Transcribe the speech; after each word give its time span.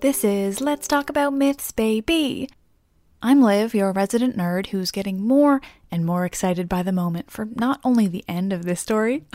This 0.00 0.24
is 0.24 0.60
Let's 0.60 0.86
Talk 0.86 1.08
About 1.08 1.32
Myths, 1.32 1.72
baby. 1.72 2.50
I'm 3.22 3.40
Liv, 3.40 3.74
your 3.74 3.92
resident 3.92 4.36
nerd 4.36 4.66
who's 4.66 4.90
getting 4.90 5.26
more 5.26 5.62
and 5.90 6.04
more 6.04 6.26
excited 6.26 6.68
by 6.68 6.82
the 6.82 6.92
moment 6.92 7.30
for 7.30 7.46
not 7.46 7.80
only 7.82 8.06
the 8.06 8.24
end 8.28 8.52
of 8.52 8.66
this 8.66 8.78
story, 8.78 9.24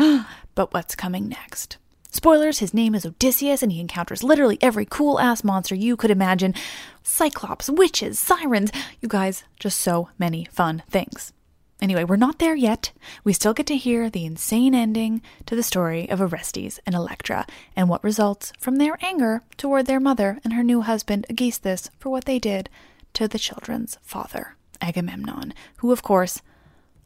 but 0.56 0.72
what's 0.72 0.96
coming 0.96 1.28
next. 1.28 1.78
Spoilers, 2.12 2.60
his 2.60 2.76
name 2.76 2.94
is 2.94 3.08
Odysseus 3.08 3.64
and 3.64 3.72
he 3.72 3.80
encounters 3.80 4.24
literally 4.24 4.60
every 4.62 4.86
cool 4.86 5.20
ass 5.20 5.44
monster 5.44 5.74
you 5.74 5.98
could 5.98 6.12
imagine 6.12 6.54
Cyclops, 7.02 7.68
witches, 7.68 8.20
sirens, 8.20 8.72
you 9.02 9.08
guys, 9.08 9.44
just 9.60 9.80
so 9.80 10.10
many 10.20 10.46
fun 10.46 10.84
things. 10.92 11.34
Anyway, 11.82 12.04
we're 12.04 12.16
not 12.16 12.38
there 12.38 12.56
yet. 12.56 12.92
We 13.24 13.34
still 13.34 13.56
get 13.56 13.66
to 13.68 13.76
hear 13.76 14.08
the 14.10 14.26
insane 14.26 14.76
ending 14.76 15.22
to 15.48 15.56
the 15.56 15.64
story 15.64 16.08
of 16.10 16.22
Orestes 16.22 16.80
and 16.86 16.94
Electra 16.94 17.48
and 17.76 17.90
what 17.90 18.04
results 18.04 18.54
from 18.60 18.76
their 18.76 19.00
anger 19.02 19.42
toward 19.58 19.88
their 19.88 20.00
mother 20.00 20.40
and 20.44 20.54
her 20.54 20.64
new 20.64 20.82
husband 20.82 21.26
Aegisthus 21.28 21.90
for 21.98 22.10
what 22.10 22.26
they 22.26 22.38
did 22.38 22.70
to 23.14 23.28
the 23.28 23.40
children's 23.40 23.98
father, 24.04 24.56
Agamemnon, 24.80 25.56
who, 25.78 25.92
of 25.92 26.04
course, 26.04 26.44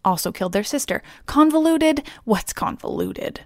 also 0.04 0.34
killed 0.34 0.52
their 0.52 0.64
sister. 0.64 1.02
Convoluted? 1.26 2.04
What's 2.26 2.52
convoluted? 2.52 3.42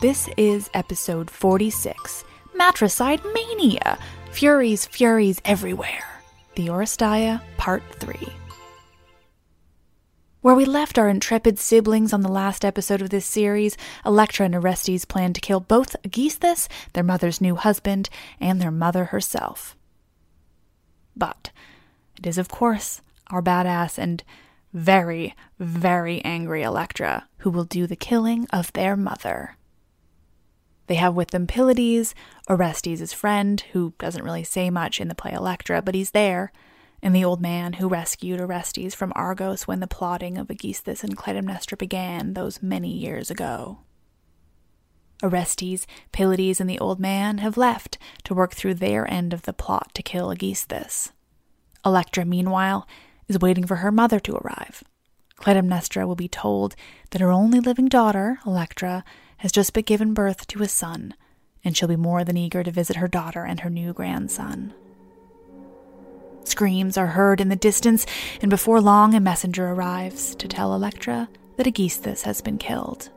This 0.00 0.28
is 0.36 0.68
episode 0.74 1.30
46 1.30 2.24
Matricide 2.54 3.22
Mania! 3.32 3.98
Furies, 4.32 4.86
Furies 4.86 5.40
Everywhere. 5.44 6.04
The 6.56 6.68
Oresteia, 6.68 7.40
Part 7.56 7.82
3. 7.98 8.41
Where 10.42 10.56
we 10.56 10.64
left 10.64 10.98
our 10.98 11.08
intrepid 11.08 11.60
siblings 11.60 12.12
on 12.12 12.22
the 12.22 12.28
last 12.28 12.64
episode 12.64 13.00
of 13.00 13.10
this 13.10 13.24
series, 13.24 13.76
Electra 14.04 14.44
and 14.44 14.56
Orestes 14.56 15.04
plan 15.04 15.32
to 15.34 15.40
kill 15.40 15.60
both 15.60 15.94
Aegisthus, 16.02 16.68
their 16.94 17.04
mother's 17.04 17.40
new 17.40 17.54
husband, 17.54 18.10
and 18.40 18.60
their 18.60 18.72
mother 18.72 19.06
herself. 19.06 19.76
But 21.16 21.52
it 22.18 22.26
is, 22.26 22.38
of 22.38 22.48
course, 22.48 23.02
our 23.30 23.40
badass 23.40 23.98
and 23.98 24.24
very, 24.72 25.36
very 25.60 26.20
angry 26.24 26.64
Electra 26.64 27.28
who 27.38 27.50
will 27.50 27.62
do 27.62 27.86
the 27.86 27.94
killing 27.94 28.48
of 28.52 28.72
their 28.72 28.96
mother. 28.96 29.56
They 30.88 30.96
have 30.96 31.14
with 31.14 31.30
them 31.30 31.46
Pylades, 31.46 32.16
Orestes' 32.50 33.12
friend, 33.12 33.60
who 33.72 33.92
doesn't 34.00 34.24
really 34.24 34.42
say 34.42 34.70
much 34.70 35.00
in 35.00 35.06
the 35.06 35.14
play 35.14 35.34
Electra, 35.34 35.82
but 35.82 35.94
he's 35.94 36.10
there, 36.10 36.50
and 37.02 37.14
the 37.14 37.24
old 37.24 37.40
man 37.40 37.74
who 37.74 37.88
rescued 37.88 38.40
Orestes 38.40 38.94
from 38.94 39.12
Argos 39.16 39.66
when 39.66 39.80
the 39.80 39.88
plotting 39.88 40.38
of 40.38 40.50
Aegisthus 40.50 41.02
and 41.02 41.16
Clytemnestra 41.16 41.76
began 41.76 42.34
those 42.34 42.62
many 42.62 42.90
years 42.90 43.30
ago. 43.30 43.80
Orestes, 45.22 45.86
Pylades, 46.12 46.60
and 46.60 46.70
the 46.70 46.78
old 46.78 47.00
man 47.00 47.38
have 47.38 47.56
left 47.56 47.98
to 48.24 48.34
work 48.34 48.54
through 48.54 48.74
their 48.74 49.08
end 49.10 49.32
of 49.32 49.42
the 49.42 49.52
plot 49.52 49.90
to 49.94 50.02
kill 50.02 50.30
Aegisthus. 50.30 51.12
Electra, 51.84 52.24
meanwhile, 52.24 52.86
is 53.28 53.38
waiting 53.38 53.66
for 53.66 53.76
her 53.76 53.92
mother 53.92 54.20
to 54.20 54.36
arrive. 54.36 54.84
Clytemnestra 55.36 56.06
will 56.06 56.16
be 56.16 56.28
told 56.28 56.76
that 57.10 57.20
her 57.20 57.32
only 57.32 57.58
living 57.58 57.88
daughter, 57.88 58.38
Electra, 58.46 59.04
has 59.38 59.50
just 59.50 59.72
been 59.72 59.84
given 59.84 60.14
birth 60.14 60.46
to 60.48 60.62
a 60.62 60.68
son, 60.68 61.14
and 61.64 61.76
she'll 61.76 61.88
be 61.88 61.96
more 61.96 62.22
than 62.22 62.36
eager 62.36 62.62
to 62.62 62.70
visit 62.70 62.96
her 62.96 63.08
daughter 63.08 63.44
and 63.44 63.60
her 63.60 63.70
new 63.70 63.92
grandson. 63.92 64.72
Screams 66.44 66.96
are 66.96 67.08
heard 67.08 67.40
in 67.40 67.48
the 67.48 67.56
distance, 67.56 68.06
and 68.40 68.50
before 68.50 68.80
long 68.80 69.14
a 69.14 69.20
messenger 69.20 69.68
arrives 69.68 70.34
to 70.36 70.48
tell 70.48 70.74
Electra 70.74 71.28
that 71.56 71.66
Aegisthus 71.66 72.22
has 72.22 72.40
been 72.40 72.58
killed. 72.58 73.10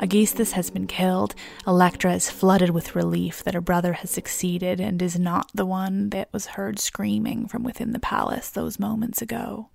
Aegisthus 0.00 0.52
has 0.52 0.70
been 0.70 0.86
killed. 0.86 1.34
Electra 1.66 2.14
is 2.14 2.30
flooded 2.30 2.70
with 2.70 2.94
relief 2.94 3.42
that 3.44 3.54
her 3.54 3.60
brother 3.60 3.94
has 3.94 4.10
succeeded 4.10 4.78
and 4.78 5.00
is 5.00 5.18
not 5.18 5.50
the 5.54 5.64
one 5.66 6.10
that 6.10 6.32
was 6.32 6.46
heard 6.46 6.78
screaming 6.78 7.48
from 7.48 7.62
within 7.62 7.92
the 7.92 7.98
palace 7.98 8.50
those 8.50 8.78
moments 8.78 9.22
ago. 9.22 9.70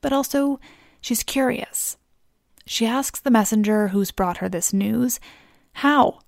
But 0.00 0.12
also, 0.12 0.58
she's 1.00 1.22
curious. 1.22 1.96
She 2.72 2.86
asks 2.86 3.18
the 3.18 3.32
messenger 3.32 3.88
who's 3.88 4.12
brought 4.12 4.36
her 4.36 4.48
this 4.48 4.72
news 4.72 5.18
how? 5.72 6.20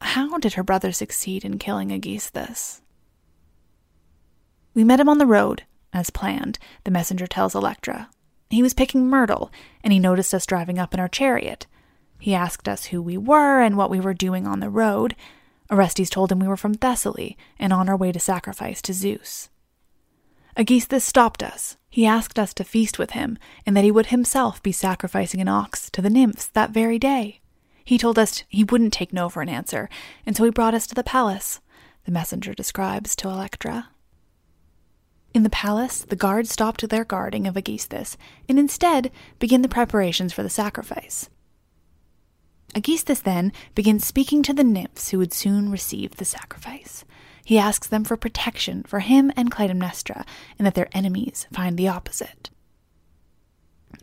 How 0.00 0.38
did 0.38 0.52
her 0.52 0.62
brother 0.62 0.92
succeed 0.92 1.44
in 1.44 1.58
killing 1.58 1.90
Aegisthus? 1.90 2.82
We 4.74 4.84
met 4.84 5.00
him 5.00 5.08
on 5.08 5.18
the 5.18 5.26
road, 5.26 5.64
as 5.92 6.10
planned, 6.10 6.60
the 6.84 6.92
messenger 6.92 7.26
tells 7.26 7.56
Electra. 7.56 8.10
He 8.48 8.62
was 8.62 8.74
picking 8.74 9.08
myrtle, 9.08 9.50
and 9.82 9.92
he 9.92 9.98
noticed 9.98 10.32
us 10.32 10.46
driving 10.46 10.78
up 10.78 10.94
in 10.94 11.00
our 11.00 11.08
chariot. 11.08 11.66
He 12.20 12.32
asked 12.32 12.68
us 12.68 12.86
who 12.86 13.02
we 13.02 13.16
were 13.16 13.60
and 13.60 13.76
what 13.76 13.90
we 13.90 13.98
were 13.98 14.14
doing 14.14 14.46
on 14.46 14.60
the 14.60 14.70
road. 14.70 15.16
Orestes 15.68 16.10
told 16.10 16.30
him 16.30 16.38
we 16.38 16.46
were 16.46 16.56
from 16.56 16.74
Thessaly 16.74 17.36
and 17.58 17.72
on 17.72 17.88
our 17.88 17.96
way 17.96 18.12
to 18.12 18.20
sacrifice 18.20 18.80
to 18.82 18.92
Zeus. 18.92 19.48
Aegisthus 20.56 21.02
stopped 21.02 21.42
us. 21.42 21.76
He 21.90 22.06
asked 22.06 22.38
us 22.38 22.52
to 22.54 22.64
feast 22.64 22.98
with 22.98 23.12
him, 23.12 23.38
and 23.64 23.76
that 23.76 23.84
he 23.84 23.90
would 23.90 24.06
himself 24.06 24.62
be 24.62 24.72
sacrificing 24.72 25.40
an 25.40 25.48
ox 25.48 25.90
to 25.90 26.02
the 26.02 26.10
nymphs 26.10 26.46
that 26.48 26.70
very 26.70 26.98
day. 26.98 27.40
He 27.84 27.96
told 27.96 28.18
us 28.18 28.44
he 28.48 28.64
wouldn't 28.64 28.92
take 28.92 29.12
no 29.12 29.28
for 29.28 29.40
an 29.40 29.48
answer, 29.48 29.88
and 30.26 30.36
so 30.36 30.44
he 30.44 30.50
brought 30.50 30.74
us 30.74 30.86
to 30.88 30.94
the 30.94 31.02
palace, 31.02 31.60
the 32.04 32.12
messenger 32.12 32.52
describes 32.52 33.16
to 33.16 33.28
Electra. 33.28 33.88
In 35.34 35.42
the 35.42 35.50
palace, 35.50 36.00
the 36.00 36.16
guards 36.16 36.50
stopped 36.50 36.86
their 36.88 37.04
guarding 37.04 37.46
of 37.46 37.56
Aegisthus, 37.56 38.16
and 38.48 38.58
instead 38.58 39.10
began 39.38 39.62
the 39.62 39.68
preparations 39.68 40.32
for 40.32 40.42
the 40.42 40.50
sacrifice. 40.50 41.30
Aegisthus 42.74 43.20
then 43.20 43.52
begins 43.74 44.06
speaking 44.06 44.42
to 44.42 44.52
the 44.52 44.64
nymphs 44.64 45.08
who 45.08 45.18
would 45.18 45.32
soon 45.32 45.70
receive 45.70 46.16
the 46.16 46.24
sacrifice. 46.24 47.04
He 47.48 47.58
asks 47.58 47.86
them 47.86 48.04
for 48.04 48.18
protection 48.18 48.82
for 48.82 49.00
him 49.00 49.32
and 49.34 49.50
Clytemnestra, 49.50 50.26
and 50.58 50.66
that 50.66 50.74
their 50.74 50.90
enemies 50.92 51.46
find 51.50 51.78
the 51.78 51.88
opposite. 51.88 52.50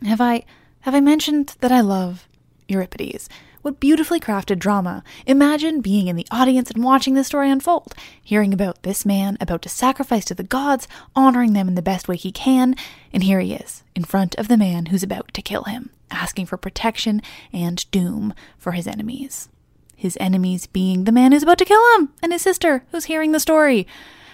Have 0.04 0.20
I 0.20 0.44
have 0.80 0.96
I 0.96 1.00
mentioned 1.00 1.54
that 1.60 1.70
I 1.70 1.80
love 1.80 2.26
Euripides? 2.66 3.28
What 3.62 3.78
beautifully 3.78 4.18
crafted 4.18 4.58
drama. 4.58 5.04
Imagine 5.28 5.80
being 5.80 6.08
in 6.08 6.16
the 6.16 6.26
audience 6.32 6.72
and 6.72 6.82
watching 6.82 7.14
this 7.14 7.28
story 7.28 7.48
unfold, 7.48 7.94
hearing 8.20 8.52
about 8.52 8.82
this 8.82 9.06
man 9.06 9.38
about 9.40 9.62
to 9.62 9.68
sacrifice 9.68 10.24
to 10.24 10.34
the 10.34 10.42
gods, 10.42 10.88
honoring 11.14 11.52
them 11.52 11.68
in 11.68 11.76
the 11.76 11.82
best 11.82 12.08
way 12.08 12.16
he 12.16 12.32
can, 12.32 12.74
and 13.12 13.22
here 13.22 13.38
he 13.38 13.54
is, 13.54 13.84
in 13.94 14.02
front 14.02 14.34
of 14.34 14.48
the 14.48 14.56
man 14.56 14.86
who's 14.86 15.04
about 15.04 15.32
to 15.34 15.40
kill 15.40 15.62
him, 15.62 15.90
asking 16.10 16.46
for 16.46 16.56
protection 16.56 17.22
and 17.52 17.88
doom 17.92 18.34
for 18.58 18.72
his 18.72 18.88
enemies. 18.88 19.48
His 19.96 20.16
enemies 20.20 20.66
being 20.66 21.04
the 21.04 21.12
man 21.12 21.32
who's 21.32 21.42
about 21.42 21.58
to 21.58 21.64
kill 21.64 21.82
him 21.96 22.10
and 22.22 22.30
his 22.32 22.42
sister 22.42 22.84
who's 22.92 23.06
hearing 23.06 23.32
the 23.32 23.40
story. 23.40 23.86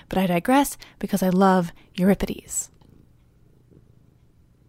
But 0.08 0.18
I 0.18 0.26
digress 0.26 0.76
because 0.98 1.22
I 1.22 1.28
love 1.28 1.72
Euripides. 1.94 2.68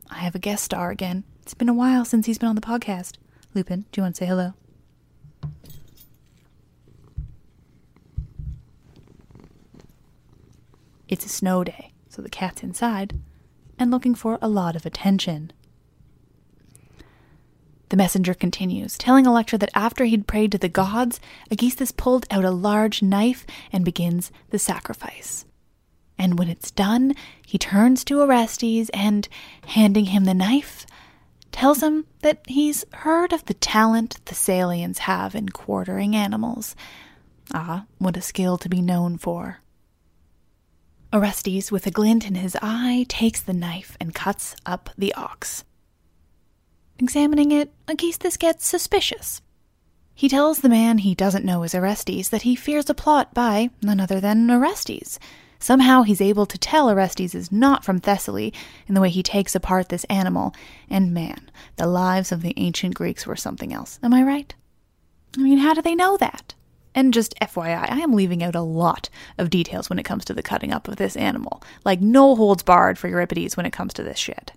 I 0.10 0.20
have 0.20 0.36
a 0.36 0.40
guest 0.40 0.64
star 0.64 0.92
again. 0.92 1.24
It's 1.42 1.56
been 1.56 1.68
a 1.68 1.74
while 1.74 2.06
since 2.06 2.28
he's 2.28 2.38
been 2.38 2.48
on 2.50 2.56
the 2.56 2.62
podcast. 2.62 3.18
Lupin, 3.56 3.86
do 3.92 4.00
you 4.00 4.04
want 4.04 4.16
to 4.16 4.20
say 4.20 4.28
hello? 4.28 4.54
It's 11.10 11.26
a 11.26 11.30
snow 11.30 11.64
day, 11.64 11.94
so 12.10 12.22
the 12.22 12.30
cat's 12.30 12.64
inside 12.64 13.20
and 13.78 13.92
looking 13.92 14.16
for 14.16 14.38
a 14.42 14.48
lot 14.48 14.76
of 14.76 14.86
attention. 14.86 15.52
The 17.90 17.98
messenger 17.98 18.34
continues, 18.34 18.98
telling 18.98 19.26
Electra 19.26 19.58
that 19.60 19.72
after 19.76 20.06
he'd 20.06 20.28
prayed 20.28 20.52
to 20.54 20.58
the 20.58 20.70
gods, 20.70 21.20
Aegisthus 21.52 21.92
pulled 21.92 22.26
out 22.32 22.46
a 22.46 22.52
large 22.52 23.02
knife 23.02 23.46
and 23.72 23.86
begins 23.86 24.32
the 24.50 24.60
sacrifice. 24.60 25.46
And 26.18 26.40
when 26.40 26.48
it's 26.48 26.72
done, 26.72 27.14
he 27.46 27.58
turns 27.58 28.04
to 28.06 28.22
Orestes 28.22 28.90
and, 28.94 29.28
handing 29.68 30.06
him 30.06 30.26
the 30.26 30.34
knife, 30.34 30.86
tells 31.52 31.84
him 31.84 32.06
that 32.22 32.42
he's 32.48 32.86
heard 32.94 33.32
of 33.32 33.46
the 33.46 33.54
talent 33.54 34.18
the 34.26 34.34
Thessalians 34.34 35.00
have 35.00 35.36
in 35.36 35.50
quartering 35.50 36.16
animals. 36.16 36.76
Ah, 37.54 37.86
what 38.00 38.18
a 38.18 38.22
skill 38.22 38.58
to 38.58 38.70
be 38.70 38.82
known 38.82 39.18
for. 39.18 39.60
Orestes, 41.14 41.72
with 41.72 41.86
a 41.86 41.92
glint 41.92 42.26
in 42.26 42.36
his 42.36 42.58
eye, 42.62 43.06
takes 43.08 43.42
the 43.42 43.54
knife 43.54 43.96
and 44.00 44.16
cuts 44.16 44.56
up 44.66 44.90
the 44.98 45.14
ox. 45.14 45.64
Examining 47.00 47.52
it, 47.52 47.72
in 47.88 47.98
case 47.98 48.18
this 48.18 48.38
gets 48.38 48.66
suspicious. 48.66 49.42
He 50.14 50.30
tells 50.30 50.60
the 50.60 50.70
man 50.70 51.00
he 51.00 51.16
doesn't 51.16 51.46
know 51.46 51.64
is 51.64 51.74
Orestes 51.74 52.30
that 52.30 52.44
he 52.44 52.56
fears 52.56 52.90
a 52.90 52.94
plot 52.94 53.34
by 53.34 53.72
none 53.82 54.00
other 54.00 54.20
than 54.20 54.50
Orestes. 54.50 55.18
Somehow 55.60 56.04
he's 56.04 56.22
able 56.22 56.46
to 56.46 56.58
tell 56.58 56.90
Orestes 56.90 57.34
is 57.34 57.52
not 57.52 57.84
from 57.84 58.00
Thessaly 58.00 58.54
in 58.88 58.96
the 58.96 59.02
way 59.02 59.10
he 59.10 59.24
takes 59.24 59.56
apart 59.56 59.90
this 59.90 60.04
animal. 60.06 60.54
And 60.90 61.14
man, 61.14 61.50
the 61.78 61.88
lives 61.88 62.32
of 62.32 62.42
the 62.42 62.54
ancient 62.58 62.96
Greeks 62.96 63.26
were 63.26 63.36
something 63.36 63.74
else. 63.74 63.98
Am 64.04 64.14
I 64.14 64.24
right? 64.24 64.54
I 65.38 65.42
mean, 65.42 65.60
how 65.60 65.74
do 65.74 65.82
they 65.82 65.96
know 65.96 66.18
that? 66.18 66.54
And 66.94 67.14
just 67.14 67.34
FYI, 67.40 67.90
I 67.90 68.00
am 68.00 68.14
leaving 68.14 68.44
out 68.44 68.56
a 68.56 68.62
lot 68.62 69.10
of 69.38 69.50
details 69.50 69.90
when 69.90 69.98
it 69.98 70.04
comes 70.04 70.26
to 70.26 70.34
the 70.34 70.44
cutting 70.44 70.72
up 70.72 70.88
of 70.88 70.98
this 70.98 71.16
animal. 71.16 71.64
Like, 71.84 72.02
no 72.02 72.36
holds 72.36 72.62
barred 72.62 73.00
for 73.00 73.08
Euripides 73.08 73.58
when 73.58 73.66
it 73.66 73.74
comes 73.74 73.94
to 73.94 74.04
this 74.04 74.20
shit. 74.20 74.52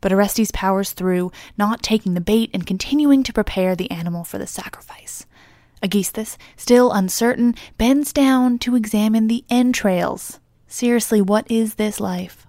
But 0.00 0.12
Orestes 0.12 0.50
powers 0.52 0.92
through, 0.92 1.30
not 1.58 1.82
taking 1.82 2.14
the 2.14 2.20
bait 2.20 2.50
and 2.54 2.66
continuing 2.66 3.22
to 3.24 3.32
prepare 3.32 3.76
the 3.76 3.90
animal 3.90 4.24
for 4.24 4.38
the 4.38 4.46
sacrifice. 4.46 5.26
Aegisthus, 5.82 6.36
still 6.56 6.92
uncertain, 6.92 7.54
bends 7.78 8.12
down 8.12 8.58
to 8.60 8.76
examine 8.76 9.28
the 9.28 9.44
entrails. 9.48 10.40
Seriously, 10.66 11.20
what 11.20 11.50
is 11.50 11.74
this 11.74 12.00
life? 12.00 12.46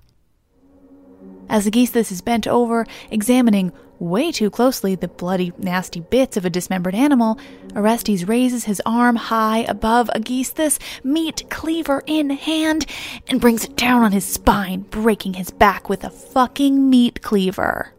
As 1.50 1.68
Aegisthus 1.68 2.12
is 2.12 2.22
bent 2.22 2.48
over, 2.48 2.86
examining 3.10 3.72
way 4.02 4.32
too 4.32 4.50
closely 4.50 4.96
the 4.96 5.08
bloody, 5.08 5.54
nasty 5.58 6.00
bits 6.00 6.36
of 6.36 6.44
a 6.44 6.50
dismembered 6.50 6.96
animal, 6.96 7.40
Orestes 7.76 8.28
raises 8.28 8.66
his 8.66 8.82
arm 8.86 9.16
high 9.16 9.60
above 9.60 10.10
Aegisthus, 10.16 10.80
meat 11.04 11.44
cleaver 11.50 12.04
in 12.08 12.32
hand, 12.32 12.86
and 13.28 13.40
brings 13.40 13.64
it 13.64 13.78
down 13.78 14.02
on 14.02 14.12
his 14.12 14.26
spine, 14.26 14.82
breaking 14.82 15.36
his 15.36 15.52
back 15.52 15.88
with 15.88 16.04
a 16.04 16.10
fucking 16.10 16.90
meat 16.90 17.22
cleaver. 17.22 17.94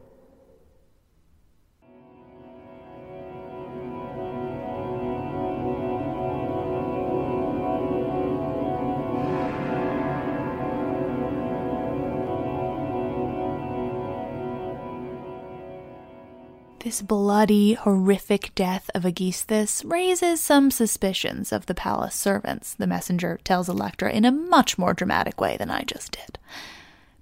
This 16.83 17.01
bloody, 17.01 17.75
horrific 17.75 18.53
death 18.57 18.91
of 18.93 19.05
Aegisthus 19.07 19.85
raises 19.85 20.41
some 20.41 20.73
suspicions 20.73 21.53
of 21.53 21.67
the 21.67 21.77
palace 21.77 22.17
servants, 22.17 22.75
the 22.75 22.89
messenger 22.89 23.39
tells 23.45 23.69
Electra 23.69 24.11
in 24.11 24.25
a 24.25 24.33
much 24.33 24.79
more 24.79 24.93
dramatic 24.93 25.41
way 25.41 25.57
than 25.57 25.71
I 25.71 25.85
just 25.85 26.11
did. 26.11 26.41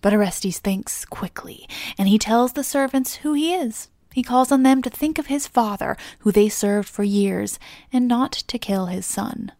But 0.00 0.14
Orestes 0.14 0.60
thinks 0.60 1.04
quickly, 1.04 1.68
and 1.98 2.08
he 2.08 2.18
tells 2.18 2.54
the 2.54 2.64
servants 2.64 3.16
who 3.16 3.34
he 3.34 3.52
is. 3.52 3.90
He 4.14 4.22
calls 4.22 4.50
on 4.50 4.62
them 4.62 4.80
to 4.80 4.88
think 4.88 5.18
of 5.18 5.26
his 5.26 5.46
father, 5.46 5.94
who 6.20 6.32
they 6.32 6.48
served 6.48 6.88
for 6.88 7.02
years, 7.02 7.58
and 7.92 8.08
not 8.08 8.32
to 8.32 8.58
kill 8.58 8.86
his 8.86 9.04
son. 9.04 9.52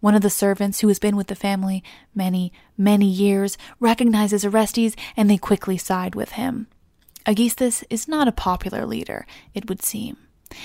One 0.00 0.14
of 0.14 0.20
the 0.20 0.28
servants 0.28 0.80
who 0.80 0.88
has 0.88 0.98
been 0.98 1.16
with 1.16 1.28
the 1.28 1.34
family 1.34 1.82
many, 2.14 2.52
many 2.76 3.06
years 3.06 3.56
recognizes 3.80 4.44
Orestes, 4.44 4.94
and 5.16 5.30
they 5.30 5.38
quickly 5.38 5.78
side 5.78 6.14
with 6.14 6.32
him. 6.32 6.66
Aegisthus 7.28 7.84
is 7.90 8.08
not 8.08 8.26
a 8.26 8.32
popular 8.32 8.86
leader, 8.86 9.26
it 9.52 9.68
would 9.68 9.82
seem. 9.82 10.16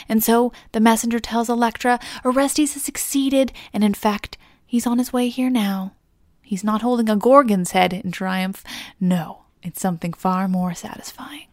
And 0.08 0.24
so 0.24 0.53
the 0.72 0.79
messenger 0.79 1.20
tells 1.20 1.50
Electra 1.50 2.00
Orestes 2.24 2.74
has 2.74 2.84
succeeded, 2.84 3.51
and 3.74 3.84
in 3.84 3.93
fact, 3.93 4.38
he's 4.65 4.88
on 4.88 4.98
his 4.98 5.12
way 5.12 5.27
here 5.27 5.50
now. 5.50 5.93
He's 6.41 6.63
not 6.63 6.82
holding 6.82 7.10
a 7.10 7.17
Gorgon's 7.17 7.72
head 7.72 7.91
in 7.91 8.12
triumph. 8.12 8.63
No, 9.00 9.43
it's 9.62 9.82
something 9.82 10.13
far 10.13 10.48
more 10.48 10.74
satisfying. 10.74 11.48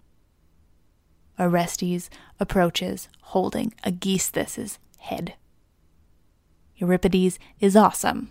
Orestes 1.38 2.08
approaches, 2.38 3.08
holding 3.20 3.74
Aegisthus's 3.84 4.78
head. 4.98 5.34
Euripides 6.76 7.38
is 7.58 7.74
awesome. 7.74 8.30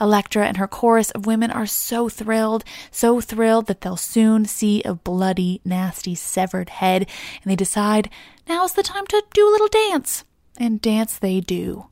Electra 0.00 0.46
and 0.46 0.56
her 0.56 0.68
chorus 0.68 1.10
of 1.10 1.26
women 1.26 1.50
are 1.50 1.66
so 1.66 2.08
thrilled, 2.08 2.64
so 2.90 3.20
thrilled 3.20 3.66
that 3.66 3.80
they'll 3.80 3.96
soon 3.96 4.44
see 4.44 4.82
a 4.82 4.94
bloody, 4.94 5.60
nasty, 5.64 6.14
severed 6.14 6.68
head, 6.68 7.08
and 7.42 7.50
they 7.50 7.56
decide 7.56 8.08
now's 8.48 8.74
the 8.74 8.82
time 8.82 9.06
to 9.08 9.22
do 9.32 9.48
a 9.48 9.50
little 9.50 9.68
dance. 9.68 10.24
And 10.58 10.80
dance 10.80 11.18
they 11.18 11.40
do. 11.40 11.86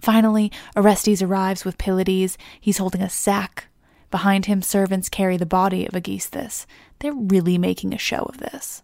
Finally, 0.00 0.50
Orestes 0.76 1.22
arrives 1.22 1.64
with 1.64 1.78
Pylades. 1.78 2.38
He's 2.60 2.78
holding 2.78 3.02
a 3.02 3.10
sack. 3.10 3.66
Behind 4.10 4.46
him, 4.46 4.62
servants 4.62 5.08
carry 5.08 5.36
the 5.36 5.46
body 5.46 5.86
of 5.86 5.94
Aegisthus. 5.94 6.66
They're 6.98 7.12
really 7.12 7.58
making 7.58 7.92
a 7.94 7.98
show 7.98 8.22
of 8.22 8.38
this. 8.38 8.82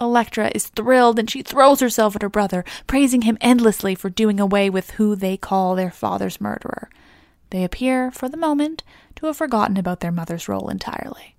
Electra 0.00 0.50
is 0.54 0.68
thrilled 0.68 1.18
and 1.18 1.30
she 1.30 1.42
throws 1.42 1.80
herself 1.80 2.16
at 2.16 2.22
her 2.22 2.28
brother, 2.28 2.64
praising 2.86 3.22
him 3.22 3.38
endlessly 3.40 3.94
for 3.94 4.10
doing 4.10 4.38
away 4.38 4.68
with 4.68 4.92
who 4.92 5.16
they 5.16 5.36
call 5.36 5.74
their 5.74 5.90
father's 5.90 6.40
murderer. 6.40 6.90
They 7.50 7.64
appear, 7.64 8.10
for 8.10 8.28
the 8.28 8.36
moment, 8.36 8.82
to 9.16 9.26
have 9.26 9.36
forgotten 9.36 9.76
about 9.76 10.00
their 10.00 10.12
mother's 10.12 10.48
role 10.48 10.68
entirely. 10.68 11.36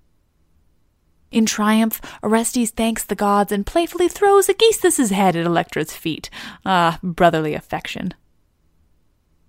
In 1.30 1.44
triumph, 1.44 2.00
Orestes 2.22 2.70
thanks 2.70 3.04
the 3.04 3.14
gods 3.14 3.52
and 3.52 3.66
playfully 3.66 4.08
throws 4.08 4.48
Aegisthus's 4.48 5.10
head 5.10 5.36
at 5.36 5.44
Electra's 5.44 5.92
feet. 5.92 6.30
Ah, 6.64 6.98
brotherly 7.02 7.54
affection. 7.54 8.14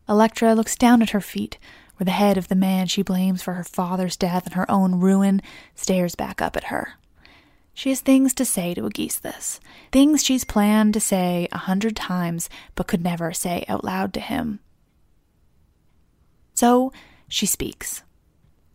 Electra 0.07 0.53
looks 0.53 0.75
down 0.75 1.01
at 1.01 1.11
her 1.11 1.21
feet, 1.21 1.57
where 1.95 2.05
the 2.05 2.11
head 2.11 2.37
of 2.37 2.49
the 2.49 2.55
man 2.55 2.87
she 2.87 3.01
blames 3.01 3.41
for 3.41 3.53
her 3.53 3.63
father's 3.63 4.17
death 4.17 4.45
and 4.45 4.55
her 4.55 4.69
own 4.69 4.99
ruin 4.99 5.41
stares 5.73 6.15
back 6.15 6.41
up 6.41 6.57
at 6.57 6.65
her. 6.65 6.95
She 7.79 7.91
has 7.91 8.01
things 8.01 8.33
to 8.33 8.43
say 8.43 8.73
to 8.73 8.85
Aegisthus, 8.85 9.61
things 9.93 10.21
she's 10.21 10.43
planned 10.43 10.93
to 10.95 10.99
say 10.99 11.47
a 11.49 11.59
hundred 11.59 11.95
times 11.95 12.49
but 12.75 12.87
could 12.87 13.01
never 13.01 13.31
say 13.31 13.63
out 13.69 13.85
loud 13.85 14.11
to 14.15 14.19
him. 14.19 14.59
So 16.55 16.91
she 17.29 17.45
speaks. 17.45 18.03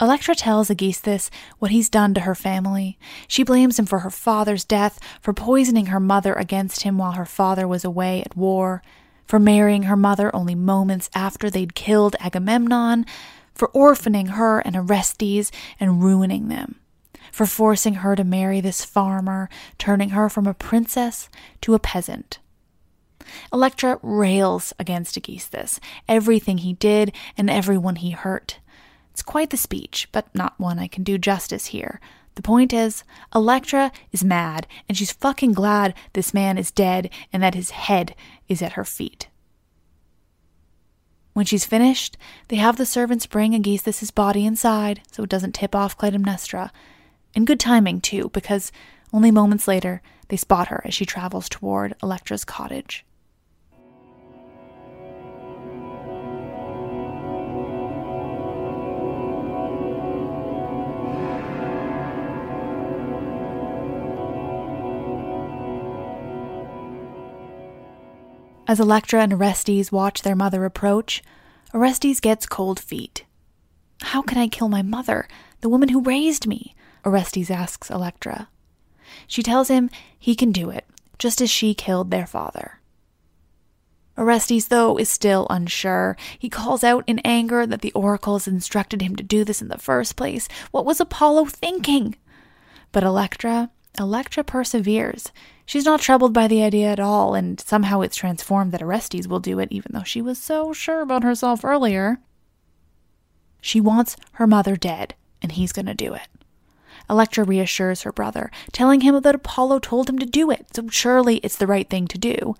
Electra 0.00 0.34
tells 0.34 0.70
Aegisthus 0.70 1.30
what 1.58 1.70
he's 1.70 1.90
done 1.90 2.14
to 2.14 2.22
her 2.22 2.34
family. 2.34 2.98
She 3.28 3.42
blames 3.44 3.78
him 3.78 3.84
for 3.84 3.98
her 3.98 4.08
father's 4.08 4.64
death, 4.64 4.98
for 5.20 5.34
poisoning 5.34 5.86
her 5.92 6.00
mother 6.00 6.32
against 6.32 6.80
him 6.80 6.96
while 6.96 7.12
her 7.12 7.26
father 7.26 7.68
was 7.68 7.84
away 7.84 8.22
at 8.22 8.38
war, 8.38 8.82
for 9.26 9.38
marrying 9.38 9.82
her 9.82 9.96
mother 9.96 10.34
only 10.34 10.54
moments 10.54 11.10
after 11.14 11.50
they'd 11.50 11.74
killed 11.74 12.16
Agamemnon, 12.20 13.04
for 13.52 13.68
orphaning 13.74 14.28
her 14.28 14.60
and 14.60 14.74
Orestes 14.74 15.52
and 15.78 16.02
ruining 16.02 16.48
them 16.48 16.76
for 17.34 17.46
forcing 17.46 17.94
her 17.94 18.14
to 18.14 18.22
marry 18.22 18.60
this 18.60 18.84
farmer, 18.84 19.48
turning 19.76 20.10
her 20.10 20.28
from 20.28 20.46
a 20.46 20.54
princess 20.54 21.28
to 21.60 21.74
a 21.74 21.80
peasant. 21.80 22.38
Electra 23.52 23.98
rails 24.02 24.72
against 24.78 25.16
Aegisthus, 25.16 25.80
everything 26.08 26.58
he 26.58 26.74
did 26.74 27.12
and 27.36 27.50
everyone 27.50 27.96
he 27.96 28.12
hurt. 28.12 28.60
It's 29.10 29.22
quite 29.22 29.50
the 29.50 29.56
speech, 29.56 30.08
but 30.12 30.32
not 30.32 30.60
one 30.60 30.78
I 30.78 30.86
can 30.86 31.02
do 31.02 31.18
justice 31.18 31.66
here. 31.66 32.00
The 32.36 32.42
point 32.42 32.72
is, 32.72 33.02
Electra 33.34 33.90
is 34.12 34.22
mad, 34.22 34.68
and 34.88 34.96
she's 34.96 35.12
fucking 35.12 35.54
glad 35.54 35.92
this 36.12 36.34
man 36.34 36.56
is 36.56 36.70
dead 36.70 37.10
and 37.32 37.42
that 37.42 37.56
his 37.56 37.70
head 37.70 38.14
is 38.48 38.62
at 38.62 38.74
her 38.74 38.84
feet. 38.84 39.26
When 41.32 41.46
she's 41.46 41.64
finished, 41.64 42.16
they 42.46 42.56
have 42.56 42.76
the 42.76 42.86
servants 42.86 43.26
bring 43.26 43.54
Aegisthus's 43.54 44.12
body 44.12 44.46
inside 44.46 45.00
so 45.10 45.24
it 45.24 45.30
doesn't 45.30 45.56
tip 45.56 45.74
off 45.74 45.98
Clytemnestra, 45.98 46.70
and 47.34 47.46
good 47.46 47.60
timing, 47.60 48.00
too, 48.00 48.30
because 48.32 48.72
only 49.12 49.30
moments 49.30 49.68
later 49.68 50.02
they 50.28 50.36
spot 50.36 50.68
her 50.68 50.82
as 50.84 50.94
she 50.94 51.04
travels 51.04 51.48
toward 51.48 51.94
Electra's 52.02 52.44
cottage. 52.44 53.04
As 68.66 68.80
Electra 68.80 69.20
and 69.20 69.32
Orestes 69.32 69.92
watch 69.92 70.22
their 70.22 70.34
mother 70.34 70.64
approach, 70.64 71.22
Orestes 71.74 72.18
gets 72.20 72.46
cold 72.46 72.80
feet. 72.80 73.24
How 74.00 74.22
can 74.22 74.38
I 74.38 74.48
kill 74.48 74.68
my 74.68 74.80
mother, 74.80 75.28
the 75.60 75.68
woman 75.68 75.90
who 75.90 76.00
raised 76.00 76.46
me? 76.46 76.74
Orestes 77.04 77.50
asks 77.50 77.90
Electra. 77.90 78.48
She 79.26 79.42
tells 79.42 79.68
him 79.68 79.90
he 80.18 80.34
can 80.34 80.52
do 80.52 80.70
it, 80.70 80.86
just 81.18 81.40
as 81.40 81.50
she 81.50 81.74
killed 81.74 82.10
their 82.10 82.26
father. 82.26 82.80
Orestes, 84.16 84.68
though, 84.68 84.96
is 84.96 85.08
still 85.08 85.46
unsure. 85.50 86.16
He 86.38 86.48
calls 86.48 86.84
out 86.84 87.04
in 87.06 87.18
anger 87.20 87.66
that 87.66 87.80
the 87.80 87.92
oracles 87.92 88.46
instructed 88.46 89.02
him 89.02 89.16
to 89.16 89.24
do 89.24 89.44
this 89.44 89.60
in 89.60 89.68
the 89.68 89.78
first 89.78 90.14
place. 90.16 90.48
What 90.70 90.86
was 90.86 91.00
Apollo 91.00 91.46
thinking? 91.46 92.14
But 92.92 93.02
Electra, 93.02 93.70
Electra 93.98 94.44
perseveres. 94.44 95.32
She's 95.66 95.84
not 95.84 96.00
troubled 96.00 96.32
by 96.32 96.46
the 96.46 96.62
idea 96.62 96.88
at 96.90 97.00
all, 97.00 97.34
and 97.34 97.58
somehow 97.60 98.02
it's 98.02 98.16
transformed 98.16 98.70
that 98.72 98.82
Orestes 98.82 99.26
will 99.26 99.40
do 99.40 99.58
it, 99.58 99.68
even 99.72 99.92
though 99.92 100.04
she 100.04 100.22
was 100.22 100.38
so 100.38 100.72
sure 100.72 101.00
about 101.00 101.24
herself 101.24 101.64
earlier. 101.64 102.18
She 103.60 103.80
wants 103.80 104.16
her 104.32 104.46
mother 104.46 104.76
dead, 104.76 105.14
and 105.42 105.52
he's 105.52 105.72
going 105.72 105.86
to 105.86 105.94
do 105.94 106.14
it. 106.14 106.28
Electra 107.08 107.44
reassures 107.44 108.02
her 108.02 108.12
brother, 108.12 108.50
telling 108.72 109.02
him 109.02 109.20
that 109.20 109.34
Apollo 109.34 109.80
told 109.80 110.08
him 110.08 110.18
to 110.18 110.26
do 110.26 110.50
it, 110.50 110.66
so 110.74 110.88
surely 110.88 111.36
it's 111.38 111.56
the 111.56 111.66
right 111.66 111.88
thing 111.88 112.06
to 112.08 112.18
do. 112.18 112.54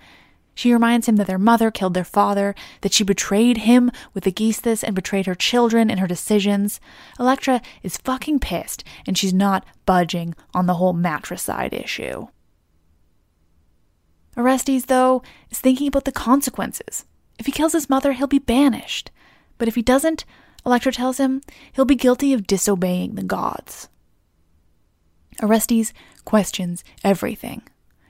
She 0.55 0.73
reminds 0.73 1.09
him 1.09 1.17
that 1.17 1.27
their 1.27 1.39
mother 1.39 1.71
killed 1.71 1.95
their 1.95 2.05
father, 2.05 2.55
that 2.83 2.93
she 2.93 3.03
betrayed 3.03 3.59
him 3.59 3.91
with 4.13 4.27
Aegisthus 4.27 4.85
and 4.85 4.95
betrayed 4.95 5.27
her 5.27 5.35
children 5.35 5.91
in 5.91 5.99
her 5.99 6.07
decisions. 6.07 6.81
Electra 7.19 7.61
is 7.83 7.97
fucking 7.99 8.39
pissed, 8.39 8.85
and 9.07 9.19
she's 9.19 9.35
not 9.35 9.65
budging 9.85 10.35
on 10.55 10.67
the 10.67 10.75
whole 10.75 10.93
matricide 10.93 11.75
issue. 11.75 12.29
Orestes, 14.37 14.87
though, 14.87 15.23
is 15.51 15.59
thinking 15.59 15.89
about 15.89 16.05
the 16.05 16.13
consequences. 16.13 17.05
If 17.39 17.47
he 17.47 17.53
kills 17.53 17.73
his 17.73 17.91
mother, 17.91 18.13
he'll 18.13 18.27
be 18.27 18.39
banished. 18.39 19.11
But 19.59 19.69
if 19.69 19.75
he 19.75 19.83
doesn't, 19.83 20.25
Electra 20.65 20.93
tells 20.93 21.19
him 21.19 21.41
he'll 21.73 21.85
be 21.85 21.95
guilty 21.95 22.33
of 22.33 22.47
disobeying 22.47 23.15
the 23.17 23.23
gods. 23.23 23.89
Orestes 25.43 25.93
questions 26.25 26.85
everything. 27.03 27.63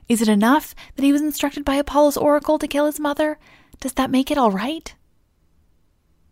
Is 0.09 0.21
it 0.21 0.29
enough 0.29 0.75
that 0.97 1.03
he 1.03 1.13
was 1.13 1.23
instructed 1.23 1.65
by 1.65 1.77
Apollo's 1.77 2.17
oracle 2.17 2.59
to 2.59 2.69
kill 2.69 2.87
his 2.87 3.01
mother? 3.01 3.39
Does 3.81 3.95
that 3.95 4.11
make 4.11 4.31
it 4.31 4.39
all 4.39 4.51
right? 4.51 4.95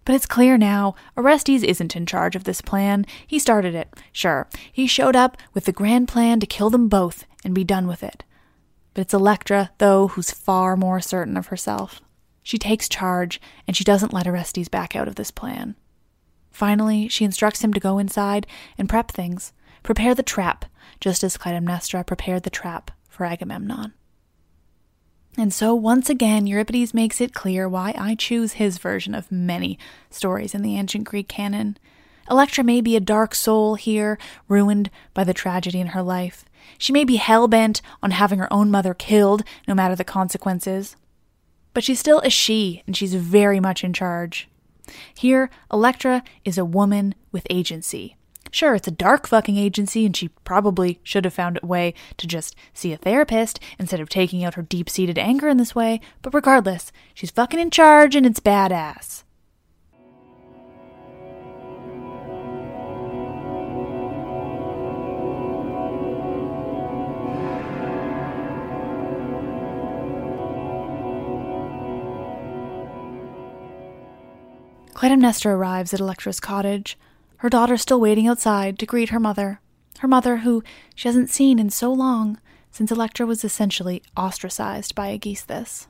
But 0.04 0.14
it's 0.14 0.26
clear 0.26 0.58
now 0.58 0.94
Orestes 1.16 1.62
isn't 1.62 1.96
in 1.96 2.06
charge 2.06 2.34
of 2.34 2.44
this 2.44 2.60
plan. 2.60 3.06
He 3.26 3.38
started 3.38 3.74
it, 3.74 3.88
sure. 4.10 4.48
He 4.72 4.86
showed 4.86 5.16
up 5.16 5.36
with 5.54 5.64
the 5.64 5.72
grand 5.72 6.08
plan 6.08 6.40
to 6.40 6.46
kill 6.46 6.70
them 6.70 6.88
both 6.88 7.24
and 7.44 7.54
be 7.54 7.64
done 7.64 7.86
with 7.86 8.02
it. 8.02 8.24
But 8.94 9.02
it's 9.02 9.14
Electra, 9.14 9.70
though, 9.78 10.08
who's 10.08 10.30
far 10.30 10.76
more 10.76 11.00
certain 11.00 11.36
of 11.36 11.46
herself. 11.46 12.00
She 12.42 12.58
takes 12.58 12.88
charge, 12.88 13.40
and 13.66 13.76
she 13.76 13.84
doesn't 13.84 14.12
let 14.12 14.26
Orestes 14.26 14.68
back 14.68 14.96
out 14.96 15.08
of 15.08 15.14
this 15.14 15.30
plan. 15.30 15.76
Finally, 16.50 17.08
she 17.08 17.24
instructs 17.24 17.62
him 17.62 17.72
to 17.72 17.80
go 17.80 17.98
inside 17.98 18.46
and 18.76 18.88
prep 18.88 19.10
things, 19.10 19.52
prepare 19.82 20.14
the 20.14 20.22
trap, 20.22 20.64
just 21.00 21.24
as 21.24 21.36
Clytemnestra 21.36 22.06
prepared 22.06 22.42
the 22.42 22.50
trap 22.50 22.90
for 23.08 23.24
Agamemnon. 23.24 23.92
And 25.36 25.52
so, 25.52 25.74
once 25.74 26.10
again, 26.10 26.46
Euripides 26.46 26.92
makes 26.92 27.20
it 27.20 27.32
clear 27.32 27.66
why 27.68 27.94
I 27.96 28.14
choose 28.14 28.54
his 28.54 28.76
version 28.78 29.14
of 29.14 29.32
many 29.32 29.78
stories 30.10 30.54
in 30.54 30.62
the 30.62 30.76
ancient 30.76 31.04
Greek 31.04 31.28
canon. 31.28 31.78
Electra 32.30 32.62
may 32.62 32.80
be 32.80 32.96
a 32.96 33.00
dark 33.00 33.34
soul 33.34 33.74
here, 33.74 34.18
ruined 34.46 34.90
by 35.14 35.24
the 35.24 35.34
tragedy 35.34 35.80
in 35.80 35.88
her 35.88 36.02
life. 36.02 36.44
She 36.76 36.92
may 36.92 37.04
be 37.04 37.16
hell 37.16 37.48
bent 37.48 37.80
on 38.02 38.10
having 38.10 38.38
her 38.38 38.52
own 38.52 38.70
mother 38.70 38.92
killed, 38.94 39.42
no 39.66 39.74
matter 39.74 39.96
the 39.96 40.04
consequences. 40.04 40.96
But 41.72 41.82
she's 41.82 41.98
still 41.98 42.20
a 42.20 42.30
she, 42.30 42.82
and 42.86 42.94
she's 42.94 43.14
very 43.14 43.58
much 43.58 43.82
in 43.82 43.94
charge. 43.94 44.48
Here, 45.16 45.48
Electra 45.72 46.22
is 46.44 46.58
a 46.58 46.64
woman 46.64 47.14
with 47.32 47.46
agency. 47.48 48.16
Sure, 48.54 48.74
it's 48.74 48.86
a 48.86 48.90
dark 48.92 49.26
fucking 49.26 49.56
agency, 49.56 50.04
and 50.04 50.14
she 50.14 50.28
probably 50.44 51.00
should 51.02 51.24
have 51.24 51.32
found 51.32 51.58
a 51.62 51.66
way 51.66 51.94
to 52.18 52.26
just 52.26 52.54
see 52.74 52.92
a 52.92 52.98
therapist 52.98 53.58
instead 53.78 53.98
of 53.98 54.10
taking 54.10 54.44
out 54.44 54.54
her 54.54 54.62
deep 54.62 54.90
seated 54.90 55.18
anger 55.18 55.48
in 55.48 55.56
this 55.56 55.74
way, 55.74 56.02
but 56.20 56.34
regardless, 56.34 56.92
she's 57.14 57.30
fucking 57.30 57.58
in 57.58 57.70
charge 57.70 58.14
and 58.14 58.26
it's 58.26 58.40
badass. 58.40 59.24
Clytemnestra 74.92 75.46
arrives 75.46 75.94
at 75.94 76.00
Electra's 76.00 76.38
cottage, 76.38 76.98
her 77.42 77.50
daughter 77.50 77.76
still 77.76 78.00
waiting 78.00 78.28
outside 78.28 78.78
to 78.78 78.86
greet 78.86 79.08
her 79.08 79.18
mother. 79.18 79.60
Her 79.98 80.06
mother, 80.06 80.38
who 80.38 80.62
she 80.94 81.08
hasn't 81.08 81.28
seen 81.28 81.58
in 81.58 81.70
so 81.70 81.92
long, 81.92 82.38
since 82.70 82.92
Electra 82.92 83.26
was 83.26 83.42
essentially 83.42 84.00
ostracized 84.16 84.94
by 84.94 85.08
Aegisthus. 85.08 85.88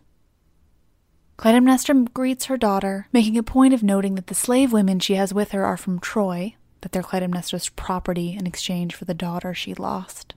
Clytemnestra 1.36 2.10
greets 2.14 2.46
her 2.46 2.56
daughter, 2.56 3.06
making 3.12 3.36
a 3.36 3.42
point 3.42 3.74
of 3.74 3.82
noting 3.82 4.14
that 4.14 4.28
the 4.28 4.34
slave 4.34 4.72
women 4.72 4.98
she 4.98 5.16
has 5.16 5.34
with 5.34 5.50
her 5.50 5.62
are 5.62 5.76
from 5.76 6.00
Troy, 6.00 6.56
that 6.80 6.92
they're 6.92 7.02
Clytemnestra's 7.02 7.68
property 7.68 8.34
in 8.34 8.46
exchange 8.46 8.94
for 8.94 9.04
the 9.04 9.12
daughter 9.12 9.52
she 9.52 9.74
lost. 9.74 10.32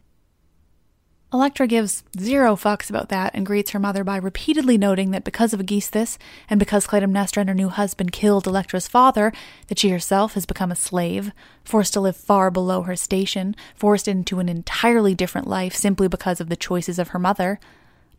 Electra 1.33 1.67
gives 1.67 2.03
zero 2.17 2.55
fucks 2.55 2.89
about 2.89 3.09
that 3.09 3.33
and 3.33 3.45
greets 3.45 3.71
her 3.71 3.79
mother 3.79 4.03
by 4.03 4.15
repeatedly 4.15 4.77
noting 4.77 5.11
that 5.11 5.23
because 5.23 5.53
of 5.53 5.59
Aegisthus 5.59 6.17
and 6.49 6.59
because 6.59 6.87
Clytemnestra 6.87 7.37
and 7.41 7.49
her 7.49 7.55
new 7.55 7.69
husband 7.69 8.11
killed 8.11 8.47
Electra's 8.47 8.87
father, 8.87 9.33
that 9.67 9.79
she 9.79 9.89
herself 9.89 10.35
has 10.35 10.45
become 10.45 10.71
a 10.71 10.75
slave, 10.75 11.31
forced 11.63 11.93
to 11.93 11.99
live 11.99 12.15
far 12.15 12.51
below 12.51 12.83
her 12.83 12.95
station, 12.95 13.55
forced 13.75 14.07
into 14.07 14.39
an 14.39 14.47
entirely 14.47 15.15
different 15.15 15.47
life 15.47 15.75
simply 15.75 16.07
because 16.07 16.39
of 16.39 16.47
the 16.47 16.55
choices 16.55 16.99
of 16.99 17.09
her 17.09 17.19
mother. 17.19 17.59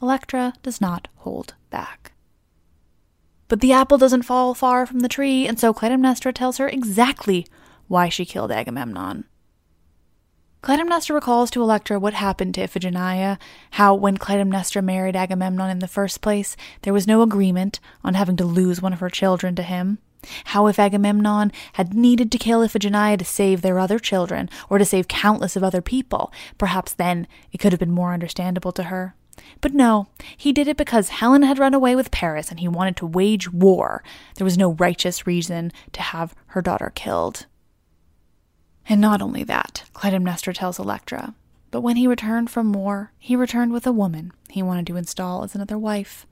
Electra 0.03 0.53
does 0.63 0.81
not 0.81 1.09
hold 1.19 1.55
back. 1.71 2.13
But 3.49 3.61
the 3.61 3.73
apple 3.73 3.99
doesn't 3.99 4.23
fall 4.23 4.53
far 4.55 4.85
from 4.85 5.01
the 5.01 5.09
tree, 5.09 5.47
and 5.47 5.59
so 5.59 5.73
Clytemnestra 5.73 6.35
tells 6.35 6.59
her 6.59 6.69
exactly 6.69 7.47
why 7.87 8.09
she 8.09 8.25
killed 8.25 8.51
Agamemnon. 8.51 9.25
Clytemnestra 10.67 11.15
recalls 11.15 11.53
to 11.53 11.63
Electra 11.63 12.01
what 12.01 12.15
happened 12.15 12.53
to 12.57 12.61
Iphigenia, 12.61 13.39
how 13.71 13.95
when 13.95 14.19
Clytemnestra 14.19 14.83
married 14.83 15.15
Agamemnon 15.15 15.71
in 15.71 15.79
the 15.79 15.87
first 15.87 16.21
place, 16.21 16.57
there 16.83 16.93
was 16.93 17.07
no 17.07 17.23
agreement 17.23 17.79
on 18.03 18.15
having 18.15 18.37
to 18.39 18.45
lose 18.45 18.83
one 18.83 18.93
of 18.93 18.99
her 18.99 19.09
children 19.09 19.55
to 19.55 19.63
him. 19.63 19.99
How 20.47 20.67
if 20.67 20.81
Agamemnon 20.81 21.53
had 21.75 21.95
needed 21.95 22.33
to 22.33 22.39
kill 22.39 22.63
Iphigenia 22.63 23.17
to 23.17 23.25
save 23.25 23.63
their 23.63 23.79
other 23.79 24.01
children, 24.01 24.51
or 24.69 24.79
to 24.79 24.85
save 24.85 25.07
countless 25.07 25.55
of 25.55 25.63
other 25.63 25.81
people, 25.81 26.33
perhaps 26.59 26.93
then 26.93 27.29
it 27.53 27.59
could 27.59 27.71
have 27.71 27.79
been 27.79 27.93
more 27.93 28.13
understandable 28.13 28.73
to 28.73 28.83
her. 28.83 29.15
But 29.61 29.73
no, 29.73 30.09
he 30.37 30.53
did 30.53 30.67
it 30.67 30.77
because 30.77 31.11
Helen 31.11 31.45
had 31.45 31.61
run 31.61 31.75
away 31.75 31.95
with 31.95 32.11
Paris 32.11 32.51
and 32.51 32.59
he 32.59 32.67
wanted 32.67 32.97
to 32.97 33.07
wage 33.07 33.53
war. 33.53 34.03
There 34.35 34.45
was 34.45 34.59
no 34.59 34.73
righteous 34.73 35.29
reason 35.29 35.71
to 35.93 36.03
have 36.03 36.35
her 36.47 36.61
daughter 36.61 36.91
killed. 36.93 37.47
And 38.89 39.01
not 39.01 39.21
only 39.21 39.43
that, 39.45 39.85
Clytemnestra 39.95 40.55
tells 40.55 40.79
Electra, 40.79 41.35
but 41.71 41.81
when 41.81 41.97
he 41.97 42.07
returned 42.07 42.51
from 42.51 42.73
war, 42.73 43.13
he 43.19 43.35
returned 43.35 43.73
with 43.73 43.87
a 43.87 43.93
woman 43.93 44.33
he 44.49 44.63
wanted 44.63 44.87
to 44.87 44.97
install 44.97 45.43
as 45.43 45.55
another 45.55 45.77
wife. 45.77 46.27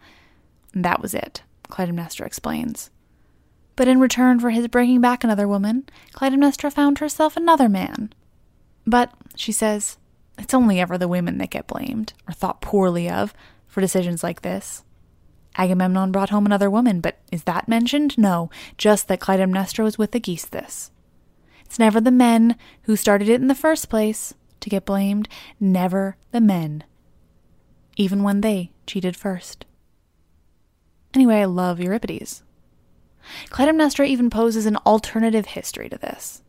And 0.72 0.84
that 0.84 1.02
was 1.02 1.14
it, 1.14 1.42
Clytemnestra 1.68 2.24
explains. 2.24 2.90
But 3.76 3.88
in 3.88 3.98
return 3.98 4.38
for 4.38 4.50
his 4.50 4.68
bringing 4.68 5.00
back 5.00 5.24
another 5.24 5.48
woman, 5.48 5.88
Clytemnestra 6.14 6.72
found 6.72 6.98
herself 6.98 7.36
another 7.36 7.68
man. 7.68 8.12
But, 8.86 9.12
she 9.34 9.50
says, 9.50 9.98
it's 10.38 10.54
only 10.54 10.80
ever 10.80 10.96
the 10.96 11.08
women 11.08 11.38
that 11.38 11.50
get 11.50 11.66
blamed, 11.66 12.12
or 12.28 12.32
thought 12.32 12.60
poorly 12.60 13.08
of, 13.08 13.34
for 13.66 13.80
decisions 13.80 14.22
like 14.22 14.42
this. 14.42 14.84
Agamemnon 15.56 16.12
brought 16.12 16.30
home 16.30 16.46
another 16.46 16.70
woman, 16.70 17.00
but 17.00 17.18
is 17.30 17.44
that 17.44 17.68
mentioned? 17.68 18.16
No, 18.18 18.50
just 18.78 19.08
that 19.08 19.20
Clytemnestra 19.20 19.84
was 19.84 19.98
with 19.98 20.14
Aegisthus. 20.14 20.90
It's 21.64 21.78
never 21.78 22.00
the 22.00 22.10
men 22.10 22.56
who 22.82 22.96
started 22.96 23.28
it 23.28 23.40
in 23.40 23.48
the 23.48 23.54
first 23.54 23.88
place 23.88 24.34
to 24.60 24.70
get 24.70 24.84
blamed, 24.84 25.28
never 25.60 26.16
the 26.30 26.40
men, 26.40 26.84
even 27.96 28.22
when 28.22 28.40
they 28.40 28.72
cheated 28.86 29.16
first. 29.16 29.66
Anyway, 31.14 31.36
I 31.36 31.44
love 31.44 31.80
Euripides. 31.80 32.42
Clytemnestra 33.50 34.06
even 34.06 34.30
poses 34.30 34.66
an 34.66 34.76
alternative 34.78 35.46
history 35.46 35.88
to 35.88 35.98
this. 35.98 36.42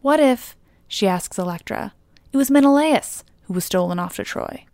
What 0.00 0.20
if, 0.20 0.56
she 0.86 1.06
asks 1.06 1.38
Electra, 1.38 1.94
it 2.32 2.36
was 2.36 2.50
Menelaus 2.50 3.24
who 3.42 3.54
was 3.54 3.64
stolen 3.64 3.98
off 3.98 4.16
to 4.16 4.24
Troy? 4.24 4.64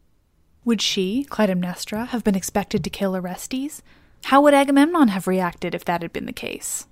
Would 0.64 0.80
she, 0.80 1.26
Clytemnestra, 1.28 2.09
have 2.09 2.24
been 2.24 2.35
expected 2.35 2.82
to 2.85 2.90
kill 2.90 3.14
Orestes? 3.14 3.82
How 4.24 4.40
would 4.40 4.54
Agamemnon 4.54 5.09
have 5.09 5.26
reacted 5.26 5.74
if 5.74 5.85
that 5.85 6.02
had 6.02 6.12
been 6.12 6.26
the 6.26 6.32
case? 6.32 6.87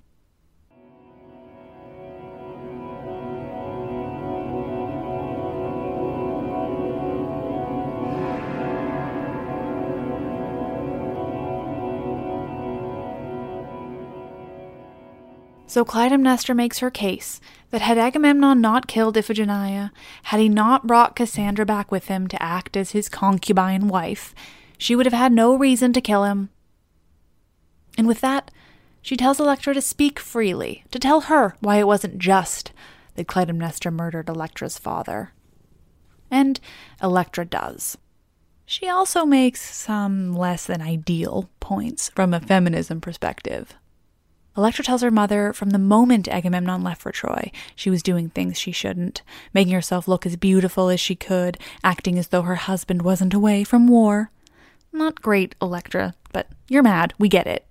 So 15.65 15.83
Clytemnestra 15.83 16.55
makes 16.55 16.79
her 16.79 16.91
case 16.91 17.41
that 17.71 17.81
had 17.81 17.97
Agamemnon 17.97 18.61
not 18.61 18.87
killed 18.87 19.15
Iphigenia, 19.15 19.91
had 20.23 20.39
he 20.39 20.47
not 20.47 20.85
brought 20.85 21.15
Cassandra 21.15 21.65
back 21.65 21.91
with 21.91 22.07
him 22.07 22.27
to 22.27 22.41
act 22.41 22.77
as 22.77 22.91
his 22.91 23.09
concubine 23.09 23.87
wife, 23.87 24.35
she 24.77 24.95
would 24.95 25.05
have 25.05 25.13
had 25.13 25.31
no 25.31 25.55
reason 25.55 25.93
to 25.93 26.01
kill 26.01 26.25
him. 26.25 26.49
And 27.97 28.07
with 28.07 28.21
that, 28.21 28.51
she 29.01 29.17
tells 29.17 29.39
Electra 29.39 29.73
to 29.73 29.81
speak 29.81 30.19
freely, 30.19 30.83
to 30.91 30.99
tell 30.99 31.21
her 31.21 31.55
why 31.59 31.77
it 31.77 31.87
wasn't 31.87 32.19
just 32.19 32.71
that 33.15 33.27
Clytemnestra 33.27 33.91
murdered 33.91 34.29
Electra's 34.29 34.77
father. 34.77 35.31
And 36.29 36.59
Electra 37.01 37.45
does. 37.45 37.97
She 38.65 38.87
also 38.87 39.25
makes 39.25 39.61
some 39.61 40.33
less 40.35 40.65
than 40.65 40.81
ideal 40.81 41.49
points 41.59 42.09
from 42.09 42.33
a 42.33 42.39
feminism 42.39 43.01
perspective. 43.01 43.75
Electra 44.55 44.83
tells 44.83 45.01
her 45.01 45.09
mother 45.09 45.51
from 45.51 45.71
the 45.71 45.79
moment 45.79 46.27
Agamemnon 46.27 46.83
left 46.83 47.01
for 47.01 47.11
Troy, 47.11 47.51
she 47.75 47.89
was 47.89 48.03
doing 48.03 48.29
things 48.29 48.59
she 48.59 48.71
shouldn't, 48.71 49.23
making 49.53 49.73
herself 49.73 50.07
look 50.07 50.25
as 50.25 50.35
beautiful 50.35 50.89
as 50.89 50.99
she 50.99 51.15
could, 51.15 51.57
acting 51.83 52.19
as 52.19 52.27
though 52.27 52.43
her 52.43 52.55
husband 52.55 53.01
wasn't 53.01 53.33
away 53.33 53.63
from 53.63 53.87
war. 53.87 54.31
Not 54.91 55.23
great, 55.23 55.55
Electra, 55.59 56.13
but 56.31 56.47
you're 56.69 56.83
mad, 56.83 57.13
we 57.17 57.29
get 57.29 57.47
it. 57.47 57.65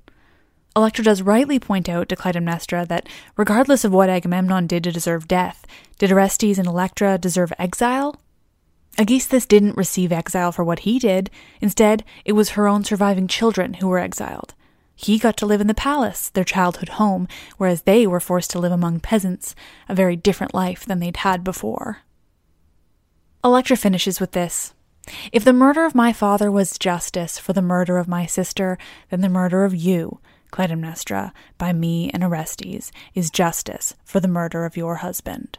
Electra 0.74 1.04
does 1.04 1.22
rightly 1.22 1.60
point 1.60 1.88
out 1.88 2.08
to 2.08 2.16
Clytemnestra 2.16 2.88
that, 2.88 3.08
regardless 3.36 3.84
of 3.84 3.92
what 3.92 4.08
Agamemnon 4.08 4.66
did 4.66 4.82
to 4.84 4.90
deserve 4.92 5.28
death, 5.28 5.66
did 5.98 6.10
Orestes 6.10 6.58
and 6.58 6.66
Electra 6.66 7.18
deserve 7.18 7.52
exile? 7.58 8.16
Aegisthus 8.98 9.46
didn't 9.46 9.76
receive 9.76 10.12
exile 10.12 10.50
for 10.50 10.64
what 10.64 10.80
he 10.80 10.98
did. 10.98 11.30
Instead, 11.60 12.04
it 12.24 12.32
was 12.32 12.50
her 12.50 12.66
own 12.66 12.84
surviving 12.84 13.28
children 13.28 13.74
who 13.74 13.88
were 13.88 13.98
exiled. 13.98 14.54
He 14.94 15.18
got 15.18 15.36
to 15.38 15.46
live 15.46 15.60
in 15.60 15.66
the 15.66 15.74
palace, 15.74 16.30
their 16.30 16.44
childhood 16.44 16.90
home, 16.90 17.26
whereas 17.56 17.82
they 17.82 18.06
were 18.06 18.20
forced 18.20 18.50
to 18.50 18.58
live 18.58 18.72
among 18.72 19.00
peasants, 19.00 19.54
a 19.88 19.94
very 19.94 20.16
different 20.16 20.54
life 20.54 20.84
than 20.84 21.00
they'd 21.00 21.18
had 21.18 21.42
before. 21.42 21.98
Electra 23.44 23.76
finishes 23.76 24.20
with 24.20 24.32
this 24.32 24.74
If 25.32 25.44
the 25.44 25.52
murder 25.52 25.84
of 25.84 25.94
my 25.94 26.12
father 26.12 26.50
was 26.50 26.78
justice 26.78 27.38
for 27.38 27.52
the 27.52 27.62
murder 27.62 27.98
of 27.98 28.06
my 28.06 28.26
sister, 28.26 28.78
then 29.10 29.20
the 29.20 29.28
murder 29.28 29.64
of 29.64 29.74
you, 29.74 30.20
Clytemnestra, 30.52 31.32
by 31.58 31.72
me 31.72 32.10
and 32.12 32.22
Orestes, 32.22 32.92
is 33.14 33.30
justice 33.30 33.94
for 34.04 34.20
the 34.20 34.28
murder 34.28 34.64
of 34.64 34.76
your 34.76 34.96
husband. 34.96 35.58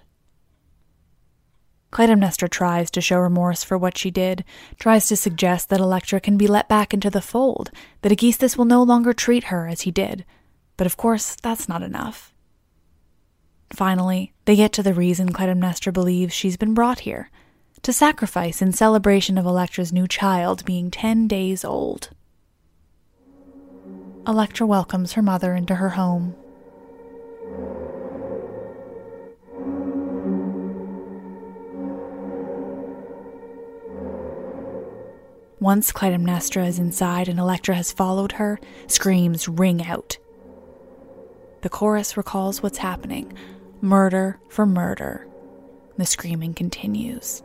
Clytemnestra 1.94 2.50
tries 2.50 2.90
to 2.90 3.02
show 3.02 3.20
remorse 3.20 3.64
for 3.64 3.78
what 3.78 4.00
she 4.00 4.10
did, 4.10 4.44
tries 4.80 5.08
to 5.08 5.16
suggest 5.16 5.70
that 5.70 5.80
Electra 5.80 6.20
can 6.20 6.38
be 6.38 6.48
let 6.48 6.68
back 6.68 6.92
into 6.92 7.12
the 7.12 7.22
fold, 7.22 7.70
that 8.02 8.12
Aegisthus 8.12 8.58
will 8.58 8.66
no 8.66 8.82
longer 8.82 9.14
treat 9.14 9.46
her 9.46 9.68
as 9.68 9.82
he 9.82 9.92
did. 9.92 10.26
But 10.76 10.88
of 10.88 10.98
course, 10.98 11.38
that's 11.44 11.70
not 11.70 11.84
enough. 11.84 12.34
Finally, 13.72 14.34
they 14.46 14.56
get 14.56 14.74
to 14.74 14.82
the 14.82 14.96
reason 14.96 15.32
Clytemnestra 15.32 15.94
believes 15.94 16.34
she's 16.34 16.58
been 16.58 16.74
brought 16.74 17.02
here 17.02 17.30
to 17.84 17.94
sacrifice 17.94 18.60
in 18.60 18.72
celebration 18.72 19.38
of 19.38 19.46
Electra's 19.46 19.94
new 19.94 20.08
child 20.08 20.66
being 20.66 20.90
ten 20.90 21.28
days 21.28 21.64
old. 21.64 22.10
Electra 24.26 24.66
welcomes 24.66 25.14
her 25.14 25.22
mother 25.22 25.54
into 25.54 25.76
her 25.76 25.90
home. 25.90 26.36
Once 35.64 35.94
Clytemnestra 35.94 36.68
is 36.68 36.78
inside 36.78 37.30
and 37.30 37.40
Electra 37.40 37.74
has 37.74 37.94
followed 37.94 38.34
her, 38.34 38.60
screams 38.86 39.48
ring 39.48 39.82
out. 39.82 40.18
The 41.62 41.70
chorus 41.70 42.18
recalls 42.18 42.62
what's 42.62 42.80
happening 42.80 43.32
murder 43.80 44.42
for 44.50 44.66
murder. 44.66 45.26
The 45.98 46.06
screaming 46.06 46.54
continues. 46.54 47.44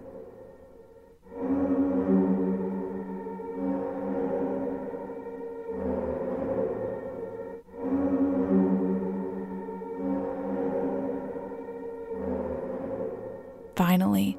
Finally, 13.77 14.37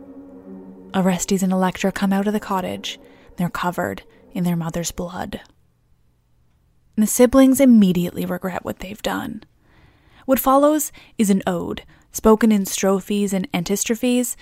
Orestes 0.94 1.42
and 1.42 1.54
Electra 1.54 1.94
come 1.94 2.12
out 2.12 2.28
of 2.28 2.34
the 2.34 2.42
cottage 2.42 3.00
they're 3.40 3.50
covered 3.50 4.04
in 4.34 4.44
their 4.44 4.58
mother's 4.58 4.92
blood. 4.92 5.40
The 6.98 7.08
siblings 7.08 7.62
immediately 7.62 8.26
regret 8.26 8.66
what 8.66 8.80
they've 8.80 9.02
done. 9.02 9.44
What 10.26 10.40
follows 10.40 10.92
is 11.18 11.30
an 11.30 11.42
ode, 11.48 11.84
spoken 12.12 12.52
in 12.52 12.66
strophes 12.66 13.32
and 13.32 13.48
antistrophes. 13.54 14.36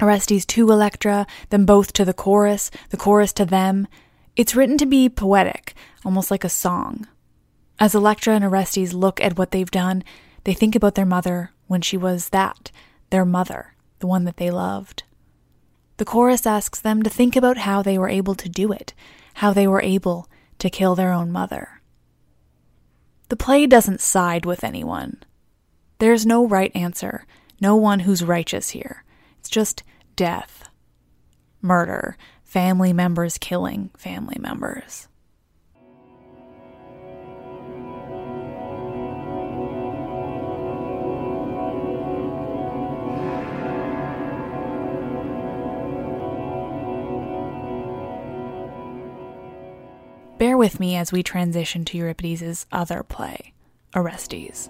Orestes 0.00 0.44
to 0.46 0.72
Electra, 0.72 1.28
then 1.50 1.64
both 1.64 1.92
to 1.92 2.04
the 2.04 2.12
chorus, 2.12 2.72
the 2.90 2.96
chorus 2.96 3.32
to 3.34 3.44
them. 3.44 3.86
It's 4.34 4.56
written 4.56 4.78
to 4.78 4.86
be 4.86 5.08
poetic, 5.08 5.74
almost 6.04 6.32
like 6.32 6.42
a 6.42 6.48
song. 6.48 7.06
As 7.78 7.94
Electra 7.94 8.34
and 8.34 8.44
Orestes 8.44 8.92
look 8.92 9.20
at 9.20 9.38
what 9.38 9.52
they've 9.52 9.70
done, 9.70 10.02
they 10.42 10.54
think 10.54 10.74
about 10.74 10.96
their 10.96 11.06
mother 11.06 11.52
when 11.68 11.82
she 11.82 11.96
was 11.96 12.30
that, 12.30 12.72
their 13.10 13.24
mother, 13.24 13.74
the 14.00 14.08
one 14.08 14.24
that 14.24 14.38
they 14.38 14.50
loved. 14.50 15.04
The 16.02 16.06
chorus 16.06 16.48
asks 16.48 16.80
them 16.80 17.04
to 17.04 17.08
think 17.10 17.36
about 17.36 17.58
how 17.58 17.80
they 17.80 17.96
were 17.96 18.08
able 18.08 18.34
to 18.34 18.48
do 18.48 18.72
it, 18.72 18.92
how 19.34 19.52
they 19.52 19.68
were 19.68 19.80
able 19.80 20.28
to 20.58 20.68
kill 20.68 20.96
their 20.96 21.12
own 21.12 21.30
mother. 21.30 21.80
The 23.28 23.36
play 23.36 23.68
doesn't 23.68 24.00
side 24.00 24.44
with 24.44 24.64
anyone. 24.64 25.22
There's 26.00 26.26
no 26.26 26.44
right 26.44 26.72
answer, 26.74 27.24
no 27.60 27.76
one 27.76 28.00
who's 28.00 28.24
righteous 28.24 28.70
here. 28.70 29.04
It's 29.38 29.48
just 29.48 29.84
death, 30.16 30.68
murder, 31.60 32.16
family 32.42 32.92
members 32.92 33.38
killing 33.38 33.90
family 33.96 34.38
members. 34.40 35.06
Bear 50.42 50.56
with 50.56 50.80
me 50.80 50.96
as 50.96 51.12
we 51.12 51.22
transition 51.22 51.84
to 51.84 51.96
Euripides' 51.96 52.66
other 52.72 53.04
play, 53.04 53.52
Orestes. 53.94 54.68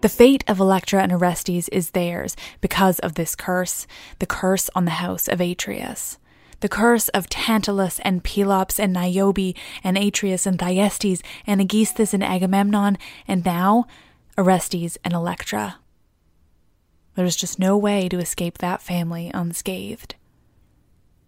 The 0.00 0.08
fate 0.08 0.44
of 0.48 0.58
Electra 0.58 1.02
and 1.02 1.12
Orestes 1.12 1.68
is 1.68 1.90
theirs 1.90 2.36
because 2.62 2.98
of 3.00 3.16
this 3.16 3.34
curse, 3.34 3.86
the 4.18 4.24
curse 4.24 4.70
on 4.74 4.86
the 4.86 4.92
house 4.92 5.28
of 5.28 5.42
Atreus. 5.42 6.16
The 6.60 6.68
curse 6.68 7.08
of 7.10 7.28
Tantalus 7.28 8.00
and 8.00 8.24
Pelops 8.24 8.78
and 8.80 8.92
Niobe 8.92 9.54
and 9.82 9.98
Atreus 9.98 10.46
and 10.46 10.58
Thyestes 10.58 11.22
and 11.46 11.60
Aegisthus 11.60 12.14
and 12.14 12.22
Agamemnon, 12.22 12.98
and 13.28 13.44
now 13.44 13.86
Orestes 14.38 14.98
and 15.04 15.12
Electra. 15.12 15.76
There's 17.14 17.36
just 17.36 17.58
no 17.58 17.76
way 17.76 18.08
to 18.08 18.18
escape 18.18 18.58
that 18.58 18.82
family 18.82 19.30
unscathed. 19.32 20.16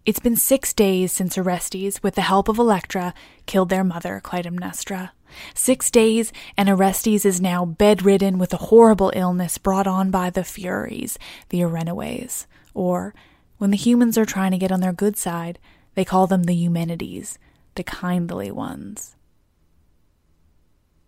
It's 0.05 0.19
been 0.19 0.37
six 0.37 0.73
days 0.73 1.11
since 1.11 1.37
Orestes, 1.37 2.01
with 2.01 2.15
the 2.15 2.21
help 2.21 2.47
of 2.47 2.57
Electra, 2.57 3.13
killed 3.45 3.69
their 3.69 3.83
mother, 3.83 4.21
Clytemnestra. 4.23 5.11
Six 5.53 5.91
days, 5.91 6.31
and 6.55 6.69
Orestes 6.69 7.25
is 7.25 7.41
now 7.41 7.65
bedridden 7.65 8.37
with 8.37 8.53
a 8.53 8.57
horrible 8.71 9.11
illness 9.13 9.57
brought 9.57 9.85
on 9.85 10.09
by 10.09 10.29
the 10.29 10.45
Furies, 10.45 11.19
the 11.49 11.59
Erinyes, 11.59 12.45
or, 12.73 13.13
when 13.57 13.71
the 13.71 13.77
humans 13.77 14.17
are 14.17 14.25
trying 14.25 14.51
to 14.51 14.57
get 14.57 14.71
on 14.71 14.79
their 14.79 14.93
good 14.93 15.17
side, 15.17 15.59
they 15.95 16.05
call 16.05 16.27
them 16.27 16.43
the 16.43 16.55
Eumenides, 16.55 17.39
the 17.75 17.83
kindly 17.83 18.51
ones. 18.51 19.15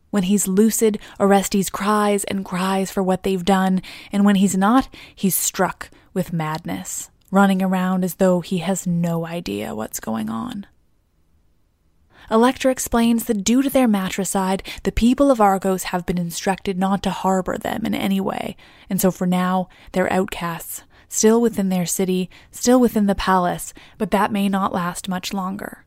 When 0.10 0.24
he's 0.24 0.48
lucid, 0.48 0.98
Orestes 1.20 1.70
cries 1.70 2.24
and 2.24 2.44
cries 2.44 2.90
for 2.90 3.04
what 3.04 3.24
they've 3.24 3.46
done, 3.46 3.82
and 4.12 4.26
when 4.26 4.36
he's 4.36 4.58
not, 4.58 4.90
he's 5.14 5.36
struck 5.36 5.92
with 6.14 6.34
madness, 6.34 7.12
running 7.30 7.62
around 7.62 8.04
as 8.04 8.16
though 8.16 8.42
he 8.42 8.58
has 8.60 8.88
no 8.88 9.28
idea 9.28 9.76
what's 9.76 10.00
going 10.00 10.30
on. 10.30 10.66
Electra 12.32 12.72
explains 12.72 13.26
that 13.26 13.44
due 13.44 13.62
to 13.62 13.70
their 13.70 13.88
matricide, 13.88 14.62
the 14.84 14.92
people 14.92 15.32
of 15.32 15.42
Argos 15.42 15.84
have 15.84 16.06
been 16.06 16.18
instructed 16.18 16.78
not 16.78 17.02
to 17.04 17.10
harbor 17.10 17.58
them 17.58 17.86
in 17.86 17.96
any 17.96 18.22
way, 18.22 18.56
and 18.90 19.02
so 19.02 19.10
for 19.10 19.26
now, 19.26 19.68
they're 19.92 20.12
outcasts, 20.12 20.84
still 21.10 21.42
within 21.42 21.70
their 21.70 21.86
city, 21.86 22.30
still 22.52 22.80
within 22.80 23.08
the 23.08 23.16
palace, 23.16 23.74
but 23.98 24.12
that 24.12 24.32
may 24.32 24.48
not 24.48 24.74
last 24.74 25.10
much 25.10 25.34
longer. 25.34 25.84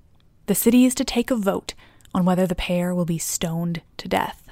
The 0.47 0.55
city 0.55 0.85
is 0.85 0.95
to 0.97 1.05
take 1.05 1.31
a 1.31 1.37
vote 1.37 1.73
on 2.13 2.25
whether 2.25 2.47
the 2.47 2.55
pair 2.55 2.95
will 2.95 3.05
be 3.05 3.19
stoned 3.19 3.81
to 3.97 4.09
death. 4.09 4.49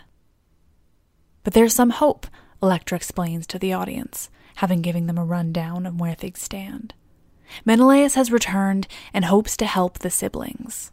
But 1.44 1.52
there's 1.52 1.74
some 1.74 1.90
hope, 1.90 2.26
Electra 2.62 2.96
explains 2.96 3.46
to 3.48 3.58
the 3.58 3.72
audience, 3.72 4.30
having 4.56 4.80
given 4.80 5.06
them 5.06 5.18
a 5.18 5.24
rundown 5.24 5.84
of 5.84 6.00
where 6.00 6.14
things 6.14 6.40
stand. 6.40 6.94
Menelaus 7.64 8.14
has 8.14 8.30
returned 8.30 8.86
and 9.12 9.24
hopes 9.24 9.56
to 9.56 9.66
help 9.66 9.98
the 9.98 10.10
siblings. 10.10 10.92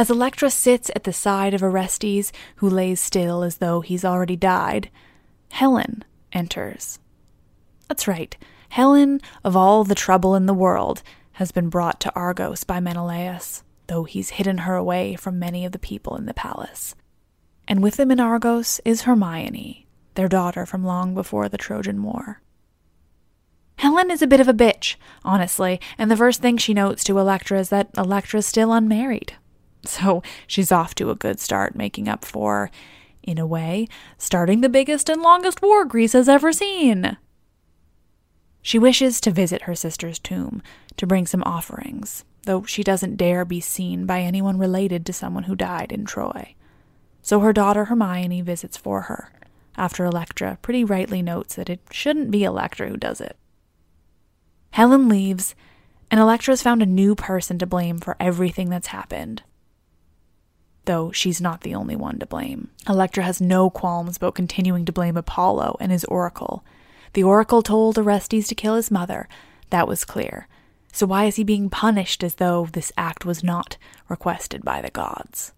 As 0.00 0.08
Electra 0.08 0.48
sits 0.48 0.90
at 0.96 1.04
the 1.04 1.12
side 1.12 1.52
of 1.52 1.62
Orestes, 1.62 2.32
who 2.56 2.70
lays 2.70 3.02
still 3.02 3.42
as 3.42 3.58
though 3.58 3.82
he's 3.82 4.02
already 4.02 4.34
died, 4.34 4.88
Helen 5.50 6.06
enters. 6.32 6.98
That's 7.86 8.08
right, 8.08 8.34
Helen, 8.70 9.20
of 9.44 9.58
all 9.58 9.84
the 9.84 9.94
trouble 9.94 10.34
in 10.34 10.46
the 10.46 10.54
world, 10.54 11.02
has 11.32 11.52
been 11.52 11.68
brought 11.68 12.00
to 12.00 12.14
Argos 12.14 12.64
by 12.64 12.80
Menelaus, 12.80 13.62
though 13.88 14.04
he's 14.04 14.30
hidden 14.30 14.56
her 14.64 14.74
away 14.74 15.16
from 15.16 15.38
many 15.38 15.66
of 15.66 15.72
the 15.72 15.78
people 15.78 16.16
in 16.16 16.24
the 16.24 16.32
palace. 16.32 16.94
And 17.68 17.82
with 17.82 17.98
them 17.98 18.10
in 18.10 18.20
Argos 18.20 18.80
is 18.86 19.02
Hermione, 19.02 19.86
their 20.14 20.28
daughter 20.28 20.64
from 20.64 20.82
long 20.82 21.12
before 21.12 21.50
the 21.50 21.58
Trojan 21.58 22.02
War. 22.02 22.40
Helen 23.76 24.10
is 24.10 24.22
a 24.22 24.26
bit 24.26 24.40
of 24.40 24.48
a 24.48 24.54
bitch, 24.54 24.96
honestly, 25.26 25.78
and 25.98 26.10
the 26.10 26.16
first 26.16 26.40
thing 26.40 26.56
she 26.56 26.72
notes 26.72 27.04
to 27.04 27.18
Electra 27.18 27.60
is 27.60 27.68
that 27.68 27.90
Electra's 27.98 28.46
still 28.46 28.72
unmarried. 28.72 29.34
So 29.84 30.22
she's 30.46 30.72
off 30.72 30.94
to 30.96 31.10
a 31.10 31.14
good 31.14 31.40
start, 31.40 31.74
making 31.74 32.08
up 32.08 32.24
for, 32.24 32.70
in 33.22 33.38
a 33.38 33.46
way, 33.46 33.88
starting 34.18 34.60
the 34.60 34.68
biggest 34.68 35.08
and 35.08 35.22
longest 35.22 35.62
war 35.62 35.84
Greece 35.84 36.12
has 36.12 36.28
ever 36.28 36.52
seen. 36.52 37.16
She 38.62 38.78
wishes 38.78 39.20
to 39.22 39.30
visit 39.30 39.62
her 39.62 39.74
sister's 39.74 40.18
tomb 40.18 40.62
to 40.96 41.06
bring 41.06 41.26
some 41.26 41.42
offerings, 41.44 42.24
though 42.42 42.62
she 42.64 42.82
doesn't 42.82 43.16
dare 43.16 43.44
be 43.44 43.60
seen 43.60 44.04
by 44.04 44.20
anyone 44.20 44.58
related 44.58 45.06
to 45.06 45.12
someone 45.12 45.44
who 45.44 45.54
died 45.54 45.92
in 45.92 46.04
Troy. 46.04 46.54
So 47.22 47.40
her 47.40 47.52
daughter 47.52 47.86
Hermione 47.86 48.42
visits 48.42 48.76
for 48.76 49.02
her, 49.02 49.32
after 49.76 50.04
Electra 50.04 50.58
pretty 50.60 50.84
rightly 50.84 51.22
notes 51.22 51.54
that 51.54 51.70
it 51.70 51.80
shouldn't 51.90 52.30
be 52.30 52.44
Electra 52.44 52.88
who 52.88 52.96
does 52.98 53.20
it. 53.20 53.36
Helen 54.72 55.08
leaves, 55.08 55.54
and 56.10 56.20
Electra's 56.20 56.62
found 56.62 56.82
a 56.82 56.86
new 56.86 57.14
person 57.14 57.58
to 57.58 57.66
blame 57.66 57.98
for 57.98 58.16
everything 58.20 58.68
that's 58.68 58.88
happened 58.88 59.42
though 60.90 61.12
she's 61.12 61.40
not 61.40 61.60
the 61.60 61.72
only 61.72 61.94
one 61.94 62.18
to 62.18 62.26
blame. 62.26 62.68
Electra 62.88 63.22
has 63.22 63.40
no 63.40 63.70
qualms 63.70 64.16
about 64.16 64.34
continuing 64.34 64.84
to 64.84 64.90
blame 64.90 65.16
Apollo 65.16 65.76
and 65.78 65.92
his 65.92 66.04
oracle. 66.06 66.64
The 67.12 67.22
oracle 67.22 67.62
told 67.62 67.96
Orestes 67.96 68.48
to 68.48 68.56
kill 68.56 68.74
his 68.74 68.90
mother. 68.90 69.28
That 69.70 69.86
was 69.86 70.04
clear. 70.04 70.48
So 70.92 71.06
why 71.06 71.26
is 71.26 71.36
he 71.36 71.44
being 71.44 71.70
punished 71.70 72.24
as 72.24 72.34
though 72.34 72.66
this 72.66 72.90
act 72.98 73.24
was 73.24 73.44
not 73.44 73.76
requested 74.08 74.64
by 74.64 74.82
the 74.82 74.90
gods? 74.90 75.52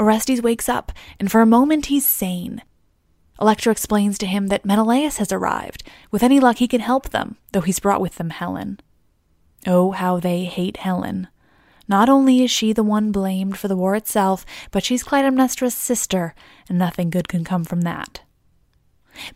Orestes 0.00 0.42
wakes 0.42 0.68
up, 0.68 0.90
and 1.20 1.30
for 1.30 1.42
a 1.42 1.46
moment 1.46 1.86
he's 1.86 2.08
sane. 2.08 2.62
Electra 3.40 3.70
explains 3.70 4.18
to 4.18 4.26
him 4.26 4.48
that 4.48 4.64
Menelaus 4.64 5.18
has 5.18 5.30
arrived. 5.30 5.82
With 6.10 6.22
any 6.22 6.40
luck, 6.40 6.56
he 6.56 6.66
can 6.66 6.80
help 6.80 7.10
them, 7.10 7.36
though 7.52 7.60
he's 7.60 7.78
brought 7.78 8.00
with 8.00 8.16
them 8.16 8.30
Helen. 8.30 8.80
Oh, 9.66 9.90
how 9.90 10.18
they 10.18 10.44
hate 10.44 10.78
Helen. 10.78 11.28
Not 11.86 12.08
only 12.08 12.42
is 12.42 12.50
she 12.50 12.72
the 12.72 12.82
one 12.82 13.12
blamed 13.12 13.58
for 13.58 13.68
the 13.68 13.76
war 13.76 13.94
itself, 13.94 14.46
but 14.70 14.84
she's 14.84 15.04
Clytemnestra's 15.04 15.74
sister, 15.74 16.34
and 16.68 16.78
nothing 16.78 17.10
good 17.10 17.28
can 17.28 17.44
come 17.44 17.64
from 17.64 17.82
that. 17.82 18.22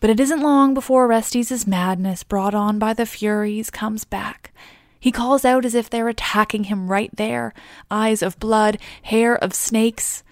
But 0.01 0.11
it 0.11 0.21
isn't 0.21 0.41
long 0.41 0.73
before 0.73 1.05
Orestes' 1.05 1.67
madness, 1.67 2.23
brought 2.23 2.55
on 2.55 2.79
by 2.79 2.95
the 2.95 3.07
Furies, 3.07 3.71
comes 3.71 4.05
back. 4.05 4.53
He 4.99 5.13
calls 5.13 5.45
out 5.45 5.67
as 5.67 5.75
if 5.75 5.91
they're 5.91 6.09
attacking 6.09 6.65
him 6.65 6.91
right 6.91 7.15
there 7.15 7.53
eyes 7.91 8.23
of 8.23 8.41
blood, 8.41 8.79
hair 9.03 9.37
of 9.37 9.53
snakes. 9.53 10.24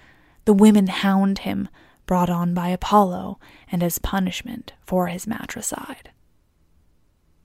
The 0.44 0.52
women 0.52 0.88
hound 0.88 1.40
him, 1.40 1.68
brought 2.06 2.30
on 2.30 2.52
by 2.54 2.68
Apollo, 2.68 3.38
and 3.70 3.82
as 3.82 3.98
punishment 3.98 4.72
for 4.84 5.06
his 5.06 5.26
matricide. 5.26 6.10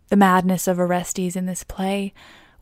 The 0.09 0.15
madness 0.15 0.67
of 0.67 0.79
Orestes 0.79 1.35
in 1.35 1.45
this 1.45 1.63
play 1.63 2.13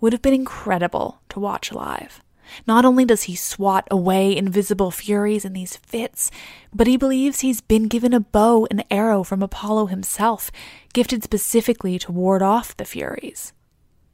would 0.01 0.13
have 0.13 0.21
been 0.21 0.33
incredible 0.33 1.21
to 1.29 1.39
watch 1.39 1.71
live. 1.71 2.21
Not 2.67 2.85
only 2.85 3.05
does 3.05 3.23
he 3.23 3.35
swat 3.35 3.87
away 3.89 4.35
invisible 4.35 4.91
furies 4.91 5.45
in 5.45 5.53
these 5.53 5.77
fits, 5.77 6.29
but 6.73 6.87
he 6.87 6.97
believes 6.97 7.39
he's 7.39 7.61
been 7.61 7.87
given 7.87 8.13
a 8.13 8.19
bow 8.19 8.67
and 8.69 8.83
arrow 8.91 9.23
from 9.23 9.41
Apollo 9.41 9.87
himself, 9.87 10.51
gifted 10.93 11.23
specifically 11.23 11.97
to 11.99 12.11
ward 12.11 12.41
off 12.41 12.77
the 12.77 12.85
furies. 12.85 13.53